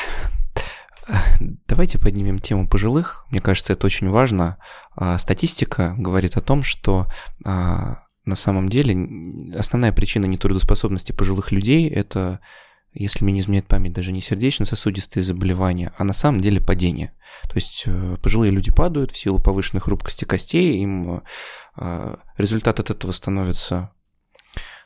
Давайте 1.67 1.99
поднимем 1.99 2.39
тему 2.39 2.69
пожилых. 2.69 3.25
Мне 3.31 3.41
кажется, 3.41 3.73
это 3.73 3.87
очень 3.87 4.11
важно. 4.11 4.59
А, 4.95 5.19
статистика 5.19 5.95
говорит 5.97 6.37
о 6.37 6.43
том, 6.43 6.63
что 6.63 7.07
а, 7.47 8.03
на 8.25 8.37
самом 8.37 8.69
деле 8.69 9.55
основная 9.57 9.93
причина 9.93 10.27
нетрудоспособности 10.27 11.13
пожилых 11.13 11.51
людей– 11.51 11.89
это, 11.91 12.41
если 12.93 13.25
мне 13.25 13.35
не 13.35 13.41
изменяет 13.41 13.67
память, 13.67 13.95
даже 13.95 14.13
не 14.13 14.21
сердечно-сосудистые 14.21 15.23
заболевания, 15.23 15.93
а 15.97 16.05
на 16.05 16.13
самом 16.13 16.41
деле 16.41 16.61
падение. 16.61 17.13
То 17.45 17.55
есть 17.55 17.85
э, 17.87 18.17
пожилые 18.23 18.53
люди 18.53 18.71
падают 18.71 19.13
в 19.13 19.17
силу 19.17 19.39
повышенной 19.39 19.81
хрупкости 19.81 20.27
костей, 20.27 20.77
им 20.79 21.23
а, 21.77 22.19
результат 22.37 22.81
от 22.81 22.91
этого 22.91 23.13
становится 23.13 23.93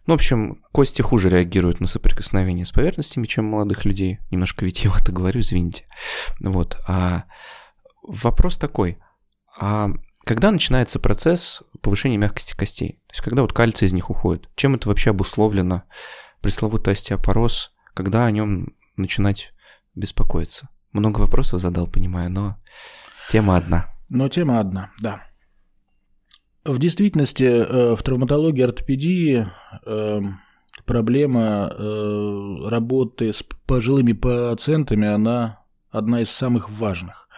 ну, 0.06 0.14
в 0.14 0.16
общем, 0.16 0.62
кости 0.72 1.00
хуже 1.00 1.28
реагируют 1.28 1.80
на 1.80 1.86
соприкосновение 1.86 2.64
с 2.64 2.72
поверхностями, 2.72 3.26
чем 3.26 3.44
молодых 3.44 3.84
людей. 3.84 4.18
Немножко 4.30 4.64
витиевато 4.64 5.12
говорю, 5.12 5.40
извините. 5.40 5.84
Вот. 6.40 6.76
А 6.88 7.24
вопрос 8.02 8.58
такой. 8.58 8.98
А 9.58 9.90
когда 10.24 10.50
начинается 10.50 10.98
процесс 10.98 11.62
повышения 11.80 12.16
мягкости 12.16 12.56
костей? 12.56 13.00
То 13.06 13.12
есть, 13.12 13.22
когда 13.22 13.42
вот 13.42 13.52
кальций 13.52 13.86
из 13.86 13.92
них 13.92 14.10
уходит? 14.10 14.48
Чем 14.56 14.74
это 14.74 14.88
вообще 14.88 15.10
обусловлено? 15.10 15.84
Пресловутый 16.40 16.94
остеопороз, 16.94 17.72
когда 17.94 18.26
о 18.26 18.30
нем 18.30 18.74
начинать 18.96 19.52
беспокоиться? 19.94 20.68
Много 20.92 21.20
вопросов 21.20 21.60
задал, 21.60 21.86
понимаю, 21.86 22.30
но 22.30 22.56
тема 23.30 23.56
одна. 23.56 23.94
Но 24.08 24.28
тема 24.28 24.58
одна, 24.58 24.90
да. 25.00 25.22
В 26.64 26.78
действительности 26.78 27.42
э, 27.42 27.96
в 27.96 28.02
травматологии, 28.04 28.62
ортопедии 28.62 29.48
эм, 29.84 30.38
проблема 30.84 31.72
э, 31.76 32.68
работы 32.68 33.32
с 33.32 33.42
пожилыми 33.66 34.12
пациентами, 34.12 35.08
она 35.08 35.64
одна 35.90 36.22
из 36.22 36.30
самых 36.30 36.70
важных. 36.70 37.28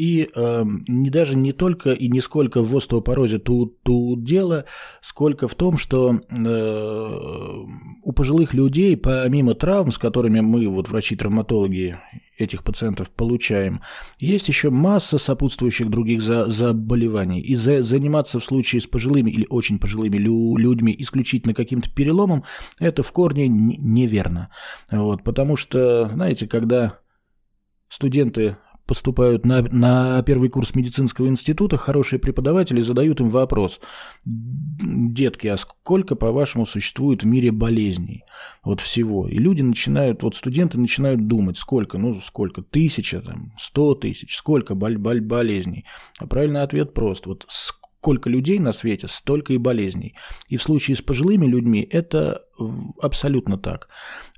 И 0.00 0.30
э, 0.34 0.64
не, 0.88 1.10
даже 1.10 1.36
не 1.36 1.52
только 1.52 1.90
и 1.90 2.08
не 2.08 2.22
сколько 2.22 2.62
в 2.62 2.74
остеопорозе 2.74 3.38
тут, 3.38 3.82
тут 3.82 4.24
дело, 4.24 4.64
сколько 5.02 5.46
в 5.46 5.54
том, 5.54 5.76
что 5.76 6.18
э, 6.30 7.64
у 8.02 8.12
пожилых 8.12 8.54
людей, 8.54 8.96
помимо 8.96 9.52
травм, 9.52 9.92
с 9.92 9.98
которыми 9.98 10.40
мы, 10.40 10.66
вот 10.68 10.88
врачи-травматологи, 10.88 11.98
этих 12.38 12.64
пациентов 12.64 13.10
получаем, 13.10 13.82
есть 14.18 14.48
еще 14.48 14.70
масса 14.70 15.18
сопутствующих 15.18 15.90
других 15.90 16.22
за, 16.22 16.46
заболеваний. 16.46 17.42
И 17.42 17.54
за, 17.54 17.82
заниматься 17.82 18.40
в 18.40 18.44
случае 18.46 18.80
с 18.80 18.86
пожилыми 18.86 19.30
или 19.30 19.46
очень 19.50 19.78
пожилыми 19.78 20.16
лю, 20.16 20.56
людьми 20.56 20.96
исключительно 20.98 21.52
каким-то 21.52 21.90
переломом, 21.90 22.44
это 22.78 23.02
в 23.02 23.12
корне 23.12 23.48
неверно. 23.48 24.48
Вот, 24.90 25.24
потому 25.24 25.56
что, 25.56 26.08
знаете, 26.08 26.46
когда 26.46 27.00
студенты 27.90 28.56
поступают 28.90 29.46
на, 29.46 29.62
на 29.62 30.20
первый 30.24 30.48
курс 30.48 30.74
медицинского 30.74 31.28
института, 31.28 31.76
хорошие 31.76 32.18
преподаватели 32.18 32.80
задают 32.80 33.20
им 33.20 33.30
вопрос. 33.30 33.80
Детки, 34.24 35.46
а 35.46 35.56
сколько, 35.56 36.16
по-вашему, 36.16 36.66
существует 36.66 37.22
в 37.22 37.26
мире 37.26 37.52
болезней? 37.52 38.24
Вот 38.64 38.80
всего. 38.80 39.28
И 39.28 39.38
люди 39.38 39.62
начинают, 39.62 40.24
вот 40.24 40.34
студенты 40.34 40.76
начинают 40.76 41.28
думать, 41.28 41.56
сколько, 41.56 41.98
ну, 41.98 42.20
сколько, 42.20 42.62
тысяча, 42.62 43.20
там, 43.20 43.52
сто 43.60 43.94
тысяч, 43.94 44.34
сколько 44.34 44.74
боль, 44.74 44.98
боль, 44.98 45.20
болезней. 45.20 45.84
А 46.18 46.26
правильный 46.26 46.62
ответ 46.62 46.92
прост. 46.92 47.26
Вот 47.26 47.46
сколько 47.46 48.28
людей 48.28 48.58
на 48.58 48.72
свете, 48.72 49.06
столько 49.06 49.52
и 49.52 49.58
болезней. 49.58 50.16
И 50.48 50.56
в 50.56 50.64
случае 50.64 50.96
с 50.96 51.02
пожилыми 51.02 51.46
людьми 51.46 51.86
это 51.88 52.42
абсолютно 53.00 53.56
так 53.56 53.88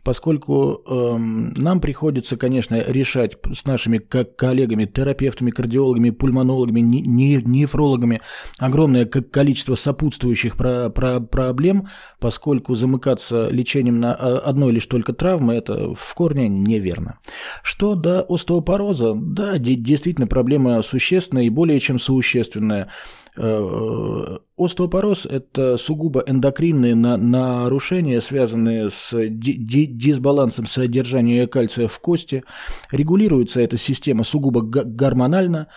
поскольку 0.05 0.83
э, 0.85 1.17
нам 1.17 1.81
приходится, 1.81 2.37
конечно, 2.37 2.83
решать 2.87 3.39
с 3.53 3.65
нашими 3.65 3.99
коллегами, 3.99 4.85
терапевтами, 4.85 5.51
кардиологами, 5.51 6.11
пульмонологами, 6.11 6.81
нефрологами 6.81 8.21
огромное 8.59 9.07
количество 9.07 9.75
сопутствующих 9.75 10.57
про 10.57 10.91
про 10.91 11.21
проблем, 11.21 11.89
поскольку 12.21 12.75
замыкаться 12.75 13.49
лечением 13.51 14.01
на 14.01 14.15
а, 14.15 14.39
одной 14.39 14.73
лишь 14.73 14.87
только 14.87 15.13
травмы– 15.13 15.55
это 15.55 15.95
в 15.95 16.15
корне 16.15 16.49
неверно. 16.49 17.19
Что 17.63 17.95
до 17.95 18.23
остеопороза, 18.29 19.15
да, 19.15 19.59
действительно 19.59 20.27
проблема 20.27 20.83
существенная 20.83 21.45
и 21.45 21.51
более 21.51 21.81
чем 21.81 21.99
существенная. 21.99 22.89
Э, 23.35 24.39
остеопороз– 24.59 25.25
это 25.31 25.79
сугубо 25.79 26.23
эндокринные 26.27 26.95
нарушения, 26.95 28.21
связанные 28.21 28.91
с 28.91 29.15
дисбалансом 29.29 30.67
содержания 30.67 31.47
кальция 31.47 31.89
в 31.89 31.99
кости. 31.99 32.45
Регулируется 32.91 33.63
эта 33.63 33.79
система 33.79 34.25
сугубо 34.25 34.61
гормонально, 34.61 35.69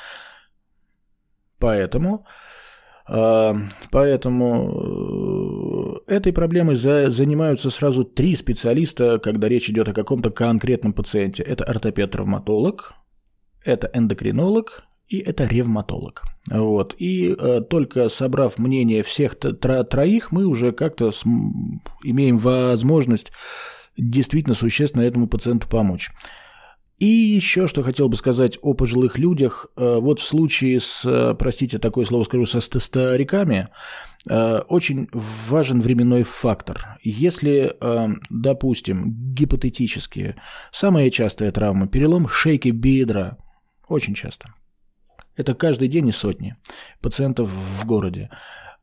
поэтому, 1.57 2.25
э, 3.07 3.53
поэтому 3.89 6.01
э, 6.07 6.13
этой 6.13 6.33
проблемой 6.33 6.75
занимаются 6.75 7.69
сразу 7.69 8.03
три 8.03 8.35
специалиста, 8.35 9.17
когда 9.19 9.47
речь 9.47 9.69
идет 9.69 9.87
о 9.87 9.93
каком-то 9.93 10.29
конкретном 10.29 10.91
пациенте. 10.91 11.41
Это 11.41 11.63
ортопед-травматолог, 11.63 12.95
это 13.63 13.89
эндокринолог 13.93 14.83
и 15.07 15.19
это 15.19 15.45
ревматолог. 15.45 16.23
Вот. 16.49 16.95
И 16.97 17.35
э, 17.37 17.61
только 17.61 18.09
собрав 18.09 18.57
мнение 18.57 19.03
всех 19.03 19.35
тро 19.35 19.83
троих, 19.83 20.31
мы 20.31 20.45
уже 20.45 20.71
как-то 20.71 21.11
имеем 22.03 22.37
возможность 22.37 23.31
действительно 23.97 24.55
существенно 24.55 25.03
этому 25.03 25.27
пациенту 25.27 25.67
помочь. 25.69 26.11
И 26.97 27.07
еще 27.07 27.67
что 27.67 27.83
хотел 27.83 28.07
бы 28.07 28.15
сказать 28.15 28.57
о 28.61 28.73
пожилых 28.73 29.17
людях. 29.17 29.67
Э, 29.75 29.97
вот 29.99 30.19
в 30.19 30.25
случае 30.25 30.79
с, 30.79 31.03
э, 31.05 31.35
простите, 31.37 31.77
такое 31.77 32.05
слово 32.05 32.23
скажу, 32.23 32.45
со 32.45 32.61
стариками, 32.61 33.67
э, 34.29 34.59
очень 34.69 35.09
важен 35.11 35.81
временной 35.81 36.23
фактор. 36.23 36.97
Если, 37.03 37.75
допустим, 38.29 39.13
гипотетически, 39.33 40.35
самая 40.71 41.09
частая 41.09 41.51
травма– 41.51 41.87
перелом 41.89 42.27
шейки 42.27 42.69
бедра, 42.69 43.37
очень 43.87 44.15
часто– 44.15 44.53
это 45.35 45.53
каждый 45.53 45.87
день 45.87 46.07
и 46.09 46.11
сотни 46.11 46.55
пациентов 47.01 47.49
в 47.49 47.85
городе. 47.85 48.29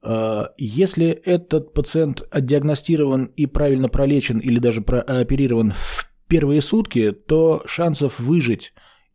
А, 0.02 0.50
если 0.58 1.06
этот 1.06 1.72
пациент 1.74 2.22
отдиагностирован 2.30 3.26
и 3.36 3.46
правильно 3.46 3.88
пролечен 3.88 4.38
или 4.38 4.58
даже 4.58 4.80
прооперирован 4.80 5.72
в 5.72 6.10
первые 6.28 6.62
сутки, 6.62 7.12
то 7.12 7.62
шансов 7.66 8.18
выжить 8.18 8.72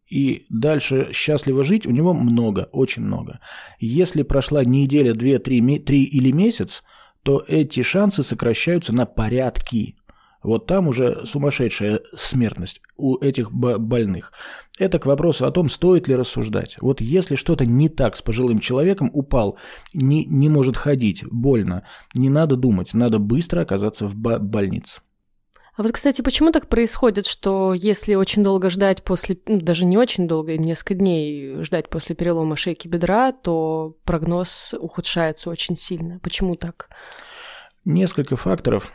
и 0.10 0.46
дальше 0.50 1.10
счастливо 1.12 1.64
жить 1.64 1.86
у 1.86 1.92
него 1.92 2.14
много, 2.14 2.70
очень 2.72 3.02
много. 3.04 3.40
Если 3.80 4.24
прошла 4.24 4.64
неделя, 4.64 5.14
две, 5.14 5.40
три, 5.40 5.80
три 5.80 6.04
или 6.04 6.32
месяц, 6.32 6.84
то 7.24 7.44
эти 7.48 7.84
шансы 7.84 8.24
сокращаются 8.24 8.96
на 8.96 9.06
порядки. 9.06 9.98
Вот 10.44 10.66
там 10.68 10.88
уже 10.88 11.26
сумасшедшая 11.26 12.02
смертность 12.16 12.82
у 12.96 13.18
этих 13.18 13.52
больных. 13.52 14.32
Это 14.80 15.00
к 15.00 15.06
вопросу 15.06 15.46
о 15.46 15.52
том, 15.52 15.70
стоит 15.70 16.08
ли 16.08 16.16
рассуждать. 16.16 16.78
Вот 16.80 17.02
если 17.02 17.36
что-то 17.36 17.66
не 17.66 17.90
так 17.90 18.16
с 18.16 18.22
пожилым 18.22 18.60
человеком, 18.60 19.10
упал, 19.14 19.58
не, 19.94 20.26
не 20.26 20.50
может 20.50 20.78
ходить, 20.78 21.24
больно, 21.30 21.84
не 22.14 22.30
надо 22.30 22.56
думать, 22.56 22.94
надо 22.94 23.20
быстро 23.20 23.62
оказаться 23.62 24.06
в 24.06 24.16
больнице. 24.16 25.02
А 25.78 25.84
вот, 25.84 25.92
кстати, 25.92 26.24
почему 26.24 26.52
так 26.52 26.70
происходит, 26.70 27.28
что 27.28 27.76
если 27.76 28.16
очень 28.16 28.44
долго 28.44 28.72
ждать 28.72 29.04
после, 29.04 29.38
ну, 29.46 29.62
даже 29.62 29.86
не 29.86 29.96
очень 29.96 30.28
долго, 30.28 30.58
несколько 30.58 30.96
дней 30.96 31.62
ждать 31.64 31.88
после 31.88 32.16
перелома 32.16 32.56
шейки 32.56 32.88
бедра, 32.88 33.32
то 33.32 33.96
прогноз 34.04 34.74
ухудшается 34.74 35.52
очень 35.52 35.78
сильно? 35.78 36.18
Почему 36.20 36.56
так? 36.56 36.90
Несколько 37.86 38.38
факторов. 38.38 38.92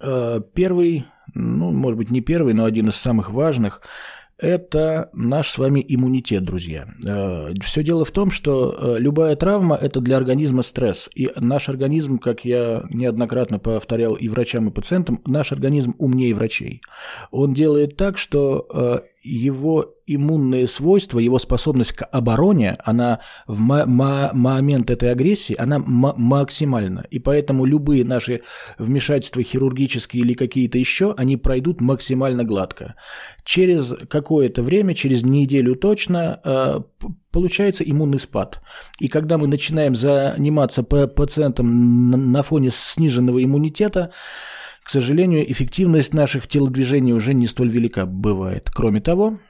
Э, 0.00 0.40
первый, 0.54 1.04
ну, 1.34 1.70
может 1.70 1.98
быть, 1.98 2.10
не 2.10 2.20
первый, 2.20 2.54
но 2.54 2.64
один 2.64 2.88
из 2.88 2.96
самых 2.96 3.30
важных– 3.30 3.82
это 4.38 5.08
наш 5.14 5.48
с 5.48 5.56
вами 5.56 5.82
иммунитет, 5.88 6.44
друзья. 6.44 6.86
Э, 7.06 7.54
Все 7.62 7.82
дело 7.82 8.04
в 8.04 8.10
том, 8.10 8.30
что 8.30 8.76
э, 8.78 9.00
любая 9.00 9.34
травма– 9.34 9.76
это 9.80 10.00
для 10.00 10.18
организма 10.18 10.62
стресс. 10.62 11.08
И 11.14 11.30
наш 11.36 11.68
организм, 11.70 12.18
как 12.18 12.44
я 12.44 12.84
неоднократно 12.90 13.58
повторял 13.58 14.14
и 14.14 14.28
врачам, 14.28 14.68
и 14.68 14.72
пациентам, 14.72 15.22
наш 15.26 15.52
организм 15.52 15.94
умнее 15.98 16.34
врачей. 16.34 16.82
Он 17.30 17.54
делает 17.54 17.96
так, 17.96 18.18
что 18.18 19.02
его 19.22 19.95
иммунные 20.06 20.68
свойства, 20.68 21.18
его 21.18 21.38
способность 21.38 21.92
к 21.92 22.04
обороне, 22.04 22.76
она 22.84 23.20
в 23.46 23.58
момент 23.58 24.90
этой 24.90 25.10
агрессии, 25.10 25.56
она 25.58 25.78
максимальна. 25.78 27.04
И 27.10 27.18
поэтому 27.18 27.64
любые 27.64 28.04
наши 28.04 28.42
вмешательства 28.78 29.42
хирургические 29.42 30.22
или 30.22 30.34
какие-то 30.34 30.78
еще, 30.78 31.14
они 31.16 31.36
пройдут 31.36 31.80
максимально 31.80 32.44
гладко. 32.44 32.94
Через 33.44 33.94
какое-то 34.08 34.62
время, 34.62 34.94
через 34.94 35.22
неделю 35.24 35.74
точно, 35.74 36.40
э, 36.44 36.80
получается 37.32 37.84
иммунный 37.84 38.20
спад. 38.20 38.62
И 39.00 39.08
когда 39.08 39.38
мы 39.38 39.46
начинаем 39.46 39.94
заниматься 39.94 40.82
пациентам 40.82 42.32
на 42.32 42.42
фоне 42.42 42.70
сниженного 42.72 43.42
иммунитета, 43.42 44.12
к 44.82 44.90
сожалению, 44.90 45.50
эффективность 45.50 46.14
наших 46.14 46.46
телодвижений 46.46 47.12
уже 47.12 47.34
не 47.34 47.48
столь 47.48 47.70
велика 47.70 48.06
бывает. 48.06 48.70
Кроме 48.72 49.00
того, 49.00 49.40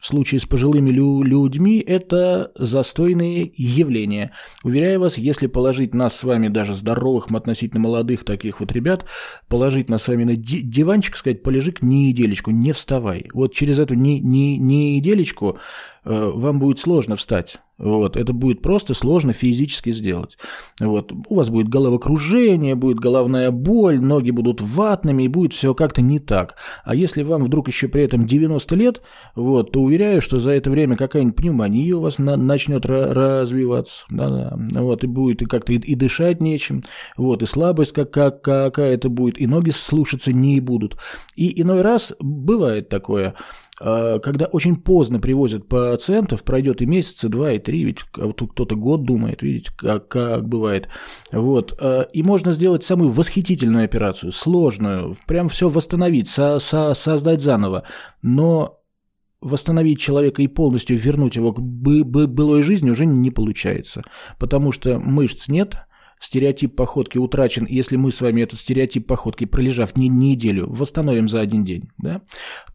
в 0.00 0.06
случае 0.06 0.40
с 0.40 0.46
пожилыми 0.46 0.90
лю 0.90 1.22
людьми 1.22 1.78
это 1.78 2.52
застойные 2.54 3.52
явления. 3.56 4.32
Уверяю 4.64 5.00
вас, 5.00 5.18
если 5.18 5.46
положить 5.46 5.94
нас 5.94 6.16
с 6.16 6.24
вами, 6.24 6.48
даже 6.48 6.72
здоровых, 6.72 7.30
относительно 7.30 7.80
молодых 7.80 8.24
таких 8.24 8.60
вот 8.60 8.72
ребят, 8.72 9.04
положить 9.48 9.88
нас 9.90 10.02
с 10.02 10.08
вами 10.08 10.24
на 10.24 10.36
диванчик, 10.36 11.16
сказать, 11.16 11.42
полежи 11.42 11.74
не 11.80 12.08
неделечку, 12.08 12.50
не 12.50 12.72
вставай. 12.72 13.28
Вот 13.32 13.54
через 13.54 13.78
эту 13.78 13.94
не, 13.94 14.20
не, 14.20 14.58
неделечку 14.58 15.58
вам 16.04 16.58
будет 16.58 16.78
сложно 16.78 17.16
встать. 17.16 17.58
Вот, 17.80 18.16
это 18.18 18.34
будет 18.34 18.60
просто 18.60 18.92
сложно 18.92 19.32
физически 19.32 19.90
сделать. 19.90 20.36
Вот, 20.80 21.12
у 21.28 21.34
вас 21.34 21.48
будет 21.48 21.68
головокружение, 21.68 22.74
будет 22.74 23.00
головная 23.00 23.50
боль, 23.50 23.98
ноги 23.98 24.30
будут 24.30 24.60
ватными, 24.60 25.22
и 25.22 25.28
будет 25.28 25.54
все 25.54 25.74
как-то 25.74 26.02
не 26.02 26.18
так. 26.18 26.56
А 26.84 26.94
если 26.94 27.22
вам 27.22 27.42
вдруг 27.44 27.68
еще 27.68 27.88
при 27.88 28.04
этом 28.04 28.26
90 28.26 28.74
лет, 28.76 29.00
вот, 29.34 29.72
то 29.72 29.80
уверяю, 29.80 30.20
что 30.20 30.38
за 30.38 30.50
это 30.50 30.70
время 30.70 30.96
какая-нибудь 30.96 31.36
пневмония 31.36 31.96
у 31.96 32.00
вас 32.00 32.18
на, 32.18 32.36
начнет 32.36 32.84
развиваться, 32.84 34.04
да, 34.10 34.28
да, 34.28 34.82
вот, 34.82 35.02
и 35.02 35.06
будет 35.06 35.40
и 35.40 35.46
как-то 35.46 35.72
и, 35.72 35.78
и 35.78 35.94
дышать 35.94 36.42
нечем, 36.42 36.84
вот, 37.16 37.40
и 37.42 37.46
слабость 37.46 37.92
как, 37.92 38.10
как, 38.10 38.42
какая-то 38.42 39.08
будет, 39.08 39.40
и 39.40 39.46
ноги 39.46 39.70
слушаться 39.70 40.34
не 40.34 40.60
будут. 40.60 40.98
И 41.34 41.62
иной 41.62 41.80
раз 41.80 42.12
бывает 42.20 42.90
такое, 42.90 43.34
когда 43.80 44.44
очень 44.44 44.76
поздно 44.76 45.20
привозят 45.20 45.66
пациентов, 45.66 46.42
пройдет 46.42 46.82
и 46.82 46.86
месяц, 46.86 47.24
и 47.24 47.28
два, 47.28 47.52
и 47.52 47.58
три, 47.58 47.84
ведь 47.84 48.00
тут 48.12 48.52
кто-то 48.52 48.76
год 48.76 49.04
думает, 49.04 49.42
видите, 49.42 49.70
как, 49.76 50.08
как 50.08 50.46
бывает. 50.46 50.88
Вот. 51.32 51.76
А, 51.80 52.02
и 52.02 52.22
можно 52.22 52.52
сделать 52.52 52.84
самую 52.84 53.10
восхитительную 53.10 53.84
операцию, 53.84 54.32
сложную, 54.32 55.16
прям 55.26 55.48
все 55.48 55.70
восстановить, 55.70 56.28
со 56.28 56.58
со 56.58 56.92
создать 56.92 57.40
заново. 57.40 57.84
Но 58.20 58.80
восстановить 59.40 60.00
человека 60.00 60.42
и 60.42 60.48
полностью 60.48 60.98
вернуть 60.98 61.36
его 61.36 61.52
к 61.52 61.60
былой 61.60 62.62
жизни 62.62 62.90
уже 62.90 63.06
не 63.06 63.30
получается, 63.30 64.02
потому 64.38 64.72
что 64.72 64.98
мышц 64.98 65.48
нет, 65.48 65.78
стереотип 66.20 66.76
походки 66.76 67.18
утрачен, 67.18 67.66
если 67.68 67.96
мы 67.96 68.12
с 68.12 68.20
вами 68.20 68.42
этот 68.42 68.58
стереотип 68.58 69.06
походки, 69.06 69.46
пролежав 69.46 69.96
не, 69.96 70.08
неделю, 70.08 70.70
восстановим 70.70 71.28
за 71.28 71.40
один 71.40 71.64
день, 71.64 71.90
да, 71.98 72.22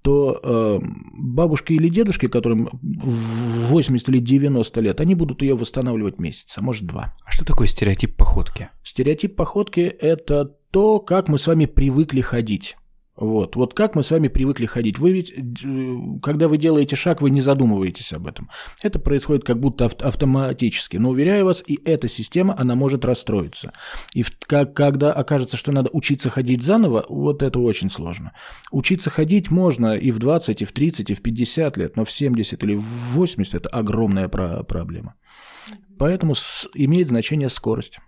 то 0.01 0.39
э, 0.43 0.79
бабушки 1.13 1.73
или 1.73 1.87
дедушки, 1.89 2.27
которым 2.27 2.69
80 2.81 4.09
или 4.09 4.19
90 4.19 4.81
лет, 4.81 4.99
они 4.99 5.15
будут 5.15 5.41
ее 5.41 5.55
восстанавливать 5.55 6.19
месяц, 6.19 6.57
а 6.57 6.61
может 6.61 6.85
два. 6.85 7.15
А 7.23 7.31
что 7.31 7.45
такое 7.45 7.67
стереотип 7.67 8.17
походки? 8.17 8.69
Стереотип 8.83 9.35
походки– 9.35 9.79
это 9.99 10.45
то, 10.71 10.99
как 10.99 11.29
мы 11.29 11.37
с 11.37 11.47
вами 11.47 11.67
привыкли 11.67 12.21
ходить. 12.21 12.75
Вот. 13.17 13.55
вот 13.55 13.73
как 13.73 13.95
мы 13.95 14.03
с 14.03 14.11
вами 14.11 14.27
привыкли 14.27 14.65
ходить. 14.65 14.99
Вы 14.99 15.13
ведь, 15.13 15.31
э, 15.31 16.19
когда 16.21 16.47
вы 16.49 16.57
делаете 16.57 16.97
шаг, 16.97 17.21
вы 17.21 17.29
не 17.29 17.39
задумываетесь 17.39 18.11
об 18.11 18.27
этом. 18.27 18.49
Это 18.81 18.99
происходит 18.99 19.45
как 19.45 19.59
будто 19.59 19.85
автоматически. 19.85 20.97
Но 20.97 21.11
уверяю 21.11 21.45
вас, 21.45 21.63
и 21.65 21.79
эта 21.85 22.09
система, 22.09 22.55
она 22.57 22.75
может 22.75 23.05
расстроиться. 23.05 23.71
И 24.13 24.25
как, 24.47 24.73
когда 24.73 25.13
окажется, 25.13 25.55
что 25.55 25.71
надо 25.71 25.89
учиться 25.93 26.29
ходить 26.29 26.61
заново, 26.61 27.05
вот 27.07 27.41
это 27.41 27.59
очень 27.59 27.89
сложно. 27.89 28.33
Учиться 28.71 29.09
ходить 29.09 29.49
можно 29.49 29.95
и 29.95 30.11
в 30.11 30.19
20, 30.19 30.61
и 30.61 30.65
в 30.65 30.73
30, 30.73 31.11
и 31.11 31.13
в 31.13 31.21
50 31.21 31.77
лет, 31.77 31.95
но 31.95 32.03
в 32.03 32.11
70 32.11 32.61
или 32.63 32.75
в 32.75 32.83
80 33.13 33.55
это 33.55 33.69
огромная 33.69 34.27
проблема. 34.27 35.15
Поэтому 35.97 36.33
имеет 36.73 37.07
значение 37.07 37.47
скорость. 37.47 37.99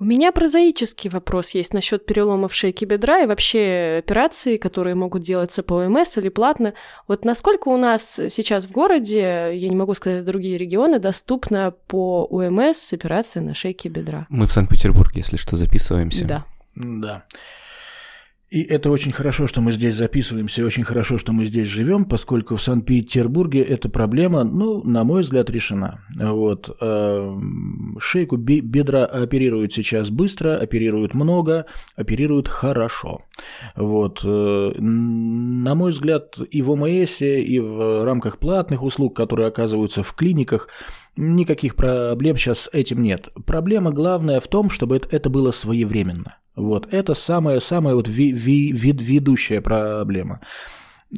У 0.00 0.04
меня 0.04 0.32
прозаический 0.32 1.10
вопрос 1.10 1.50
есть 1.50 1.74
насчет 1.74 2.06
переломов 2.06 2.54
шейки 2.54 2.86
бедра 2.86 3.18
и 3.18 3.26
вообще 3.26 3.96
операций, 3.98 4.56
которые 4.56 4.94
могут 4.94 5.20
делаться 5.20 5.62
по 5.62 5.74
ОМС 5.74 6.16
или 6.16 6.30
платно. 6.30 6.72
Вот 7.06 7.26
насколько 7.26 7.68
у 7.68 7.76
нас 7.76 8.18
сейчас 8.30 8.64
в 8.64 8.70
городе, 8.70 9.50
я 9.52 9.68
не 9.68 9.76
могу 9.76 9.92
сказать 9.92 10.24
другие 10.24 10.56
регионы, 10.56 11.00
доступна 11.00 11.74
по 11.86 12.26
ОМС 12.30 12.94
операция 12.94 13.42
на 13.42 13.52
шейке 13.52 13.90
бедра? 13.90 14.26
Мы 14.30 14.46
в 14.46 14.52
Санкт-Петербурге, 14.52 15.20
если 15.20 15.36
что, 15.36 15.56
записываемся. 15.56 16.24
Да. 16.24 16.44
Да. 16.74 17.24
И 18.50 18.62
это 18.62 18.90
очень 18.90 19.12
хорошо, 19.12 19.46
что 19.46 19.60
мы 19.60 19.70
здесь 19.70 19.94
записываемся, 19.94 20.62
и 20.62 20.64
очень 20.64 20.82
хорошо, 20.82 21.18
что 21.18 21.32
мы 21.32 21.44
здесь 21.44 21.68
живем, 21.68 22.04
поскольку 22.04 22.56
в 22.56 22.62
Санкт-Петербурге 22.62 23.62
эта 23.62 23.88
проблема, 23.88 24.42
ну, 24.42 24.82
на 24.82 25.04
мой 25.04 25.22
взгляд, 25.22 25.50
решена. 25.50 26.00
Вот. 26.16 26.76
Эм, 26.80 27.96
шейку 28.00 28.36
бедра 28.36 29.04
оперируют 29.04 29.72
сейчас 29.72 30.10
быстро, 30.10 30.56
оперируют 30.56 31.14
много, 31.14 31.66
оперируют 31.94 32.48
хорошо. 32.48 33.22
Вот. 33.76 34.22
Э, 34.24 34.72
на 34.80 35.76
мой 35.76 35.92
взгляд, 35.92 36.36
и 36.50 36.60
в 36.60 36.72
ОМС, 36.72 37.22
и 37.22 37.60
в 37.60 38.04
рамках 38.04 38.38
платных 38.38 38.82
услуг, 38.82 39.14
которые 39.14 39.46
оказываются 39.46 40.02
в 40.02 40.12
клиниках, 40.14 40.68
никаких 41.16 41.76
проблем 41.76 42.36
сейчас 42.36 42.60
с 42.60 42.70
этим 42.72 43.02
нет. 43.02 43.28
Проблема 43.46 43.90
главная 43.90 44.40
в 44.40 44.46
том, 44.48 44.70
чтобы 44.70 45.00
это 45.10 45.30
было 45.30 45.52
своевременно. 45.52 46.36
Вот, 46.56 46.92
это 46.92 47.14
самая-самая 47.14 47.94
вот 47.94 48.08
ви- 48.08 48.32
ви- 48.32 48.72
ведущая 48.72 49.60
проблема. 49.60 50.40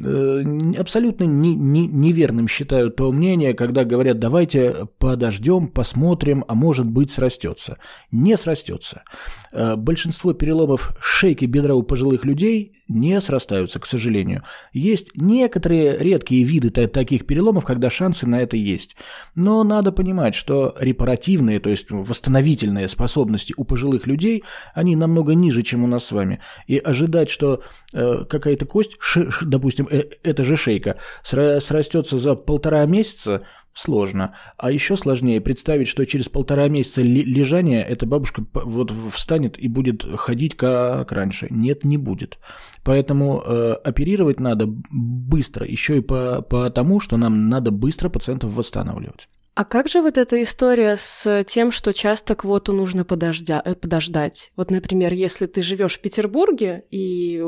Э, 0.03 0.43
абсолютно 0.79 1.25
не, 1.25 1.53
не, 1.53 1.87
неверным 1.87 2.47
считаю 2.47 2.89
то 2.89 3.11
мнение, 3.11 3.53
когда 3.53 3.83
говорят, 3.83 4.17
давайте 4.17 4.87
подождем, 4.97 5.67
посмотрим, 5.67 6.43
а 6.47 6.55
может 6.55 6.87
быть 6.87 7.11
срастется. 7.11 7.77
Не 8.11 8.35
срастется. 8.35 9.03
Э, 9.51 9.75
большинство 9.75 10.33
переломов 10.33 10.95
шейки 10.99 11.45
бедра 11.45 11.75
у 11.75 11.83
пожилых 11.83 12.25
людей 12.25 12.82
не 12.93 13.19
срастаются, 13.19 13.79
к 13.79 13.85
сожалению. 13.85 14.43
Есть 14.71 15.11
некоторые 15.15 15.97
редкие 15.97 16.43
виды 16.43 16.69
таких 16.69 17.25
переломов, 17.25 17.65
когда 17.65 17.89
шансы 17.89 18.25
на 18.25 18.41
это 18.41 18.55
есть. 18.55 18.95
Но 19.35 19.63
надо 19.63 19.91
понимать, 19.91 20.35
что 20.35 20.75
репаративные, 20.79 21.59
то 21.59 21.69
есть 21.69 21.91
восстановительные 21.91 22.87
способности 22.87 23.53
у 23.57 23.63
пожилых 23.63 24.07
людей, 24.07 24.43
они 24.73 24.95
намного 24.95 25.33
ниже, 25.33 25.61
чем 25.61 25.83
у 25.83 25.87
нас 25.87 26.05
с 26.05 26.11
вами. 26.11 26.39
И 26.67 26.77
ожидать, 26.77 27.29
что 27.29 27.63
э, 27.93 28.25
какая-то 28.29 28.65
кость, 28.65 28.97
допустим, 29.41 29.73
допустим, 29.73 29.87
э, 29.89 30.09
эта 30.23 30.43
же 30.43 30.57
шейка 30.57 30.97
срастется 31.23 32.17
за 32.17 32.35
полтора 32.35 32.85
месяца, 32.85 33.43
сложно. 33.73 34.35
А 34.57 34.71
еще 34.71 34.95
сложнее 34.95 35.41
представить, 35.41 35.87
что 35.87 36.05
через 36.05 36.29
полтора 36.29 36.67
месяца 36.67 37.01
лежания 37.01 37.83
эта 37.83 38.05
бабушка 38.05 38.45
вот 38.53 38.91
встанет 39.11 39.57
и 39.59 39.67
будет 39.67 40.03
ходить 40.17 40.55
как 40.55 41.11
раньше. 41.11 41.47
Нет, 41.49 41.83
не 41.83 41.97
будет. 41.97 42.37
Поэтому 42.83 43.41
э, 43.45 43.73
оперировать 43.83 44.39
надо 44.39 44.67
быстро, 44.67 45.65
еще 45.65 45.97
и 45.97 46.01
по, 46.01 46.41
потому, 46.41 46.99
что 46.99 47.17
нам 47.17 47.49
надо 47.49 47.71
быстро 47.71 48.09
пациентов 48.09 48.53
восстанавливать. 48.53 49.27
А 49.55 49.65
как 49.65 49.87
же 49.87 50.01
вот 50.01 50.17
эта 50.17 50.41
история 50.41 50.97
с 50.97 51.43
тем, 51.47 51.71
что 51.71 51.93
часто 51.93 52.33
квоту 52.35 52.73
нужно 52.73 53.05
подождя... 53.05 53.61
Э, 53.63 53.75
подождать? 53.75 54.51
Вот, 54.55 54.71
например, 54.71 55.13
если 55.13 55.45
ты 55.45 55.61
живешь 55.61 55.97
в 55.97 56.01
Петербурге 56.01 56.85
и, 56.89 57.39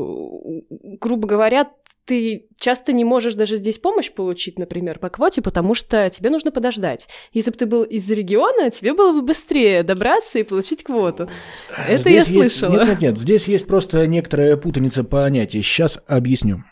грубо 1.01 1.27
говоря, 1.27 1.71
ты 2.05 2.47
часто 2.57 2.93
не 2.93 3.03
можешь 3.03 3.33
даже 3.33 3.57
здесь 3.57 3.79
помощь 3.79 4.11
получить, 4.11 4.59
например, 4.59 4.99
по 4.99 5.09
квоте, 5.09 5.41
потому 5.41 5.73
что 5.75 6.09
тебе 6.09 6.29
нужно 6.29 6.51
подождать. 6.51 7.07
Если 7.33 7.51
бы 7.51 7.57
ты 7.57 7.65
был 7.65 7.83
из 7.83 8.09
региона, 8.09 8.69
тебе 8.69 8.93
было 8.93 9.11
бы 9.11 9.21
быстрее 9.21 9.83
добраться 9.83 10.39
и 10.39 10.43
получить 10.43 10.83
квоту. 10.83 11.27
Это 11.75 11.97
здесь 11.97 12.05
я 12.05 12.19
есть... 12.19 12.31
слышала. 12.31 12.73
Нет, 12.73 12.87
нет, 12.87 13.01
нет, 13.01 13.17
здесь 13.17 13.47
есть 13.47 13.67
просто 13.67 14.05
некоторая 14.07 14.55
путаница 14.55 15.03
понятий. 15.03 15.61
Сейчас 15.61 16.01
объясню. 16.07 16.63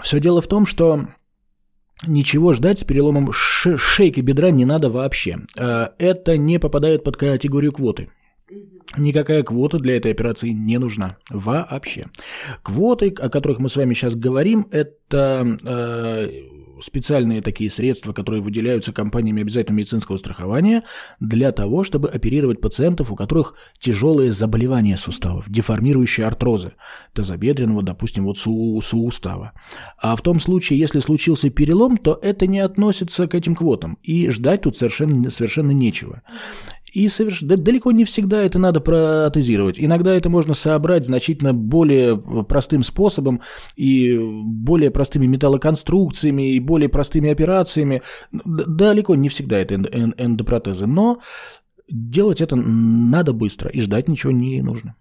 Все 0.00 0.20
дело 0.20 0.40
в 0.40 0.46
том, 0.46 0.66
что 0.66 1.06
Ничего 2.06 2.52
ждать 2.52 2.80
с 2.80 2.84
переломом 2.84 3.32
шейки 3.32 4.20
бедра 4.20 4.50
не 4.50 4.64
надо 4.64 4.90
вообще. 4.90 5.38
Э, 5.56 5.88
это 5.98 6.36
не 6.36 6.58
попадает 6.58 7.04
под 7.04 7.16
категорию 7.16 7.72
квоты. 7.72 8.10
Никакая 8.96 9.42
квота 9.42 9.78
для 9.78 9.96
этой 9.96 10.12
операции 10.12 10.50
не 10.50 10.78
нужна 10.78 11.16
вообще. 11.30 12.06
Квоты, 12.62 13.08
о 13.08 13.28
которых 13.28 13.58
мы 13.58 13.68
с 13.68 13.76
вами 13.76 13.94
сейчас 13.94 14.14
говорим, 14.14 14.66
это 14.70 15.58
э, 15.64 16.30
специальные 16.82 17.40
такие 17.40 17.70
средства, 17.70 18.12
которые 18.12 18.42
выделяются 18.42 18.92
компаниями 18.92 19.42
обязательного 19.42 19.78
медицинского 19.78 20.16
страхования 20.16 20.84
для 21.20 21.52
того, 21.52 21.84
чтобы 21.84 22.08
оперировать 22.08 22.60
пациентов, 22.60 23.10
у 23.10 23.16
которых 23.16 23.54
тяжелые 23.78 24.30
заболевания 24.32 24.96
суставов, 24.96 25.48
деформирующие 25.48 26.26
артрозы 26.26 26.72
тазобедренного, 27.12 27.82
допустим, 27.82 28.24
вот 28.24 28.38
су 28.38 28.80
сустава. 28.82 29.52
А 29.98 30.14
в 30.16 30.22
том 30.22 30.40
случае, 30.40 30.78
если 30.78 31.00
случился 31.00 31.50
перелом, 31.50 31.96
то 31.96 32.18
это 32.20 32.46
не 32.46 32.60
относится 32.60 33.26
к 33.26 33.34
этим 33.34 33.54
квотам, 33.54 33.98
и 34.02 34.28
ждать 34.30 34.62
тут 34.62 34.76
совершенно, 34.76 35.30
совершенно 35.30 35.70
нечего. 35.70 36.22
И 36.94 37.08
соверш... 37.08 37.40
да, 37.42 37.56
далеко 37.56 37.90
не 37.90 38.04
всегда 38.04 38.40
это 38.42 38.60
надо 38.60 38.80
протезировать. 38.80 39.80
Иногда 39.80 40.14
это 40.14 40.30
можно 40.30 40.54
собрать 40.54 41.04
значительно 41.04 41.52
более 41.52 42.16
простым 42.16 42.84
способом 42.84 43.42
и 43.74 44.16
более 44.16 44.92
простыми 44.92 45.26
металлоконструкциями 45.26 46.52
и 46.52 46.60
более 46.60 46.88
простыми 46.88 47.30
операциями. 47.30 48.02
Далеко 48.30 49.16
не 49.16 49.28
всегда 49.28 49.58
это 49.58 49.74
эндопротезы. 49.74 50.86
Но 50.86 51.18
делать 51.90 52.40
это 52.40 52.54
надо 52.54 53.32
быстро 53.32 53.70
и 53.70 53.80
ждать 53.80 54.06
ничего 54.06 54.30
не 54.30 54.62
нужно. 54.62 54.94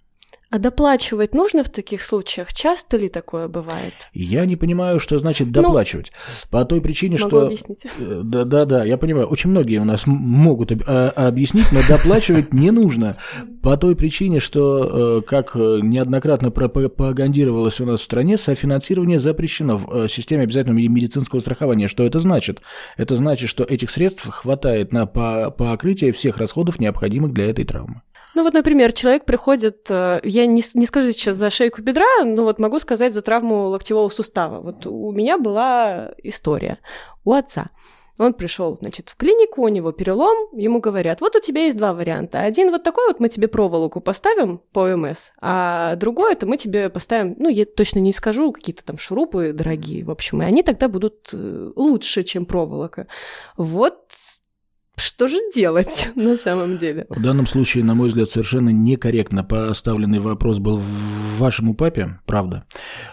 А 0.53 0.59
доплачивать 0.59 1.33
нужно 1.33 1.63
в 1.63 1.69
таких 1.69 2.03
случаях? 2.03 2.53
Часто 2.53 2.97
ли 2.97 3.09
такое 3.09 3.47
бывает? 3.47 3.95
Я 4.13 4.45
не 4.45 4.55
понимаю, 4.55 4.99
что 4.99 5.17
значит 5.17 5.47
ну, 5.47 5.53
доплачивать. 5.63 6.11
Ну, 6.13 6.49
По 6.51 6.63
той 6.63 6.79
причине, 6.79 7.17
могу 7.17 7.27
что... 7.27 7.45
объяснить. 7.47 7.79
Э, 7.99 8.21
да, 8.23 8.43
да, 8.43 8.65
да, 8.65 8.83
я 8.83 8.99
понимаю. 8.99 9.25
Очень 9.25 9.49
многие 9.49 9.79
у 9.79 9.83
нас 9.83 10.05
могут 10.05 10.71
а, 10.71 11.09
объяснить, 11.15 11.71
но 11.71 11.79
доплачивать 11.89 12.53
не 12.53 12.69
нужно. 12.69 13.17
По 13.63 13.77
той 13.77 13.95
причине, 13.95 14.39
что, 14.39 15.17
э, 15.17 15.21
как 15.23 15.55
неоднократно 15.55 16.51
пропагандировалось 16.51 17.81
у 17.81 17.87
нас 17.87 18.01
в 18.01 18.03
стране, 18.03 18.37
софинансирование 18.37 19.17
запрещено 19.17 19.77
в 19.77 20.03
э, 20.03 20.07
системе 20.07 20.43
обязательного 20.43 20.87
медицинского 20.87 21.39
страхования. 21.39 21.87
Что 21.87 22.03
это 22.03 22.19
значит? 22.19 22.61
Это 22.95 23.15
значит, 23.15 23.49
что 23.49 23.63
этих 23.63 23.89
средств 23.89 24.29
хватает 24.29 24.93
на 24.93 25.07
покрытие 25.07 26.11
всех 26.11 26.37
расходов, 26.37 26.79
необходимых 26.79 27.33
для 27.33 27.49
этой 27.49 27.65
травмы. 27.65 28.03
Ну 28.35 28.43
вот, 28.43 28.53
например, 28.53 28.93
человек 28.93 29.25
приходит, 29.25 29.87
э, 29.89 30.19
я 30.23 30.45
не, 30.45 30.63
не 30.73 30.85
скажу 30.85 31.11
сейчас 31.11 31.37
за 31.37 31.49
шейку 31.49 31.81
бедра, 31.81 32.23
но 32.25 32.43
вот 32.43 32.59
могу 32.59 32.79
сказать 32.79 33.13
за 33.13 33.21
травму 33.21 33.67
локтевого 33.67 34.09
сустава. 34.09 34.61
Вот 34.61 34.87
у 34.87 35.11
меня 35.11 35.37
была 35.37 36.11
история 36.23 36.79
у 37.23 37.33
отца. 37.33 37.69
Он 38.19 38.33
пришел, 38.33 38.77
значит, 38.79 39.09
в 39.09 39.17
клинику, 39.17 39.63
у 39.63 39.67
него 39.67 39.91
перелом, 39.91 40.49
ему 40.53 40.79
говорят, 40.79 41.19
вот 41.19 41.35
у 41.35 41.39
тебя 41.39 41.65
есть 41.65 41.77
два 41.77 41.93
варианта. 41.93 42.41
Один 42.41 42.69
вот 42.69 42.83
такой 42.83 43.07
вот 43.07 43.19
мы 43.19 43.27
тебе 43.27 43.47
проволоку 43.47 44.01
поставим 44.01 44.61
по 44.71 44.81
ОМС, 44.81 45.31
а 45.41 45.95
другой 45.95 46.33
это 46.33 46.45
мы 46.45 46.57
тебе 46.57 46.89
поставим, 46.89 47.35
ну, 47.39 47.49
я 47.49 47.65
точно 47.65 47.99
не 47.99 48.13
скажу, 48.13 48.51
какие-то 48.51 48.85
там 48.85 48.99
шурупы 48.99 49.51
дорогие, 49.51 50.05
в 50.05 50.11
общем, 50.11 50.43
и 50.43 50.45
они 50.45 50.61
тогда 50.61 50.89
будут 50.89 51.29
э, 51.33 51.71
лучше, 51.75 52.21
чем 52.21 52.45
проволока. 52.45 53.07
Вот 53.57 54.02
что 55.13 55.27
же 55.27 55.37
делать 55.53 56.09
на 56.15 56.37
самом 56.37 56.79
деле? 56.79 57.05
В 57.07 57.21
данном 57.21 57.45
случае, 57.45 57.83
на 57.83 57.93
мой 57.93 58.09
взгляд, 58.09 58.29
совершенно 58.29 58.69
некорректно 58.69 59.43
поставленный 59.43 60.19
вопрос 60.19 60.57
был 60.57 60.81
вашему 61.37 61.75
папе, 61.75 62.19
правда, 62.25 62.65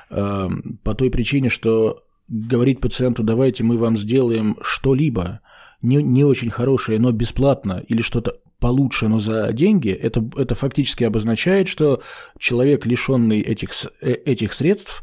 эм, 0.09 0.81
по 0.83 0.95
той 0.95 1.11
причине, 1.11 1.51
что 1.51 2.03
говорить 2.29 2.81
пациенту, 2.81 3.23
давайте 3.23 3.65
мы 3.65 3.77
вам 3.77 3.99
сделаем 3.99 4.57
что-либо, 4.63 5.41
не, 5.83 5.97
не 5.97 6.25
очень 6.25 6.51
хорошее, 6.51 6.99
но 6.99 7.13
бесплатно, 7.13 7.85
или 7.87 8.01
что-то 8.01 8.37
получше, 8.61 9.09
но 9.09 9.21
за 9.21 9.53
деньги, 9.53 9.91
это, 9.91 10.27
это 10.37 10.55
фактически 10.55 11.05
обозначает, 11.05 11.69
что 11.69 12.01
человек, 12.39 12.87
лишенный 12.87 13.41
этих, 13.41 13.73
э, 14.01 14.13
этих 14.13 14.55
средств, 14.55 15.03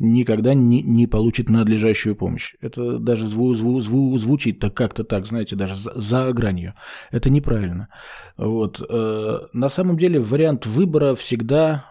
никогда 0.00 0.54
не, 0.54 0.82
не 0.82 1.06
получит 1.06 1.50
надлежащую 1.50 2.16
помощь. 2.16 2.54
Это 2.60 2.98
даже 2.98 3.26
зву, 3.26 3.54
зву, 3.54 3.80
зву, 3.80 4.18
звучит 4.18 4.58
так 4.58 4.74
как-то 4.74 5.04
так, 5.04 5.26
знаете, 5.26 5.56
даже 5.56 5.74
за, 5.74 5.92
за 6.00 6.32
гранью. 6.32 6.74
Это 7.12 7.30
неправильно. 7.30 7.88
Вот. 8.36 8.80
Э, 8.80 9.38
на 9.52 9.68
самом 9.68 9.96
деле 9.96 10.18
вариант 10.18 10.66
выбора 10.66 11.14
всегда 11.14 11.84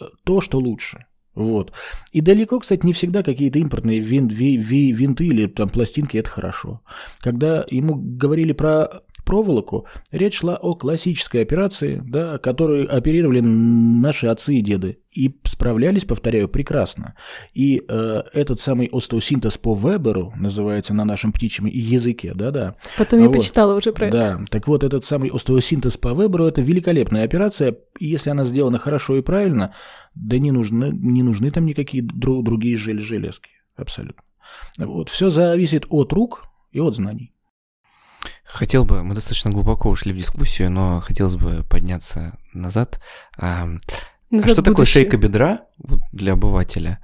э, 0.00 0.04
то, 0.24 0.40
что 0.40 0.58
лучше. 0.58 1.06
Вот. 1.34 1.72
И 2.12 2.20
далеко, 2.20 2.60
кстати, 2.60 2.84
не 2.86 2.92
всегда 2.92 3.22
какие-то 3.22 3.58
импортные 3.58 4.00
вин, 4.00 4.28
ви, 4.28 4.56
ви, 4.56 4.92
винты 4.92 5.26
или 5.26 5.46
там 5.46 5.68
пластинки– 5.68 6.16
это 6.18 6.30
хорошо. 6.30 6.80
Когда 7.20 7.64
ему 7.70 7.94
говорили 7.96 8.52
про 8.52 9.02
проволоку, 9.24 9.86
речь 10.10 10.38
шла 10.38 10.56
о 10.56 10.74
классической 10.74 11.42
операции, 11.42 12.02
да, 12.04 12.38
которую 12.38 12.94
оперировали 12.94 13.40
наши 13.40 14.26
отцы 14.26 14.56
и 14.56 14.60
деды. 14.60 14.98
И 15.10 15.32
справлялись, 15.44 16.04
повторяю, 16.04 16.48
прекрасно. 16.48 17.14
И 17.52 17.82
э, 17.88 18.22
этот 18.32 18.58
самый 18.58 18.88
остеосинтез 18.92 19.58
по 19.58 19.74
Веберу 19.74 20.32
называется 20.36 20.92
на 20.92 21.04
нашем 21.04 21.32
птичьем 21.32 21.66
языке, 21.66 22.32
да-да. 22.34 22.74
Потом 22.98 23.20
я 23.20 23.28
вот. 23.28 23.36
почитала 23.36 23.76
уже 23.76 23.92
про 23.92 24.10
да. 24.10 24.26
это. 24.26 24.38
Да, 24.38 24.44
так 24.50 24.66
вот 24.66 24.82
этот 24.82 25.04
самый 25.04 25.30
остеосинтез 25.30 25.96
по 25.96 26.08
Веберу– 26.08 26.44
это 26.46 26.62
великолепная 26.62 27.24
операция, 27.24 27.76
и 27.98 28.06
если 28.06 28.30
она 28.30 28.44
сделана 28.44 28.78
хорошо 28.78 29.16
и 29.16 29.22
правильно, 29.22 29.72
да 30.14 30.38
не 30.38 30.50
нужны, 30.50 30.90
не 30.92 31.22
нужны 31.22 31.50
там 31.50 31.64
никакие 31.64 32.02
друг, 32.02 32.44
другие 32.44 32.76
жел 32.76 32.98
железки, 32.98 33.50
абсолютно. 33.76 34.22
Вот, 34.78 35.10
все 35.10 35.30
зависит 35.30 35.86
от 35.90 36.12
рук 36.12 36.44
и 36.72 36.80
от 36.80 36.96
знаний. 36.96 37.33
Хотел 38.44 38.84
бы, 38.84 39.02
мы 39.02 39.14
достаточно 39.14 39.50
глубоко 39.50 39.90
ушли 39.90 40.12
в 40.12 40.16
дискуссию, 40.16 40.70
но 40.70 41.00
хотелось 41.00 41.34
бы 41.34 41.64
подняться 41.68 42.38
назад. 42.52 43.00
А, 43.36 43.66
назад 44.30 44.52
что 44.52 44.62
такое 44.62 44.84
шейка 44.86 45.16
бедра 45.16 45.62
для 46.12 46.34
обывателя 46.34 47.00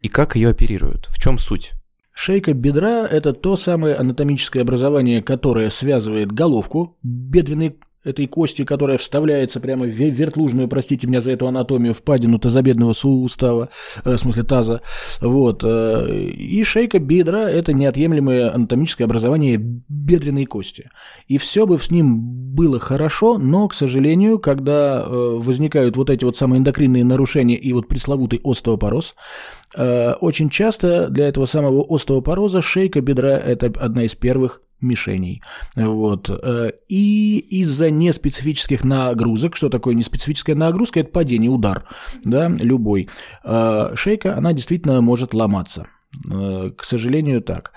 и 0.00 0.08
как 0.08 0.36
ее 0.36 0.50
оперируют? 0.50 1.06
В 1.06 1.18
чем 1.18 1.38
суть? 1.38 1.72
Шейка 2.12 2.54
бедра– 2.54 3.06
это 3.10 3.32
то 3.32 3.56
самое 3.56 3.96
анатомическое 3.96 4.62
образование, 4.62 5.20
которое 5.20 5.68
связывает 5.70 6.30
головку, 6.30 6.96
бедренный 7.02 7.76
этой 8.04 8.26
кости, 8.26 8.64
которая 8.64 8.98
вставляется 8.98 9.60
прямо 9.60 9.86
в 9.86 9.88
вертлужную, 9.88 10.68
простите 10.68 11.06
меня 11.06 11.20
за 11.20 11.32
эту 11.32 11.46
анатомию, 11.46 11.94
впадину 11.94 12.38
тазобедного 12.38 12.92
сустава, 12.92 13.70
э, 14.04 14.14
в 14.14 14.18
смысле 14.18 14.42
таза, 14.42 14.82
вот, 15.20 15.62
э, 15.64 16.14
и 16.30 16.62
шейка 16.62 16.98
бедра– 16.98 17.50
это 17.50 17.72
неотъемлемое 17.72 18.54
анатомическое 18.54 19.06
образование 19.06 19.56
бедренной 19.58 20.44
кости. 20.44 20.90
И 21.26 21.38
все 21.38 21.66
бы 21.66 21.78
с 21.78 21.90
ним 21.90 22.20
было 22.54 22.78
хорошо, 22.78 23.38
но, 23.38 23.68
к 23.68 23.74
сожалению, 23.74 24.38
когда 24.38 25.02
э, 25.02 25.08
возникают 25.08 25.96
вот 25.96 26.10
эти 26.10 26.24
вот 26.24 26.36
самые 26.36 26.58
эндокринные 26.58 27.04
нарушения 27.04 27.56
и 27.56 27.72
вот 27.72 27.88
пресловутый 27.88 28.40
остеопороз, 28.44 29.14
очень 29.76 30.50
часто 30.50 31.08
для 31.08 31.26
этого 31.26 31.46
самого 31.46 31.84
остеопороза 31.88 32.62
шейка 32.62 33.00
бедра– 33.00 33.30
это 33.44 33.72
одна 33.80 34.04
из 34.04 34.14
первых 34.14 34.60
мишеней. 34.80 35.42
Вот. 35.76 36.30
Э, 36.30 36.72
и 36.88 37.38
из-за 37.38 37.90
неспецифических 37.90 38.84
нагрузок, 38.84 39.56
что 39.56 39.68
такое 39.68 39.94
неспецифическая 39.94 40.56
нагрузка, 40.56 41.00
это 41.00 41.10
падение, 41.10 41.50
удар, 41.50 41.88
да, 42.24 42.48
любой, 42.48 43.08
э, 43.44 43.92
шейка, 43.96 44.36
она 44.36 44.52
действительно 44.52 45.00
может 45.00 45.34
ломаться. 45.34 45.86
Э, 46.30 46.70
к 46.76 46.84
сожалению, 46.84 47.42
так. 47.42 47.72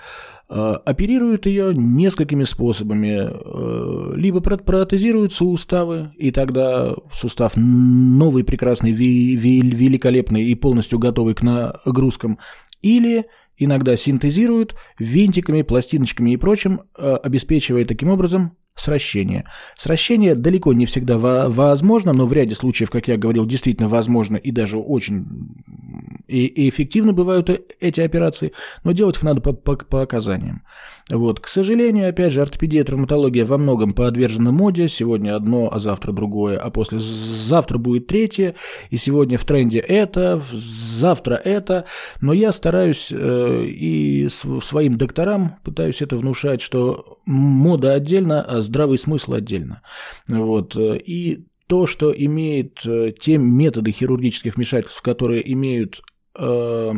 Оперируют 0.50 1.44
ее 1.44 1.74
несколькими 1.74 2.44
способами. 2.44 4.16
Либо 4.16 4.40
протезируют 4.40 5.34
суставы, 5.34 6.12
и 6.16 6.30
тогда 6.30 6.94
сустав 7.12 7.52
новый, 7.54 8.44
прекрасный, 8.44 8.92
великолепный 8.92 10.44
и 10.44 10.54
полностью 10.54 10.98
готовый 10.98 11.34
к 11.34 11.42
нагрузкам. 11.42 12.38
Или 12.80 13.26
иногда 13.58 13.96
синтезируют 13.96 14.74
винтиками, 14.98 15.62
пластиночками 15.62 16.30
и 16.32 16.36
прочим, 16.36 16.82
э, 16.96 17.16
обеспечивая 17.16 17.84
таким 17.84 18.08
образом 18.08 18.56
сращение. 18.80 19.44
Сращение 19.76 20.34
далеко 20.34 20.72
не 20.72 20.86
всегда 20.86 21.18
возможно, 21.18 22.12
но 22.12 22.26
в 22.26 22.32
ряде 22.32 22.54
случаев, 22.54 22.90
как 22.90 23.08
я 23.08 23.16
говорил, 23.16 23.46
действительно 23.46 23.88
возможно 23.88 24.36
и 24.36 24.50
даже 24.50 24.78
очень 24.78 25.26
и, 26.28 26.68
эффективно 26.68 27.12
бывают 27.12 27.50
эти 27.80 28.00
операции, 28.00 28.52
но 28.84 28.92
делать 28.92 29.16
их 29.16 29.22
надо 29.22 29.40
по, 29.40 29.52
по, 29.52 29.76
по 29.76 30.02
оказаниям. 30.02 30.62
Вот. 31.10 31.40
К 31.40 31.48
сожалению, 31.48 32.08
опять 32.08 32.32
же, 32.32 32.42
ортопедия 32.42 32.82
и 32.82 32.84
травматология 32.84 33.44
во 33.46 33.56
многом 33.56 33.94
подвержены 33.94 34.52
моде. 34.52 34.88
Сегодня 34.88 35.34
одно, 35.34 35.70
а 35.72 35.78
завтра 35.78 36.12
другое, 36.12 36.58
а 36.58 36.70
после 36.70 36.98
завтра 37.00 37.78
будет 37.78 38.06
третье, 38.06 38.54
и 38.90 38.98
сегодня 38.98 39.38
в 39.38 39.44
тренде 39.44 39.78
это, 39.78 40.42
завтра 40.52 41.34
это. 41.34 41.86
Но 42.20 42.32
я 42.34 42.52
стараюсь 42.52 43.08
э, 43.10 43.64
и 43.64 44.28
своим 44.28 44.96
докторам 44.96 45.56
пытаюсь 45.64 46.02
это 46.02 46.16
внушать, 46.18 46.60
что 46.60 47.18
мода 47.24 47.94
отдельно, 47.94 48.42
а 48.42 48.60
здравый 48.68 48.98
смысл 48.98 49.34
отдельно. 49.34 49.82
Вот. 50.28 50.76
И 50.76 51.46
то, 51.68 51.86
что 51.86 52.12
имеет 52.12 52.80
э, 52.86 53.12
те 53.18 53.36
методы 53.36 53.92
хирургических 53.92 54.56
вмешательств, 54.56 55.02
которые 55.02 55.52
имеют 55.52 56.00
э, 56.36 56.92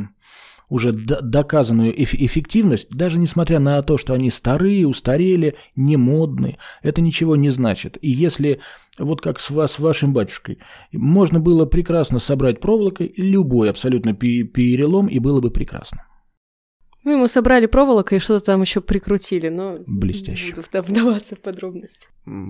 уже 0.68 0.92
доказанную 0.92 1.92
эффективность, 2.02 2.88
даже 2.90 3.18
несмотря 3.18 3.58
на 3.58 3.82
то, 3.82 3.98
что 3.98 4.14
они 4.14 4.30
старые, 4.30 4.86
устарели, 4.86 5.56
не 5.74 5.96
модные, 5.96 6.58
это 6.82 7.00
ничего 7.00 7.34
не 7.34 7.50
значит. 7.50 7.98
И 8.00 8.08
если, 8.08 8.60
вот 8.98 9.20
как 9.20 9.40
с 9.40 9.50
вас, 9.50 9.72
с 9.72 9.78
вашим 9.80 10.14
батюшкой, 10.14 10.58
можно 10.92 11.40
было 11.40 11.66
прекрасно 11.66 12.20
собрать 12.20 12.60
проволокой 12.60 13.12
любой 13.16 13.68
абсолютно 13.68 14.14
перелом, 14.14 15.08
и 15.08 15.18
было 15.18 15.40
бы 15.40 15.50
прекрасно. 15.50 16.06
Мы 17.02 17.12
ему 17.12 17.28
собрали 17.28 17.64
проволокой 17.64 18.18
и 18.18 18.20
что-то 18.20 18.44
там 18.44 18.60
еще 18.60 18.82
прикрутили, 18.82 19.48
но 19.48 19.78
Блестяще. 19.86 20.48
не 20.48 20.52
буду 20.52 20.82
вдаваться 20.82 21.34
в 21.34 21.40
подробности. 21.40 22.08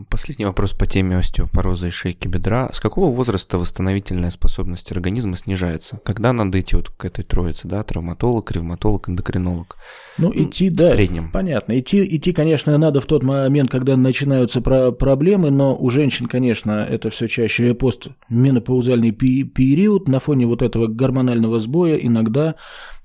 Последний 0.09 0.45
вопрос 0.45 0.73
по 0.73 0.87
теме 0.87 1.17
остеопороза 1.17 1.87
и 1.87 1.91
шейки 1.91 2.27
бедра. 2.27 2.69
С 2.73 2.81
какого 2.81 3.15
возраста 3.15 3.57
восстановительная 3.59 4.31
способность 4.31 4.91
организма 4.91 5.37
снижается? 5.37 6.01
Когда 6.05 6.33
надо 6.33 6.61
идти 6.61 6.75
вот 6.75 6.91
к 6.91 7.05
этой 7.05 7.23
троице, 7.23 7.69
да, 7.69 7.81
травматолог, 7.85 8.51
ревматолог, 8.51 9.09
эндокринолог? 9.09 9.77
Ну, 10.19 10.33
идти, 10.35 10.69
да, 10.69 10.91
в 10.91 10.95
среднем. 10.95 11.31
понятно. 11.31 11.79
Идти, 11.79 12.05
идти, 12.17 12.33
конечно, 12.33 12.77
надо 12.77 13.01
в 13.01 13.07
тот 13.07 13.23
момент, 13.23 13.71
когда 13.71 13.97
начинаются 13.97 14.61
про 14.61 14.91
проблемы, 14.91 15.53
но 15.53 15.77
у 15.77 15.89
женщин, 15.91 16.27
конечно, 16.27 16.73
это 16.73 17.11
все 17.11 17.29
чаще 17.29 17.73
постменопаузальный 17.75 19.13
период 19.13 20.09
на 20.09 20.19
фоне 20.19 20.47
вот 20.47 20.63
этого 20.63 20.89
гормонального 20.89 21.61
сбоя 21.61 21.95
иногда 21.95 22.57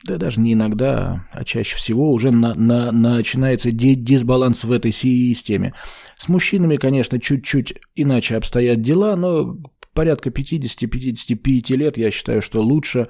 да 0.06 0.18
даже 0.18 0.40
не 0.40 0.54
иногда, 0.54 1.26
а 1.36 1.44
чаще 1.44 1.76
всего 1.76 2.12
уже 2.12 2.32
на, 2.32 2.54
на, 2.56 2.92
начинается 2.92 3.72
дисбаланс 3.72 4.64
в 4.64 4.72
этой 4.72 4.92
системе. 4.92 5.74
С 6.18 6.30
мужчинами, 6.30 6.76
конечно, 6.76 7.20
чуть-чуть 7.20 7.76
иначе 7.96 8.38
обстоят 8.38 8.82
дела, 8.82 9.16
но 9.16 9.58
порядка 9.94 10.30
50-55 10.30 11.76
лет 11.76 11.98
я 11.98 12.12
считаю, 12.12 12.42
что 12.42 12.62
лучше 12.62 13.08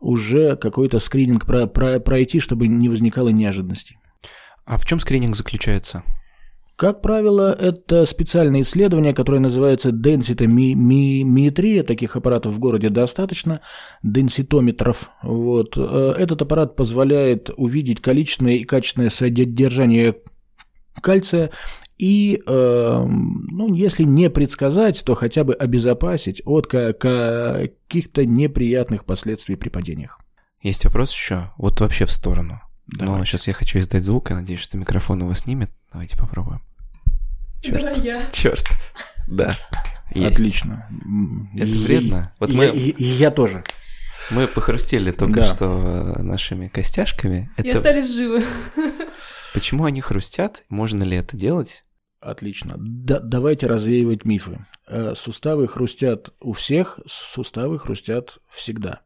уже 0.00 0.56
какой-то 0.56 0.98
скрининг 0.98 1.46
про, 1.46 1.66
про, 1.66 2.00
пройти, 2.00 2.40
чтобы 2.40 2.66
не 2.66 2.88
возникало 2.88 3.28
неожиданностей. 3.28 3.98
А 4.64 4.78
в 4.78 4.84
чем 4.84 5.00
скрининг 5.00 5.36
заключается? 5.36 6.02
Как 6.82 7.00
правило, 7.00 7.52
это 7.52 8.04
специальное 8.06 8.62
исследование, 8.62 9.14
которое 9.14 9.38
называется 9.38 9.92
денситометрия. 9.92 11.84
Таких 11.84 12.16
аппаратов 12.16 12.54
в 12.54 12.58
городе 12.58 12.88
достаточно, 12.88 13.60
денситометров. 14.02 15.08
Вот. 15.22 15.74
Э, 15.76 16.14
этот 16.18 16.42
аппарат 16.42 16.74
позволяет 16.74 17.50
увидеть 17.56 18.02
количественное 18.02 18.54
и 18.54 18.64
качественное 18.64 19.10
содержание 19.10 20.16
кальция 21.00 21.52
и, 21.98 22.42
э, 22.44 23.04
ну, 23.06 23.72
если 23.74 24.02
не 24.02 24.28
предсказать, 24.28 25.04
то 25.04 25.14
хотя 25.14 25.44
бы 25.44 25.54
обезопасить 25.54 26.42
от 26.44 26.66
каких-то 26.66 28.26
неприятных 28.26 29.04
последствий 29.04 29.54
при 29.54 29.68
падениях. 29.68 30.18
Есть 30.60 30.84
вопрос 30.84 31.12
еще? 31.12 31.52
Вот 31.58 31.80
вообще 31.80 32.06
в 32.06 32.10
сторону. 32.10 32.60
Но 32.88 33.24
сейчас 33.24 33.46
я 33.46 33.54
хочу 33.54 33.78
издать 33.78 34.02
звук, 34.02 34.30
я 34.30 34.36
надеюсь, 34.36 34.58
что 34.58 34.76
микрофон 34.76 35.20
его 35.20 35.32
снимет. 35.34 35.70
Давайте 35.92 36.18
попробуем. 36.18 36.60
Черт. 37.62 37.82
Да, 37.82 37.90
я. 37.92 38.22
Черт. 38.32 38.64
Да. 39.26 39.56
Есть. 40.14 40.36
Отлично. 40.36 40.86
Это 41.56 41.66
И- 41.66 41.84
вредно? 41.84 42.34
Вот 42.38 42.52
и- 42.52 42.54
мы- 42.56 42.66
и- 42.68 42.90
и 42.90 43.04
я 43.04 43.30
тоже. 43.30 43.64
Мы 44.30 44.46
похрустели 44.46 45.10
только 45.10 45.40
Да. 45.40 45.54
что 45.54 46.14
э, 46.18 46.22
нашими 46.22 46.68
костяшками. 46.68 47.50
И 47.58 47.68
Это... 47.68 47.78
остались 47.78 48.14
живы. 48.14 48.44
Почему 49.54 49.84
они 49.84 50.00
хрустят? 50.00 50.64
Можно 50.68 51.02
ли 51.02 51.16
это 51.16 51.36
делать? 51.36 51.84
Отлично. 52.20 52.74
Да- 52.78 53.18
давайте 53.20 53.66
развеивать 53.66 54.24
мифы. 54.24 54.58
Э, 54.86 55.14
Суставы 55.16 55.66
хрустят 55.66 56.32
у 56.40 56.52
всех, 56.52 57.00
суставы 57.06 57.78
хрустят 57.78 58.38
всегда. 58.50 59.00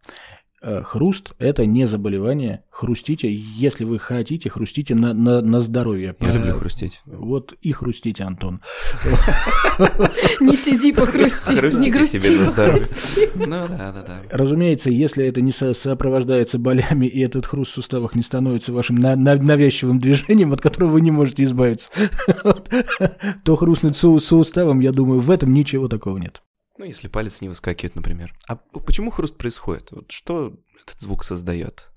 Э, 0.68 0.82
Хруст– 0.82 1.32
это 1.38 1.64
не 1.64 1.86
заболевание. 1.86 2.64
Хрустите, 2.70 3.32
если 3.32 3.84
вы 3.84 4.00
хотите, 4.00 4.50
хрустите 4.50 4.96
на, 4.96 5.14
на, 5.14 5.40
на 5.40 5.60
здоровье. 5.60 6.16
Я 6.20 6.28
Э, 6.30 6.34
люблю 6.34 6.54
хрустеть. 6.54 7.02
Вот 7.06 7.52
и 7.62 7.70
хрустите, 7.70 8.24
Антон. 8.24 8.60
Не 10.40 10.56
сиди, 10.56 10.92
похрусти. 10.92 11.54
Не 11.54 11.90
грусти. 11.90 12.18
Ну 13.36 13.46
да, 13.68 13.92
да, 13.92 14.04
да. 14.06 14.20
Разумеется, 14.32 14.90
если 14.90 15.24
это 15.24 15.40
не 15.40 15.52
со- 15.52 15.72
сопровождается 15.72 16.58
болями 16.58 17.06
и 17.06 17.20
этот 17.20 17.46
хруст 17.46 17.70
в 17.70 17.74
суставах 17.74 18.16
не 18.16 18.22
становится 18.22 18.72
вашим 18.72 18.96
на- 18.96 19.14
на- 19.14 19.36
навязчивым 19.36 20.00
движением, 20.00 20.52
от 20.52 20.60
которого 20.60 20.90
вы 20.92 21.00
не 21.00 21.12
можете 21.12 21.44
избавиться, 21.44 21.90
то 23.44 23.54
хрустнуть 23.56 23.96
су- 23.96 24.18
суставом, 24.18 24.80
я 24.80 24.90
думаю, 24.90 25.20
в 25.20 25.30
этом 25.30 25.52
ничего 25.52 25.86
такого 25.86 26.18
нет. 26.18 26.42
Ну, 26.78 26.84
если 26.84 27.08
палец 27.08 27.40
не 27.40 27.48
выскакивает, 27.48 27.96
например. 27.96 28.34
А 28.48 28.56
почему 28.56 29.10
хруст 29.10 29.38
происходит? 29.38 29.92
Вот 29.92 30.10
что 30.10 30.54
этот 30.82 31.00
звук 31.00 31.24
создает? 31.24 31.90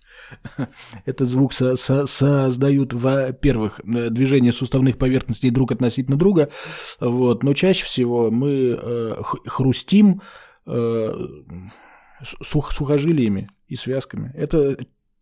Этот 1.06 1.30
звук 1.30 1.54
со- 1.54 1.78
со- 1.78 2.06
создают, 2.06 2.94
во-первых, 2.94 3.80
движение 3.84 4.52
суставных 4.52 4.98
поверхностей 4.98 5.50
друг 5.50 5.72
относительно 5.72 6.18
друга, 6.18 6.50
вот, 7.00 7.44
но 7.44 7.54
чаще 7.54 7.86
всего 7.86 8.30
мы 8.30 8.78
э, 8.82 9.16
хрустим 9.46 10.22
э, 10.66 11.14
сух- 12.22 12.72
сухожилиями 12.74 13.50
и 13.68 13.76
связками. 13.76 14.32
Это 14.36 14.78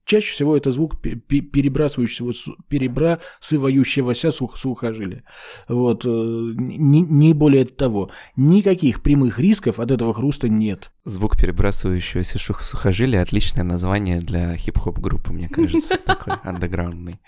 чаще 0.08 0.32
всего 0.32 0.56
это 0.56 0.72
звук 0.72 1.02
пе- 1.02 1.16
пе- 1.16 1.42
перебрасывающего, 1.42 2.32
су- 2.32 2.56
перебрасывающегося 2.70 4.32
сух- 4.32 4.58
сухожилия. 4.58 5.24
Вот, 5.68 6.06
э, 6.06 6.10
не, 6.10 7.02
не 7.02 7.34
более 7.34 7.66
того. 7.66 8.10
Никаких 8.38 9.04
прямых 9.04 9.38
рисков 9.38 9.80
от 9.80 9.92
этого 9.92 10.14
хруста 10.14 10.48
нет. 10.48 10.92
Звук 11.04 11.38
перебрасывающегося 11.38 12.40
сухожилия– 12.40 13.22
отличное 13.22 13.64
название 13.66 14.20
для 14.20 14.56
хип-хоп 14.56 14.98
группы, 14.98 15.34
мне 15.34 15.50
кажется, 15.50 15.98
такой 16.06 16.36
андеграундный. 16.44 17.20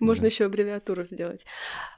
Можно 0.00 0.26
еще 0.26 0.44
аббревиатуру 0.44 1.04
сделать. 1.04 1.44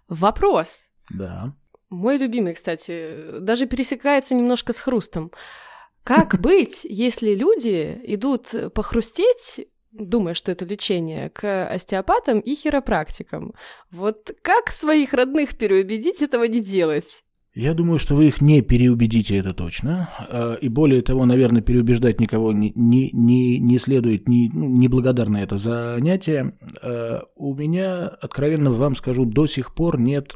Вопрос. 0.08 0.90
Да. 1.10 1.54
Мой 1.90 2.16
любимый, 2.16 2.54
кстати, 2.54 3.40
даже 3.40 3.66
пересекается 3.66 4.34
немножко 4.34 4.72
с 4.72 4.78
хрустом. 4.78 5.30
Как 6.02 6.40
быть, 6.40 6.80
если 6.84 7.34
люди 7.34 8.00
идут 8.04 8.72
похрустеть, 8.74 9.68
думая, 9.94 10.34
что 10.34 10.52
это 10.52 10.64
лечение, 10.64 11.30
к 11.30 11.66
остеопатам 11.66 12.40
и 12.40 12.54
хиропрактикам? 12.54 13.54
Вот 13.90 14.32
как 14.42 14.70
своих 14.70 15.12
родных 15.12 15.56
переубедить 15.56 16.22
этого 16.22 16.44
не 16.44 16.60
делать? 16.60 17.24
Я 17.54 17.72
думаю, 17.72 18.00
что 18.00 18.16
вы 18.16 18.26
их 18.26 18.40
не 18.40 18.62
переубедите, 18.62 19.36
это 19.36 19.54
точно. 19.54 20.10
А, 20.18 20.54
И 20.54 20.68
более 20.68 21.02
того, 21.02 21.24
наверное, 21.24 21.62
переубеждать 21.62 22.20
никого 22.20 22.52
не, 22.52 22.72
не, 22.74 23.10
не, 23.12 23.60
не 23.60 23.78
следует, 23.78 24.28
не, 24.28 24.50
ну, 24.52 24.68
неблагодарно 24.68 25.36
это 25.36 25.56
занятие. 25.56 26.56
А, 26.82 27.22
У 27.36 27.54
меня, 27.54 28.08
откровенно 28.08 28.70
вам 28.70 28.96
скажу, 28.96 29.24
до 29.24 29.46
сих 29.46 29.72
пор 29.72 30.00
нет 30.00 30.34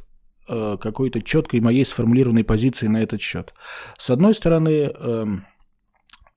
а, 0.48 0.76
какой-то 0.76 1.20
четкой 1.20 1.60
моей 1.60 1.84
сформулированной 1.84 2.44
позиции 2.44 2.86
на 2.86 3.02
этот 3.02 3.20
счет. 3.20 3.52
С 3.98 4.10
одной 4.10 4.32
стороны, 4.32 4.92
эм, 4.94 5.44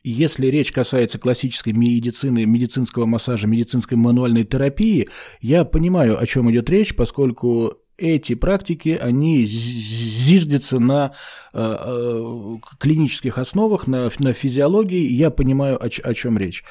если 0.04 0.48
речь 0.48 0.72
касается 0.72 1.20
классической 1.20 1.74
медицины, 1.74 2.46
медицинского 2.46 3.06
массажа, 3.06 3.48
медицинской 3.48 3.98
мануальной 3.98 4.44
терапии, 4.44 5.08
я 5.42 5.66
понимаю, 5.66 6.20
о 6.20 6.26
чем 6.26 6.50
идет 6.52 6.70
речь, 6.70 6.96
поскольку 6.96 7.78
эти 7.98 8.34
практики, 8.34 8.98
они 9.00 9.44
зиждятся 9.44 10.80
на 10.80 11.14
э, 11.54 11.60
э, 11.60 12.56
клинических 12.80 13.38
основах, 13.38 13.88
на, 13.88 14.10
на 14.20 14.34
физиологии, 14.34 15.14
я 15.14 15.30
понимаю, 15.30 15.78
о, 15.78 15.86
о 15.86 16.14
чем 16.14 16.38
речь. 16.38 16.64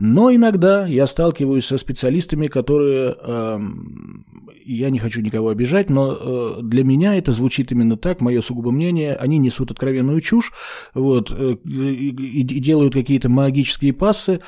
Но 0.00 0.34
иногда 0.34 0.86
я 0.86 1.06
сталкиваюсь 1.06 1.66
со 1.66 1.78
специалистами, 1.78 2.48
которые, 2.48 3.14
эм, 3.22 4.26
я 4.64 4.90
не 4.90 4.98
хочу 4.98 5.20
никого 5.20 5.50
обижать, 5.50 5.90
но 5.90 6.16
э, 6.18 6.62
для 6.62 6.82
меня 6.82 7.16
это 7.16 7.30
звучит 7.32 7.70
именно 7.72 7.96
так, 7.96 8.20
мое 8.20 8.40
сугубо 8.40 8.72
мнение, 8.72 9.14
они 9.14 9.38
несут 9.38 9.70
откровенную 9.70 10.20
чушь, 10.20 10.52
вот, 10.94 11.30
э, 11.30 11.56
и- 11.64 12.40
и 12.40 12.42
делают 12.42 12.94
какие-то 12.94 13.28
магические 13.28 13.92
пассы, 13.92 14.40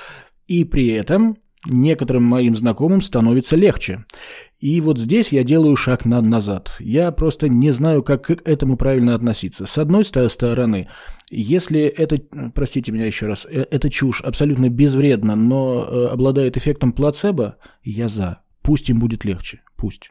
и 0.48 0.64
при 0.64 0.88
этом 0.88 1.36
некоторым 1.66 2.22
моим 2.24 2.54
знакомым 2.56 3.00
становится 3.00 3.56
легче. 3.56 4.04
И 4.60 4.80
вот 4.80 4.98
здесь 4.98 5.32
я 5.32 5.44
делаю 5.44 5.76
шаг 5.76 6.04
на- 6.04 6.20
назад. 6.22 6.74
Я 6.78 7.10
просто 7.12 7.48
не 7.48 7.70
знаю, 7.70 8.02
как 8.02 8.26
к 8.26 8.30
этому 8.48 8.76
правильно 8.76 9.14
относиться. 9.14 9.66
С 9.66 9.76
одной 9.78 10.04
стороны, 10.04 10.88
если 11.30 11.80
это, 11.82 12.20
простите 12.54 12.92
меня 12.92 13.06
еще 13.06 13.26
раз, 13.26 13.46
э, 13.50 13.66
эта 13.70 13.90
чушь 13.90 14.20
абсолютно 14.22 14.68
безвредна, 14.68 15.36
но 15.36 15.86
э, 15.86 16.06
обладает 16.06 16.56
эффектом 16.56 16.92
плацебо, 16.92 17.56
я 17.82 18.08
за. 18.08 18.40
Пусть 18.62 18.88
им 18.88 18.98
будет 18.98 19.24
легче. 19.24 19.60
Пусть. 19.76 20.10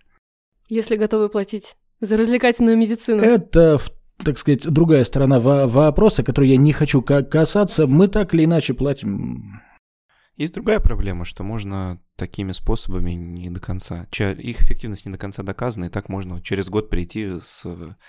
Если 0.69 0.95
готовы 0.95 1.29
платить 1.29 1.75
за 2.01 2.17
развлекательную 2.17 2.77
медицину. 2.77 3.23
Это, 3.23 3.77
в- 3.79 3.91
так 4.23 4.37
сказать, 4.37 4.67
другая 4.69 5.03
сторона 5.03 5.39
во- 5.39 5.67
вопроса, 5.67 6.21
которую 6.23 6.51
я 6.51 6.57
не 6.57 6.71
хочу 6.73 7.01
ка- 7.01 7.23
касаться. 7.23 7.87
Мы 7.87 8.07
так 8.07 8.33
или 8.35 8.45
иначе 8.45 8.73
платим. 8.75 9.59
Есть 10.35 10.55
другая 10.55 10.79
проблема, 10.79 11.25
что 11.25 11.43
можно 11.43 11.99
такими 12.15 12.53
способами 12.53 13.11
не 13.11 13.51
до 13.51 13.59
конца. 13.59 14.07
Их 14.11 14.61
эффективность 14.61 15.05
не 15.05 15.11
до 15.11 15.17
конца 15.19 15.43
доказана, 15.43 15.85
и 15.85 15.89
так 15.89 16.09
можно 16.09 16.41
через 16.41 16.69
год 16.69 16.89
прийти 16.89 17.39
с, 17.39 17.61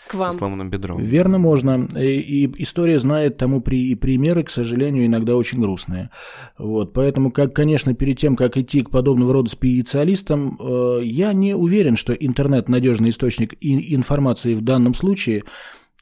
К 0.08 0.12
со 0.12 0.16
вам. 0.16 0.32
сломанным 0.32 0.70
бедром. 0.70 1.02
Верно, 1.02 1.36
можно. 1.36 1.86
И, 1.98 2.44
и 2.46 2.62
история 2.62 2.98
знает 2.98 3.36
тому 3.36 3.60
при, 3.60 3.94
примеры, 3.94 4.42
к 4.42 4.50
сожалению, 4.50 5.04
иногда 5.04 5.36
очень 5.36 5.60
грустные. 5.60 6.08
Вот, 6.56 6.94
поэтому, 6.94 7.30
как, 7.30 7.54
конечно, 7.54 7.92
перед 7.94 8.18
тем, 8.18 8.36
как 8.36 8.56
идти 8.56 8.80
к 8.82 8.88
подобного 8.90 9.34
рода 9.34 9.50
специалистам, 9.50 10.58
э, 10.58 11.00
я 11.04 11.34
не 11.34 11.54
уверен, 11.54 11.96
что 11.96 12.14
интернет 12.14 12.70
надежный 12.70 13.10
источник 13.10 13.54
и- 13.60 13.94
информации 13.94 14.54
в 14.54 14.62
данном 14.62 14.94
случае. 14.94 15.44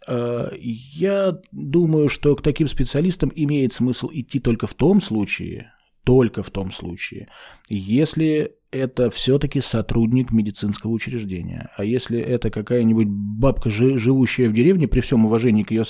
Э, 0.06 0.50
я 0.60 1.36
думаю, 1.50 2.08
что 2.08 2.36
к 2.36 2.42
таким 2.42 2.68
специалистам 2.68 3.32
имеет 3.34 3.72
смысл 3.72 4.08
идти 4.12 4.38
только 4.38 4.68
в 4.68 4.74
том 4.74 5.00
случае, 5.00 5.72
только 6.04 6.42
в 6.42 6.50
том 6.50 6.72
случае, 6.72 7.28
если 7.68 8.56
это 8.70 9.10
все-таки 9.10 9.60
сотрудник 9.60 10.32
медицинского 10.32 10.90
учреждения. 10.92 11.70
А 11.76 11.84
если 11.84 12.18
это 12.18 12.50
какая-нибудь 12.50 13.06
бабка, 13.06 13.70
жи- 13.70 13.98
живущая 13.98 14.48
в 14.48 14.54
деревне, 14.54 14.88
при 14.88 15.00
всем 15.00 15.26
уважении 15.26 15.62
к 15.62 15.70
ее 15.70 15.84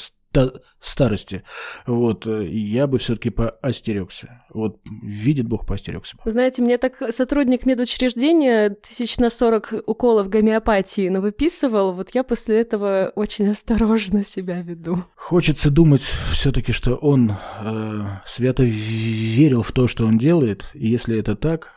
старости, 0.81 1.43
вот, 1.87 2.27
э, 2.27 2.47
я 2.47 2.87
бы 2.87 2.99
все-таки 2.99 3.31
поостерегся. 3.31 4.43
Вот, 4.51 4.81
видит 5.03 5.47
Бог, 5.47 5.67
поостерегся 5.67 6.17
бы. 6.17 6.23
Вы 6.25 6.33
знаете, 6.33 6.63
мне 6.63 6.79
так 6.79 6.95
сотрудник 7.11 7.67
медучреждения 7.67 8.71
тысяч 8.71 9.19
на 9.19 9.31
40 9.31 9.85
уколов 9.87 10.29
гомеопатии 10.29 11.09
навыписывал, 11.09 11.93
вот 11.93 12.11
я 12.15 12.25
после 12.25 12.61
этого 12.61 13.13
очень 13.15 13.51
осторожно 13.51 14.25
себя 14.25 14.61
веду. 14.63 15.05
Хочется 15.15 15.71
думать 15.71 16.03
все-таки, 16.33 16.73
что 16.73 16.95
он 16.95 17.35
э, 17.61 18.01
свято 18.27 18.63
верил 18.65 19.63
в 19.63 19.73
то, 19.73 19.89
что 19.89 20.07
он 20.07 20.19
делает, 20.19 20.65
и 20.75 20.89
если 20.89 21.19
это 21.19 21.37
так, 21.37 21.73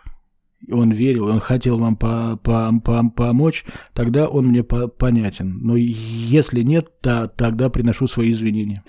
он 0.71 0.91
верил, 0.91 1.27
он 1.27 1.39
хотел 1.39 1.77
вам 1.77 1.95
по 1.95 2.39
по 2.43 2.71
по 2.83 3.09
помочь, 3.09 3.65
тогда 3.93 4.27
он 4.27 4.47
мне 4.47 4.63
по 4.63 4.87
понятен. 4.87 5.59
Но 5.61 5.75
если 5.75 6.61
нет, 6.61 7.01
то 7.01 7.27
тогда 7.27 7.69
приношу 7.69 8.07
свои 8.07 8.31
извинения. 8.31 8.83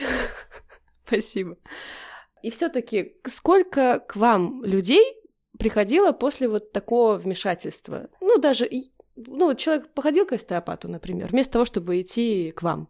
Спасибо. 1.06 1.56
И 2.42 2.50
все-таки 2.50 3.14
сколько 3.26 4.00
к 4.00 4.16
вам 4.16 4.64
людей 4.64 5.02
приходило 5.58 6.12
после 6.12 6.48
вот 6.48 6.72
такого 6.72 7.16
вмешательства? 7.16 8.08
Ну, 8.20 8.38
даже, 8.38 8.68
ну, 9.16 9.54
человек 9.54 9.92
походил 9.94 10.26
к 10.26 10.32
остеопату, 10.32 10.88
например, 10.88 11.28
вместо 11.28 11.54
того, 11.54 11.64
чтобы 11.64 12.00
идти 12.00 12.52
к 12.52 12.62
вам. 12.62 12.88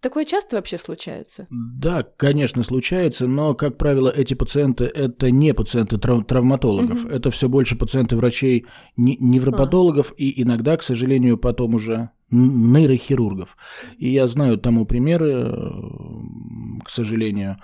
Такое 0.00 0.24
часто 0.24 0.56
вообще 0.56 0.78
случается? 0.78 1.48
Да, 1.50 2.04
конечно, 2.04 2.62
случается, 2.62 3.26
но, 3.26 3.54
как 3.54 3.78
правило, 3.78 4.08
эти 4.08 4.34
пациенты– 4.34 4.84
это 4.94 5.30
не 5.32 5.52
пациенты 5.54 5.96
трав- 5.96 6.24
травматологов, 6.24 7.02
Мгм. 7.04 7.12
это 7.12 7.30
все 7.32 7.48
больше 7.48 7.76
пациенты 7.76 8.16
врачей 8.16 8.66
не- 8.96 9.16
невропатологов 9.20 10.12
и 10.16 10.40
иногда, 10.42 10.76
к 10.76 10.82
сожалению, 10.84 11.36
потом 11.36 11.74
уже 11.74 12.10
нейрохирургов. 12.30 13.56
И 13.96 14.12
я 14.12 14.28
знаю 14.28 14.58
тому 14.58 14.86
примеры, 14.86 15.30
э, 15.30 15.70
к 16.84 16.90
сожалению. 16.90 17.56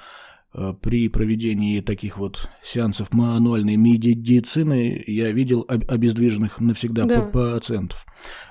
Э, 0.57 0.73
при 0.81 1.09
проведении 1.09 1.81
таких 1.81 2.17
вот 2.17 2.49
сеансов 2.63 3.13
мануальной 3.13 3.77
медицины 3.77 5.03
я 5.07 5.33
видел 5.33 5.67
обездвиженных 5.69 6.61
навсегда 6.61 7.05
да. 7.05 7.23
пациентов. 7.23 8.07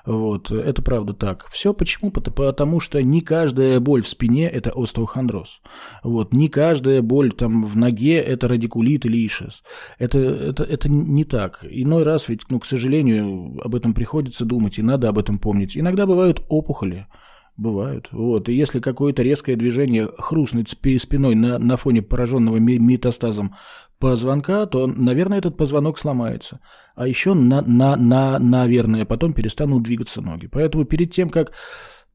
Вот, 0.06 0.52
это 0.52 0.82
правда 0.82 1.14
так. 1.14 1.48
Все 1.50 1.74
почему? 1.74 2.12
Потому 2.12 2.82
что 2.82 3.02
не 3.02 3.22
каждая 3.22 3.80
боль 3.80 4.02
в 4.02 4.10
спине– 4.10 4.50
это 4.54 4.72
остеохондроз. 4.72 5.62
Вот, 6.04 6.34
не 6.34 6.50
каждая 6.50 7.02
боль 7.02 7.32
там 7.32 7.66
в 7.66 7.78
ноге– 7.78 8.18
это 8.20 8.50
радикулит 8.50 9.06
или 9.06 9.26
ишес. 9.26 9.64
Это, 9.98 10.20
это, 10.20 10.64
это 10.64 10.90
не 10.90 11.24
так. 11.24 11.66
Иной 11.70 12.04
раз 12.04 12.28
ведь, 12.28 12.42
ну, 12.50 12.60
к 12.60 12.66
сожалению, 12.66 13.62
об 13.64 13.76
этом 13.76 13.94
приходится 13.94 14.44
думать, 14.44 14.78
и 14.78 14.82
надо 14.82 15.08
об 15.08 15.18
этом 15.18 15.40
помнить. 15.40 15.78
Иногда 15.78 16.06
бывают 16.06 16.44
опухоли, 16.50 17.08
Бывают. 17.56 18.10
Вот. 18.12 18.50
И 18.50 18.54
если 18.54 18.80
какое-то 18.80 19.22
резкое 19.22 19.56
движение 19.56 20.10
хрустнуть 20.18 20.70
спиной 20.70 21.36
на, 21.36 21.60
на 21.60 21.78
фоне 21.78 22.02
пораженного 22.02 22.58
метастазом 22.58 23.56
позвонка, 24.00 24.66
то, 24.66 24.88
наверное, 24.88 25.38
этот 25.38 25.56
позвонок 25.56 26.00
сломается. 26.00 26.60
А 26.96 27.08
еще, 27.08 27.36
на, 27.36 27.62
на, 27.62 27.96
на, 27.96 28.40
наверное, 28.40 29.06
потом 29.06 29.34
перестанут 29.34 29.84
двигаться 29.84 30.22
ноги. 30.22 30.48
Поэтому 30.48 30.86
перед 30.86 31.12
тем, 31.12 31.30
как 31.30 31.54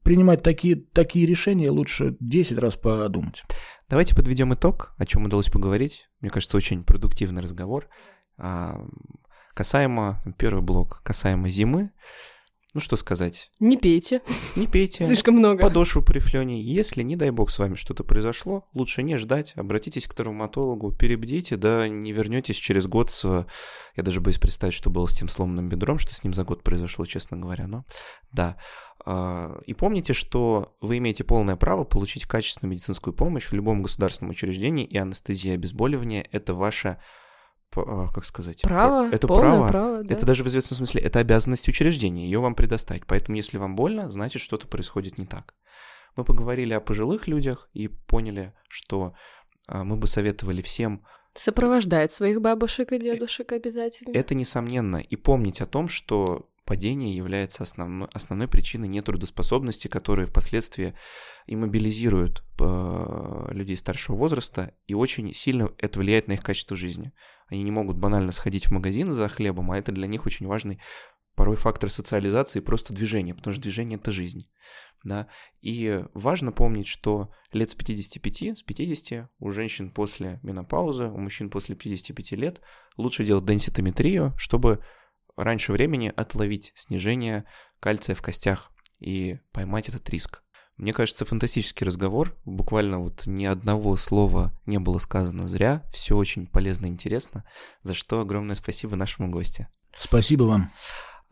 принимать 0.03 0.43
такие, 0.43 0.75
такие 0.75 1.25
решения, 1.25 1.69
лучше 1.69 2.17
10 2.19 2.57
раз 2.57 2.75
подумать. 2.75 3.43
Давайте 3.87 4.15
подведем 4.15 4.53
итог, 4.53 4.93
о 4.97 5.05
чем 5.05 5.25
удалось 5.25 5.49
поговорить. 5.49 6.09
Мне 6.19 6.29
кажется, 6.29 6.57
очень 6.57 6.83
продуктивный 6.83 7.41
разговор. 7.41 7.87
А, 8.37 8.79
касаемо, 9.53 10.21
первый 10.37 10.61
блок, 10.61 11.01
касаемо 11.03 11.49
зимы. 11.49 11.91
Ну 12.75 12.81
что 12.81 12.95
сказать? 12.97 13.49
Не 13.59 13.77
пейте. 13.77 14.21
Не 14.55 14.67
пейте. 14.67 15.03
Слишком 15.03 15.35
много. 15.35 15.59
Подошву 15.59 16.03
при 16.03 16.19
флёне. 16.19 16.61
Если, 16.61 17.01
не 17.01 17.15
дай 17.15 17.31
бог, 17.31 17.49
с 17.49 17.57
вами 17.57 17.73
что-то 17.73 18.03
произошло, 18.03 18.67
лучше 18.75 19.01
не 19.01 19.17
ждать, 19.17 19.53
обратитесь 19.55 20.05
к 20.05 20.13
травматологу, 20.13 20.91
перебдите, 20.91 21.57
да 21.57 21.87
не 21.87 22.11
вернетесь 22.11 22.57
через 22.57 22.85
год 22.85 23.09
с... 23.09 23.47
Я 23.95 24.03
даже 24.03 24.21
боюсь 24.21 24.37
представить, 24.37 24.75
что 24.75 24.91
было 24.91 25.07
с 25.07 25.17
тем 25.17 25.29
сломанным 25.29 25.67
бедром, 25.67 25.97
что 25.97 26.13
с 26.13 26.23
ним 26.23 26.35
за 26.35 26.43
год 26.43 26.61
произошло, 26.61 27.07
честно 27.07 27.37
говоря, 27.37 27.65
но 27.65 27.85
да. 28.31 28.55
А, 29.03 29.59
и 29.65 29.73
помните, 29.73 30.13
что 30.13 30.77
вы 30.79 30.99
имеете 30.99 31.23
полное 31.23 31.55
право 31.55 31.85
получить 31.85 32.25
качественную 32.25 32.73
медицинскую 32.73 33.15
помощь 33.15 33.47
в 33.47 33.53
любом 33.53 33.81
государственном 33.81 34.29
учреждении, 34.29 34.85
и 34.85 34.95
анестезия 34.95 35.55
обезболивания– 35.55 36.27
это 36.31 36.53
ваша 36.53 37.01
как 37.71 38.25
сказать? 38.25 38.61
Право, 38.61 39.09
это 39.11 39.27
право. 39.27 39.69
право 39.69 40.03
да. 40.03 40.13
Это 40.13 40.25
даже 40.25 40.43
в 40.43 40.47
известном 40.47 40.77
смысле, 40.77 41.01
это 41.01 41.19
обязанность 41.19 41.67
учреждения, 41.67 42.25
ее 42.25 42.39
вам 42.39 42.55
предоставить. 42.55 43.05
Поэтому, 43.05 43.37
если 43.37 43.57
вам 43.57 43.75
больно, 43.75 44.09
значит, 44.09 44.41
что-то 44.41 44.67
происходит 44.67 45.17
не 45.17 45.25
так. 45.25 45.55
Мы 46.15 46.23
поговорили 46.23 46.73
о 46.73 46.81
пожилых 46.81 47.27
людях 47.27 47.69
и 47.73 47.87
поняли, 47.87 48.53
что 48.67 49.13
а, 49.67 49.83
мы 49.83 49.95
бы 49.95 50.07
советовали 50.07 50.61
всем 50.61 51.03
Сопровождать 51.35 52.11
своих 52.11 52.41
бабушек 52.41 52.91
и 52.91 52.99
дедушек 52.99 53.51
обязательно. 53.51 54.13
Это 54.13 54.33
несомненно. 54.33 54.97
И 54.97 55.15
помнить 55.15 55.61
о 55.61 55.67
том, 55.67 55.87
что 55.87 56.49
падение 56.65 57.15
является 57.15 57.63
основной, 57.63 58.07
основной 58.13 58.47
причиной 58.47 58.87
нетрудоспособности, 58.87 59.87
которая 59.87 60.27
впоследствии 60.27 60.93
иммобилизирует 61.47 62.43
э, 62.59 63.47
людей 63.51 63.77
старшего 63.77 64.15
возраста, 64.15 64.73
и 64.87 64.93
очень 64.93 65.33
сильно 65.33 65.71
это 65.77 65.99
влияет 65.99 66.27
на 66.27 66.33
их 66.33 66.43
качество 66.43 66.75
жизни. 66.75 67.11
Они 67.49 67.63
не 67.63 67.71
могут 67.71 67.97
банально 67.97 68.31
сходить 68.31 68.67
в 68.67 68.71
магазин 68.71 69.11
за 69.11 69.27
хлебом, 69.27 69.71
а 69.71 69.77
это 69.77 69.91
для 69.91 70.07
них 70.07 70.25
очень 70.25 70.47
важный 70.47 70.79
порой 71.39 71.55
фактор 71.55 71.89
социализации 71.89 72.59
просто 72.59 72.93
движение, 72.93 73.33
потому 73.33 73.53
что 73.53 73.63
движение– 73.63 73.97
это 74.01 74.11
жизнь. 74.11 74.49
Да? 75.05 75.27
И 75.61 76.03
важно 76.13 76.51
помнить, 76.51 76.87
что 76.87 77.31
лет 77.53 77.69
с 77.69 77.75
55, 77.75 78.57
с 78.57 78.61
50 78.61 79.29
у 79.39 79.51
женщин 79.51 79.89
после 79.89 80.41
менопаузы, 80.43 81.05
у 81.05 81.17
мужчин 81.17 81.49
после 81.49 81.75
55 81.75 82.31
лет 82.33 82.61
лучше 82.97 83.23
делать 83.23 83.45
денситометрию, 83.45 84.33
чтобы 84.37 84.83
раньше 85.37 85.71
времени 85.71 86.11
отловить 86.13 86.73
снижение 86.75 87.45
кальция 87.79 88.15
в 88.15 88.21
костях 88.21 88.69
и 88.99 89.39
поймать 89.53 89.87
этот 89.87 90.09
риск. 90.09 90.43
Мне 90.79 90.93
кажется, 90.93 91.25
фантастический 91.25 91.85
разговор. 91.85 92.37
Буквально 92.45 92.99
вот 92.99 93.23
ни 93.25 93.43
одного 93.43 93.97
слова 93.97 94.53
не 94.65 94.79
было 94.79 94.97
сказано 94.99 95.45
зря. 95.49 95.83
Все 95.91 96.15
очень 96.15 96.47
полезно 96.47 96.85
и 96.85 96.89
интересно. 96.89 97.43
За 97.83 97.93
что 97.93 98.21
огромное 98.21 98.55
спасибо 98.55 98.95
нашему 98.95 99.29
гостю. 99.29 99.67
Спасибо 99.99 100.43
вам. 100.43 100.71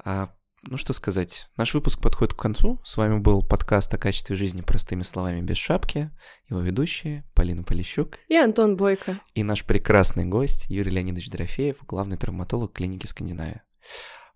А, 0.04 0.34
ну 0.64 0.76
что 0.76 0.92
сказать, 0.92 1.48
наш 1.56 1.74
выпуск 1.74 2.02
подходит 2.02 2.34
к 2.34 2.40
концу. 2.40 2.82
С 2.84 2.98
вами 2.98 3.20
был 3.20 3.42
подкаст 3.42 3.94
о 3.94 3.98
качестве 3.98 4.36
жизни 4.36 4.60
простыми 4.60 5.04
словами 5.04 5.40
без 5.40 5.56
шапки. 5.56 6.12
Его 6.50 6.60
ведущие 6.60 7.24
Полина 7.34 7.64
Полищук 7.64 8.20
и 8.28 8.36
Антон 8.36 8.76
Бойко. 8.76 9.22
И 9.34 9.44
наш 9.44 9.64
прекрасный 9.64 10.26
гость 10.26 10.66
Юрий 10.68 10.92
Леонидович 10.92 11.30
Дорофеев, 11.30 11.78
главный 11.88 12.18
травматолог 12.18 12.74
клиники 12.74 13.06
Скандинавия. 13.06 13.64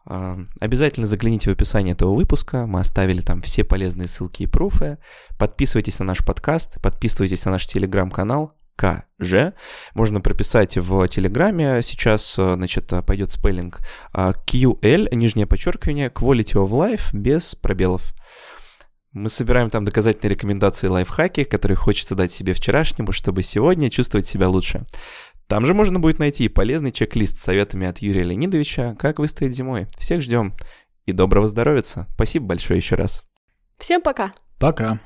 А, 0.06 0.38
обязательно 0.60 1.08
загляните 1.08 1.50
в 1.50 1.54
описание 1.54 1.94
этого 1.94 2.16
выпуска, 2.16 2.66
мы 2.66 2.80
оставили 2.80 3.22
там 3.22 3.42
все 3.42 3.64
полезные 3.64 4.08
ссылки 4.08 4.44
и 4.44 4.48
пруфы. 4.48 4.98
Подписывайтесь 5.38 6.00
на 6.00 6.06
наш 6.06 6.26
подкаст, 6.26 6.82
подписывайтесь 6.82 7.46
на 7.46 7.52
наш 7.52 7.68
телеграм-канал 7.68 8.54
КЖ. 8.76 9.54
Можно 9.94 10.22
прописать 10.22 10.76
в 10.78 11.08
Телеграме. 11.08 11.82
Сейчас, 11.84 12.34
значит, 12.34 12.92
пойдет 13.06 13.30
спеллинг 13.30 13.80
QL, 14.14 15.14
нижнее 15.14 15.46
подчеркивание, 15.46 16.10
Quality 16.10 16.54
of 16.54 16.70
Life, 16.70 17.10
без 17.14 17.54
пробелов. 17.54 18.14
Мы 19.14 19.30
собираем 19.30 19.70
там 19.70 19.84
доказательные 19.84 20.34
рекомендации 20.34 20.88
лайфхаки, 20.88 21.44
которые 21.44 21.76
хочется 21.76 22.16
дать 22.16 22.32
себе 22.32 22.54
вчерашнему, 22.54 23.12
чтобы 23.12 23.44
сегодня 23.44 23.90
чувствовать 23.90 24.26
себя 24.26 24.48
лучше. 24.48 24.86
Там 25.52 25.66
же 25.66 25.74
можно 25.74 26.00
будет 26.00 26.18
найти 26.18 26.48
полезный 26.48 26.94
чек-лист 26.94 27.38
с 27.38 27.42
советами 27.42 27.86
от 27.86 27.98
Юрия 27.98 28.24
Леонидовича, 28.24 28.96
как 28.98 29.20
выстоять 29.20 29.52
зимой. 29.54 29.86
Всех 29.98 30.22
ждем. 30.22 30.54
И 31.06 31.12
доброго 31.12 31.46
здоровья. 31.50 31.84
Спасибо 31.84 32.46
большое 32.46 32.78
еще 32.78 32.96
раз. 32.96 33.26
Всем 33.78 34.02
пока. 34.02 34.32
Пока. 34.60 34.98